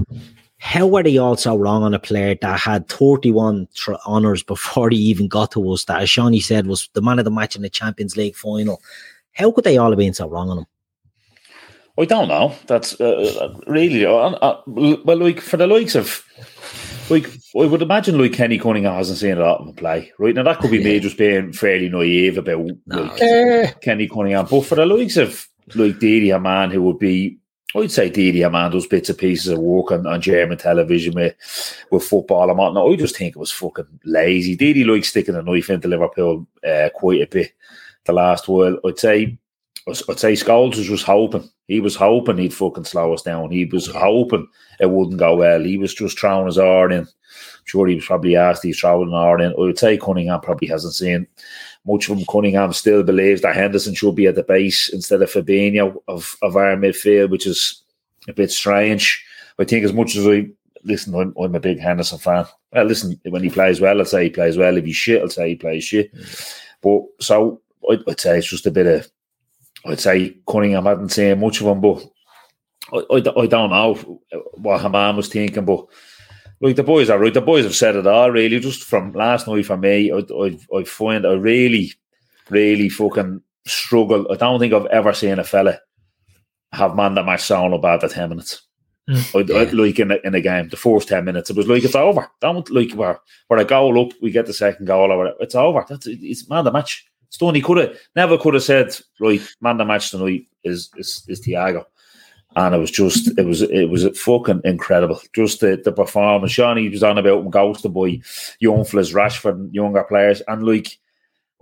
[0.61, 4.99] how were they also wrong on a player that had 31 tr- honours before he
[4.99, 7.63] even got to us, that, as Shawnee said, was the man of the match in
[7.63, 8.83] the Champions League final?
[9.33, 10.67] How could they all have been so wrong on him?
[11.99, 12.55] I don't know.
[12.67, 16.23] That's uh, really, uh, uh, well, like for the likes of,
[17.09, 17.27] like,
[17.59, 20.35] I would imagine like Kenny Cunningham hasn't seen a lot of him play, right?
[20.35, 20.85] Now, that could be yeah.
[20.85, 25.17] me just being fairly naive about no, like, uh, Kenny Cunningham, but for the likes
[25.17, 27.40] of like Didi, a man who would be
[27.77, 31.35] I'd say Didi Hamann does bits and pieces of work on, on German television with,
[31.91, 32.91] with football and whatnot.
[32.91, 34.57] I just think it was fucking lazy.
[34.57, 37.53] Didi likes sticking a knife into Liverpool uh, quite a bit
[38.05, 38.79] the last while.
[38.85, 39.39] I'd say
[39.89, 41.49] I'd say Scholes was just hoping.
[41.67, 43.51] He was hoping he'd fucking slow us down.
[43.51, 44.47] He was hoping
[44.79, 45.63] it wouldn't go well.
[45.63, 47.01] He was just throwing his arm in.
[47.01, 47.07] I'm
[47.65, 49.53] sure he was probably asked he's throwing an arm in.
[49.53, 51.27] I would say Cunningham probably hasn't seen
[51.87, 52.25] much of him.
[52.31, 56.57] Cunningham still believes that Henderson should be at the base instead of Fabinho of, of
[56.57, 57.83] our midfield, which is
[58.29, 59.25] a bit strange.
[59.59, 60.49] I think as much as I
[60.85, 62.47] listen, I'm, I'm a big Henderson fan.
[62.73, 64.77] Well, listen, when he plays well, I'll say he plays well.
[64.77, 66.15] If he's shit, I'll say he plays shit.
[66.15, 66.59] Mm.
[66.83, 69.11] But so I'd, I'd, say it's just a bit of,
[69.87, 72.05] I'd say Cunningham hadn't seen much of him, but
[72.93, 74.21] I, I, I don't know
[74.55, 75.87] what Hamann was thinking, but
[76.61, 77.33] like the boys are right.
[77.33, 78.61] The boys have said it all really.
[78.61, 81.93] Just from last night for me, I, I, I find I really,
[82.51, 84.31] really fucking struggle.
[84.31, 85.81] I don't think I've ever seen a fella
[86.73, 88.63] have man that match sound about the ten minutes.
[89.09, 91.67] Mm, I, I, like in a, in a game, the first ten minutes, it was
[91.67, 92.29] like it's over.
[92.41, 93.19] Don't like where
[93.49, 95.85] where a goal up, we get the second goal, or it's over.
[95.89, 97.07] That's it's man the match.
[97.31, 99.41] Stone, he could have never could have said right.
[99.61, 101.85] Man the match tonight is is is Thiago
[102.67, 105.21] and it was just it was it was fucking incredible.
[105.33, 106.53] Just the, the performance.
[106.53, 108.21] Shawnee was on about him ghosted by
[108.59, 110.99] young fellas, Rashford, younger players, and like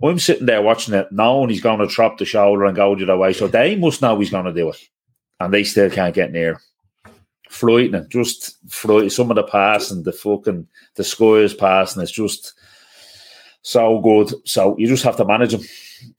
[0.03, 3.03] I'm sitting there watching it, knowing he's going to drop the shoulder and go the
[3.03, 3.33] other way.
[3.33, 4.89] So they must know he's going to do it,
[5.39, 6.59] and they still can't get near.
[7.49, 8.07] frightening.
[8.09, 12.01] Just fright some of the passing, the fucking the Skyers passing.
[12.01, 12.53] It's just
[13.61, 14.33] so good.
[14.47, 15.61] So you just have to manage him.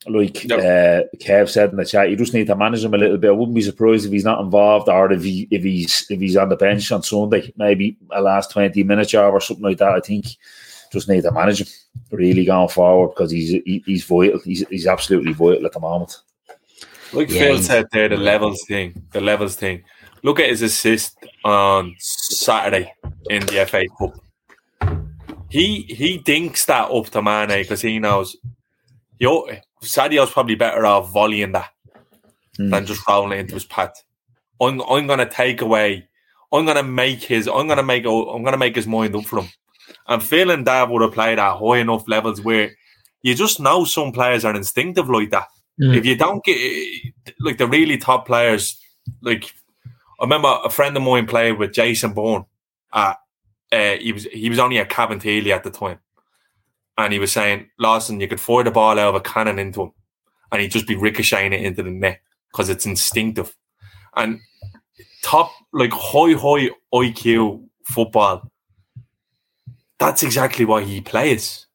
[0.06, 0.58] Like Yep.
[0.58, 3.30] uh, Kev said in the chat, you just need to manage him a little bit.
[3.30, 6.36] I wouldn't be surprised if he's not involved or if he if he's if he's
[6.36, 9.92] on the bench on Sunday, maybe a last twenty minutes or something like that.
[9.94, 10.26] I think
[10.92, 11.68] just need to manage him
[12.10, 14.40] really going forward because he's he, he's vital.
[14.40, 16.18] He's he's absolutely vital at the moment.
[17.12, 19.82] Like Yeah, Phil said there, the levels thing, the levels thing.
[20.22, 22.92] Look at his assist on Saturday
[23.30, 24.14] in the FA Cup.
[25.50, 28.36] He he dinks that up to Mane because he knows.
[29.18, 29.48] Yo,
[29.82, 31.70] Sadio's probably better off volleying that
[32.56, 32.70] Hmm.
[32.70, 33.92] than just rolling it into his pad.
[34.60, 36.08] I'm I'm gonna take away.
[36.52, 37.46] I'm gonna make his.
[37.48, 38.04] I'm gonna make.
[38.06, 39.48] I'm gonna make his mind up for him.
[40.06, 42.70] And Phil and Dad would have played at high enough levels where
[43.22, 45.48] you just know some players are instinctive like that
[45.80, 45.96] Mm.
[45.96, 46.58] if you don't get
[47.40, 48.78] like the really top players,
[49.22, 49.44] like
[50.20, 52.44] I remember a friend of mine played with Jason Byrne.
[52.92, 53.16] At,
[53.72, 55.98] uh, he was he was only at Cabinteely at the time,
[56.98, 59.82] and he was saying, "Lawson, you could fire the ball out of a cannon into
[59.82, 59.92] him,
[60.50, 62.20] and he'd just be ricocheting it into the net
[62.50, 63.54] because it's instinctive."
[64.16, 64.40] And
[65.22, 68.50] top like high high IQ football,
[69.98, 71.66] that's exactly why he plays.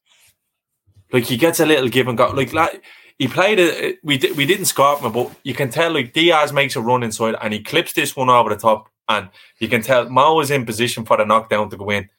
[1.13, 2.31] Like he gets a little give and go.
[2.31, 2.83] Like like
[3.17, 3.99] he played it.
[4.03, 7.35] We we didn't score him, but you can tell like Diaz makes a run inside
[7.41, 9.29] and he clips this one over the top, and
[9.59, 12.09] you can tell Mo is in position for the knockdown to go in.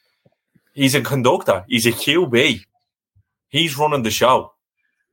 [0.75, 1.65] He's a conductor.
[1.69, 2.65] He's a QB.
[3.49, 4.53] He's running the show.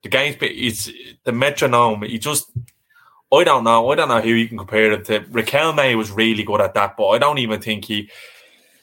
[0.03, 0.89] The game's it's
[1.23, 2.03] the metronome.
[2.03, 2.51] He just.
[3.31, 3.89] I don't know.
[3.89, 5.21] I don't know who you can compare him to.
[5.21, 8.09] Riquelme was really good at that, but I don't even think he.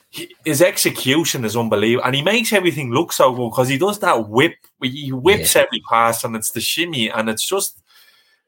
[0.09, 3.99] he his execution is unbelievable, and he makes everything look so good because he does
[4.01, 4.55] that whip.
[4.83, 7.77] He whips every pass, and it's the shimmy, and it's just.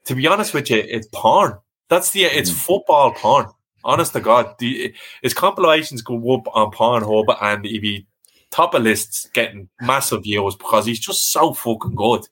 [0.05, 1.59] To be honest with you, it's porn.
[1.87, 2.55] That's the it's mm.
[2.55, 3.45] football porn.
[3.83, 8.07] Honest to God, the, his compilations go up on Pornhub, and he'd be
[8.53, 12.27] top of lists, getting massive views because he's just so fucking good.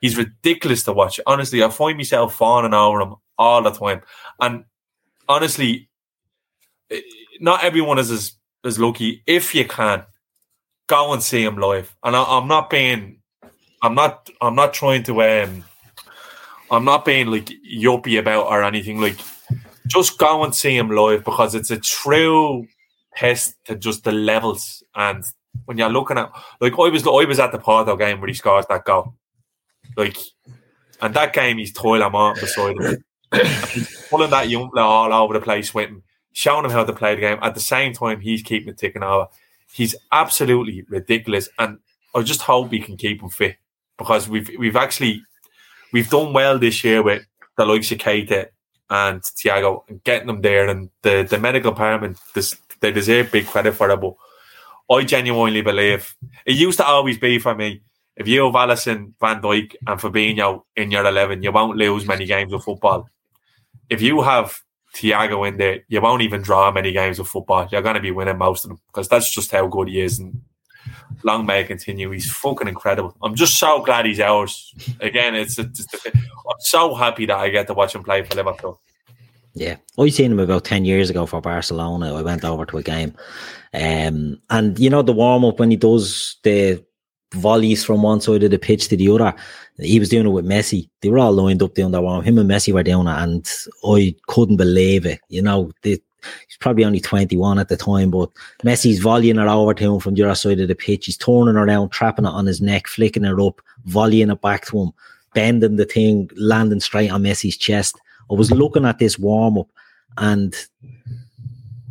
[0.00, 1.20] He's ridiculous to watch.
[1.26, 4.02] Honestly, I find myself fawning over him all the time.
[4.40, 4.64] And
[5.28, 5.88] honestly,
[6.90, 7.00] eh,
[7.40, 8.32] not everyone is as,
[8.64, 9.22] as lucky.
[9.26, 10.04] If you can,
[10.88, 11.94] go and see him live.
[12.02, 13.18] And I, I'm not being,
[13.80, 15.64] I'm not, I'm not trying to, um,
[16.70, 19.00] I'm not being like yuppie about or anything.
[19.00, 19.18] Like,
[19.92, 22.66] just go and see him live because it's a true
[23.16, 24.82] test to just the levels.
[24.94, 25.24] And
[25.66, 28.34] when you're looking at, like, I was, I was at the Porto game where he
[28.34, 29.14] scores that goal.
[29.96, 30.16] Like,
[31.00, 33.04] and that game he's toiling on beside him,
[34.10, 36.02] pulling that young all over the place with him,
[36.32, 37.38] showing him how to play the game.
[37.42, 39.26] At the same time, he's keeping it ticking over.
[39.72, 41.78] He's absolutely ridiculous, and
[42.14, 43.56] I just hope we can keep him fit
[43.98, 45.22] because we've we've actually
[45.92, 47.24] we've done well this year with
[47.56, 48.48] the likes of Keita
[48.92, 53.46] and Thiago and getting them there, and the the medical department this, they deserve big
[53.46, 54.00] credit for it.
[54.00, 54.14] But
[54.94, 56.14] I genuinely believe
[56.44, 57.82] it used to always be for me
[58.16, 62.26] if you have Alisson, Van Dijk, and Fabinho in your 11, you won't lose many
[62.26, 63.08] games of football.
[63.88, 64.60] If you have
[64.94, 67.68] Thiago in there, you won't even draw many games of football.
[67.70, 70.18] You're going to be winning most of them because that's just how good he is.
[70.18, 70.42] And
[71.22, 72.10] long may it continue.
[72.10, 73.16] He's fucking incredible.
[73.22, 74.74] I'm just so glad he's ours.
[75.00, 78.80] Again, it's, it's I'm so happy that I get to watch him play for Liverpool.
[79.54, 82.14] Yeah, I seen him about ten years ago for Barcelona.
[82.14, 83.14] I went over to a game,
[83.74, 86.82] um, and you know the warm up when he does the
[87.34, 89.34] volleys from one side of the pitch to the other.
[89.78, 90.88] He was doing it with Messi.
[91.00, 92.24] They were all lined up doing that warm.
[92.24, 93.50] Him and Messi were doing it, and
[93.84, 95.20] I couldn't believe it.
[95.28, 96.00] You know, the,
[96.46, 98.30] he's probably only twenty one at the time, but
[98.62, 101.06] Messi's volleying it over to him from the other side of the pitch.
[101.06, 104.82] He's turning around, trapping it on his neck, flicking it up, volleying it back to
[104.82, 104.92] him,
[105.34, 108.00] bending the thing, landing straight on Messi's chest.
[108.30, 109.68] I was looking at this warm up
[110.18, 110.54] and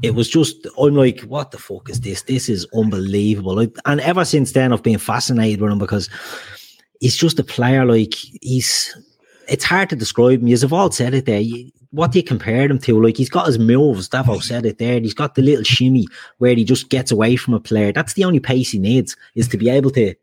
[0.02, 2.24] it was just, I'm like, what the fuck is this?
[2.24, 3.56] This is unbelievable.
[3.56, 6.10] Like, and ever since then, I've been fascinated with him because
[6.99, 7.86] he's just a player.
[7.86, 8.98] Like, he's,
[9.48, 10.48] it's hard to describe him.
[10.48, 11.40] You've all said it there.
[11.40, 13.01] You, what do you compare him to?
[13.01, 14.09] Like, he's got his moves.
[14.09, 14.99] Davo said it there.
[14.99, 16.07] He's got the little shimmy
[16.38, 17.91] where he just gets away from a player.
[17.91, 20.15] That's the only pace he needs is to be able to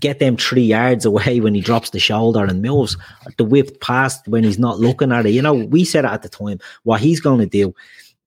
[0.00, 2.96] get them three yards away when he drops the shoulder and moves
[3.36, 5.30] the whip past when he's not looking at it.
[5.30, 6.60] You know, we said it at the time.
[6.84, 7.74] What he's going to do,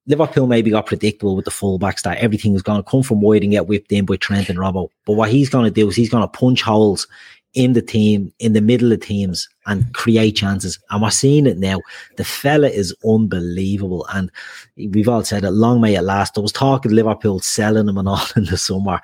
[0.05, 3.43] Liverpool maybe got predictable with the fullbacks that everything was going to come from wide
[3.43, 4.89] and get whipped in by Trent and Robbo.
[5.05, 7.07] But what he's going to do is he's going to punch holes
[7.53, 10.79] in the team, in the middle of teams, and create chances.
[10.89, 11.79] And we're seeing it now.
[12.17, 14.05] The fella is unbelievable.
[14.13, 14.31] And
[14.77, 16.37] we've all said it, long may it last.
[16.37, 19.01] I was talking Liverpool selling him and all in the summer,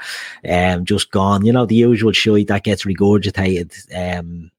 [0.50, 1.46] um, just gone.
[1.46, 3.74] You know, the usual shit that gets regurgitated.
[3.96, 4.52] Um,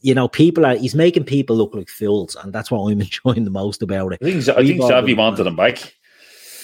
[0.00, 3.44] you know, people are he's making people look like fools, and that's what I'm enjoying
[3.44, 4.20] the most about it.
[4.22, 5.94] I think I think Xavi wanted him back.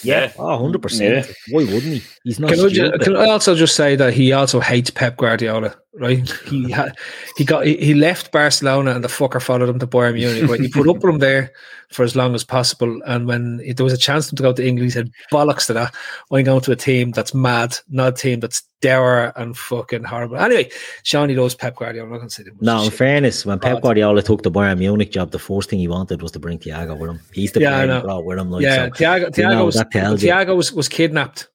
[0.03, 0.33] Yeah.
[0.37, 1.33] Oh, 100%.
[1.51, 2.01] Why wouldn't he?
[2.25, 3.01] He's not Can I, ju- stupid.
[3.01, 6.29] can I also just say that he also hates Pep Guardiola, right?
[6.49, 6.97] He had,
[7.37, 10.49] he got he, he left Barcelona and the fucker followed him to Bayern Munich.
[10.49, 10.59] Right?
[10.59, 11.51] He put up with him there
[11.89, 14.65] for as long as possible, and when it, there was a chance to go to
[14.67, 15.93] England, he said bollocks to that.
[16.31, 20.37] I'm going to a team that's mad, not a team that's dour and fucking horrible.
[20.37, 20.69] Anyway,
[21.03, 22.05] Shawnee knows Pep Guardiola.
[22.07, 22.93] I'm not going to say that No, in shit.
[22.97, 26.31] fairness, when Pep Guardiola took the Bayern Munich job, the first thing he wanted was
[26.33, 27.19] to bring Thiago with him.
[27.31, 27.95] He's the Yeah, player know.
[27.97, 28.51] he brought with him.
[28.51, 29.75] Like, yeah, so, Thiago, you Thiago, know, was.
[29.77, 31.47] Thiago was, was kidnapped.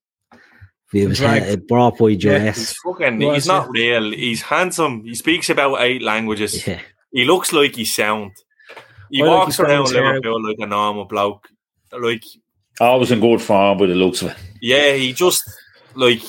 [0.93, 1.47] He was Dragged.
[1.51, 3.20] uh, brought by He's fucking.
[3.20, 4.10] He's not real.
[4.12, 5.05] He's handsome.
[5.05, 6.66] He speaks about eight languages.
[6.66, 6.81] Yeah.
[7.12, 8.32] He looks like he's sound.
[9.10, 10.05] He I walks his around his hair.
[10.15, 11.48] Liverpool like a normal bloke.
[11.93, 12.23] Like,
[12.81, 14.36] I was in good form by the looks of it.
[14.60, 15.43] yeah, he just
[15.94, 16.23] like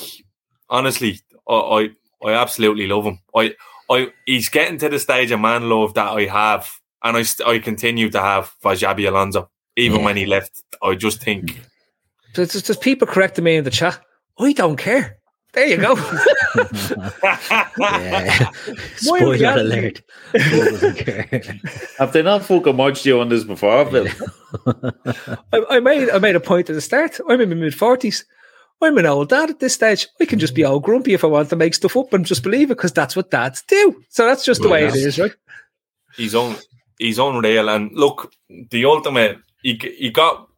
[0.68, 1.88] honestly, I I,
[2.26, 3.18] I absolutely love him.
[3.34, 3.54] I
[3.90, 6.68] I he's getting to the stage of man love that I have,
[7.02, 9.50] and I I continue to have for Xabi Alonso.
[9.76, 10.04] Even Yeah.
[10.04, 11.60] when he left, I just think
[12.34, 14.00] There's, there's people correcting me in the chat.
[14.40, 15.18] I don't care.
[15.52, 15.96] There you go.
[16.54, 17.10] Yeah.
[17.76, 18.50] Why
[18.96, 19.78] Spoiler reality?
[19.78, 20.02] alert.
[20.32, 21.42] Who doesn't care?
[21.98, 24.08] Have they not fucking watched you on this before, Phil?
[25.52, 27.20] I, I made I made a point at the start.
[27.28, 28.24] I'm in my mid forties.
[28.82, 30.08] I'm an old dad at this stage.
[30.20, 32.42] I can just be all grumpy if I want to make stuff up and just
[32.42, 34.02] believe it because that's what dads do.
[34.08, 35.32] So that's just the way it is, right?
[36.16, 36.56] he's on
[36.98, 37.68] he's unreal.
[37.68, 38.32] And look,
[38.70, 40.48] the ultimate he he got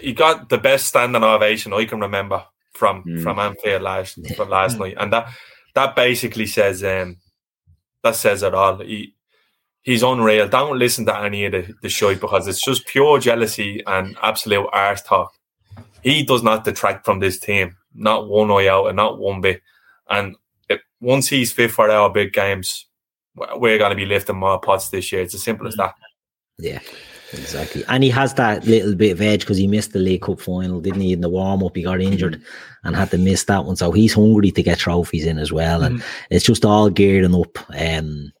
[0.00, 3.22] he got the best standing ovation I can remember from Mm.
[3.22, 5.28] from Anfield last from last night, and that
[5.74, 7.16] that basically says um
[8.02, 8.78] that says it all.
[8.78, 9.14] He
[9.82, 10.48] he's unreal.
[10.48, 14.68] Don't listen to any of the, the shit because it's just pure jealousy and absolute
[14.72, 15.32] arse talk.
[16.02, 19.60] He does not detract from this team, not one iota, and not one bit.
[20.10, 20.36] And
[20.68, 22.86] it, once he's fit for our big games,
[23.56, 25.22] we're going to be lifting more pots this year.
[25.22, 25.94] It's as simple as that.
[26.58, 26.80] Yeah,
[27.32, 27.84] exactly.
[27.88, 30.80] And he has that little bit of edge because he missed the League Cup final,
[30.80, 31.12] didn't he?
[31.12, 32.42] In the warm up, he got injured
[32.84, 33.76] and had to miss that one.
[33.76, 35.82] So he's hungry to get trophies in as well.
[35.82, 38.32] And it's just all gearing up um,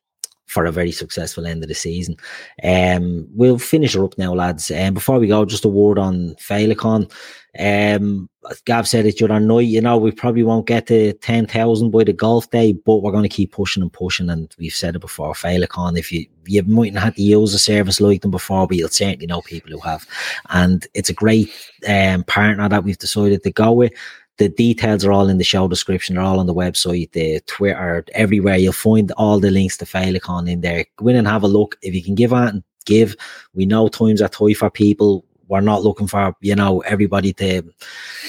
[0.46, 2.16] for a very successful end of the season.
[2.62, 4.70] Um, we'll finish her up now, lads.
[4.70, 7.10] And before we go, just a word on Failicon.
[7.58, 8.30] Um,
[8.64, 12.12] Gav said it other night, you know, we probably won't get to 10,000 by the
[12.12, 14.30] golf day, but we're going to keep pushing and pushing.
[14.30, 18.00] And we've said it before, Failicon, if you, you mightn't have to use a service
[18.00, 20.06] like them before, but you'll certainly know people who have.
[20.50, 21.50] And it's a great
[21.86, 23.92] um, partner that we've decided to go with.
[24.38, 26.16] The details are all in the show description.
[26.16, 28.56] They're all on the website, the Twitter, everywhere.
[28.56, 30.86] You'll find all the links to Failicon in there.
[30.96, 31.76] Go in and have a look.
[31.82, 33.14] If you can give out and give,
[33.54, 35.24] we know times are tough for people.
[35.52, 37.62] We're not looking for, you know, everybody to,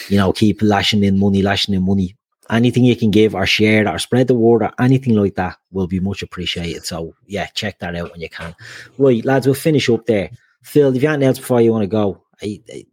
[0.09, 2.17] you know, keep lashing in money, lashing in money.
[2.49, 5.87] Anything you can give or share or spread the word or anything like that will
[5.87, 6.85] be much appreciated.
[6.85, 8.53] So yeah, check that out when you can.
[8.97, 10.31] Right, lads, we'll finish up there.
[10.63, 12.85] Phil, if you have anything else before you want to go, I, I,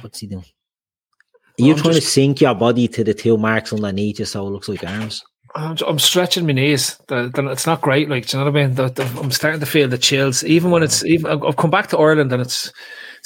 [0.00, 0.44] what's he doing?
[0.44, 4.26] Are you I'm trying just- to sink your body to the two marks underneath you
[4.26, 5.24] so it looks like arms?
[5.56, 6.98] I'm, I'm stretching my knees.
[7.08, 8.08] The, the, it's not great.
[8.08, 8.74] Like, do you know what I mean?
[8.76, 10.44] The, I'm starting to feel the chills.
[10.44, 12.72] Even when it's even, I've come back to Ireland and it's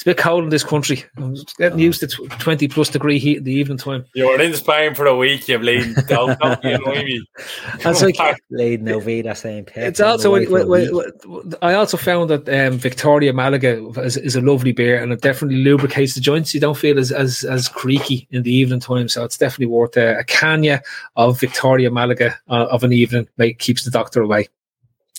[0.07, 1.03] a bit cold in this country.
[1.17, 4.05] I'm getting used to tw- 20 plus degree heat in the evening time.
[4.15, 5.95] You were in Spain for a week, you bleeding.
[6.07, 7.27] Don't, don't you annoy me.
[7.73, 12.29] And it's like Lady Novita saying it's also way when, when, when- I also found
[12.29, 16.53] that um, Victoria Malaga is, is a lovely beer and it definitely lubricates the joints.
[16.53, 19.97] You don't feel as as, as creaky in the evening time, so it's definitely worth
[19.97, 20.81] a, a canya
[21.17, 23.27] of Victoria Malaga uh, of an evening.
[23.37, 24.47] Like keeps the doctor away.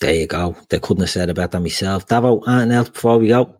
[0.01, 0.55] There you go.
[0.69, 2.07] They couldn't have said about that myself.
[2.07, 3.53] Davo, anything else before we go?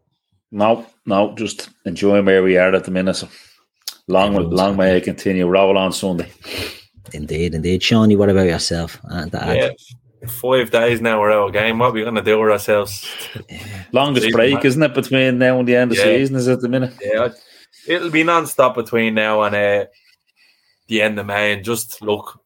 [0.51, 3.15] No, no, just enjoying where we are at the minute.
[3.15, 3.29] So
[4.07, 5.47] long, Everyone's long may it continue.
[5.47, 6.31] Roll on Sunday.
[7.13, 7.83] Indeed, indeed.
[7.83, 8.99] Shawnee, what about yourself?
[9.03, 9.31] And?
[9.33, 9.69] Yeah,
[10.27, 11.79] five days now we're out of game.
[11.79, 13.07] What are we going to do with ourselves?
[13.91, 14.65] Longest Season, break, man.
[14.65, 16.03] isn't it, between now and the end of Yeah.
[16.05, 16.35] season?
[16.35, 16.93] Is at the minute?
[17.01, 17.29] Yeah,
[17.87, 19.85] it'll be non-stop between now and uh,
[20.87, 22.43] the end of May, and just look,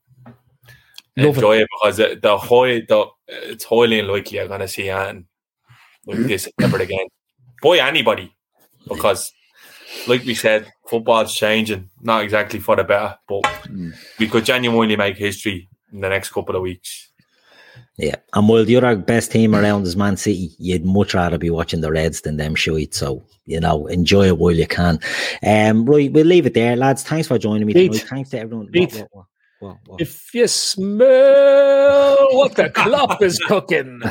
[1.16, 4.90] Love enjoy it, because the, the high, the it's highly unlikely you're going to see
[4.90, 5.26] anything
[6.06, 7.08] like this ever again
[7.64, 8.36] by anybody,
[8.88, 9.32] because
[10.08, 13.94] like we said, football's changing, not exactly for the better, but Mm.
[14.20, 17.10] we could genuinely make history in the next couple of weeks.
[17.98, 18.16] Yeah.
[18.34, 21.82] And while the other best team around is Man City, you'd much rather be watching
[21.82, 22.94] the Reds than them shite.
[22.96, 25.00] So, you know, enjoy it while you can.
[25.46, 27.04] Um, right, we'll leave it there, lads.
[27.04, 28.06] Thanks for joining me tonight.
[28.10, 28.70] Thanks to everyone.
[28.74, 29.26] What, what, what,
[29.60, 30.02] what, what?
[30.02, 34.02] If you smell what the Klopp is cooking.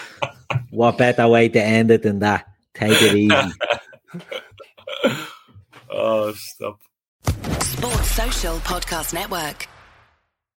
[0.70, 2.46] what better way to end it than that?
[2.78, 3.30] Take it easy.
[5.90, 6.78] oh, stop.
[7.60, 9.66] Sports Social Podcast Network.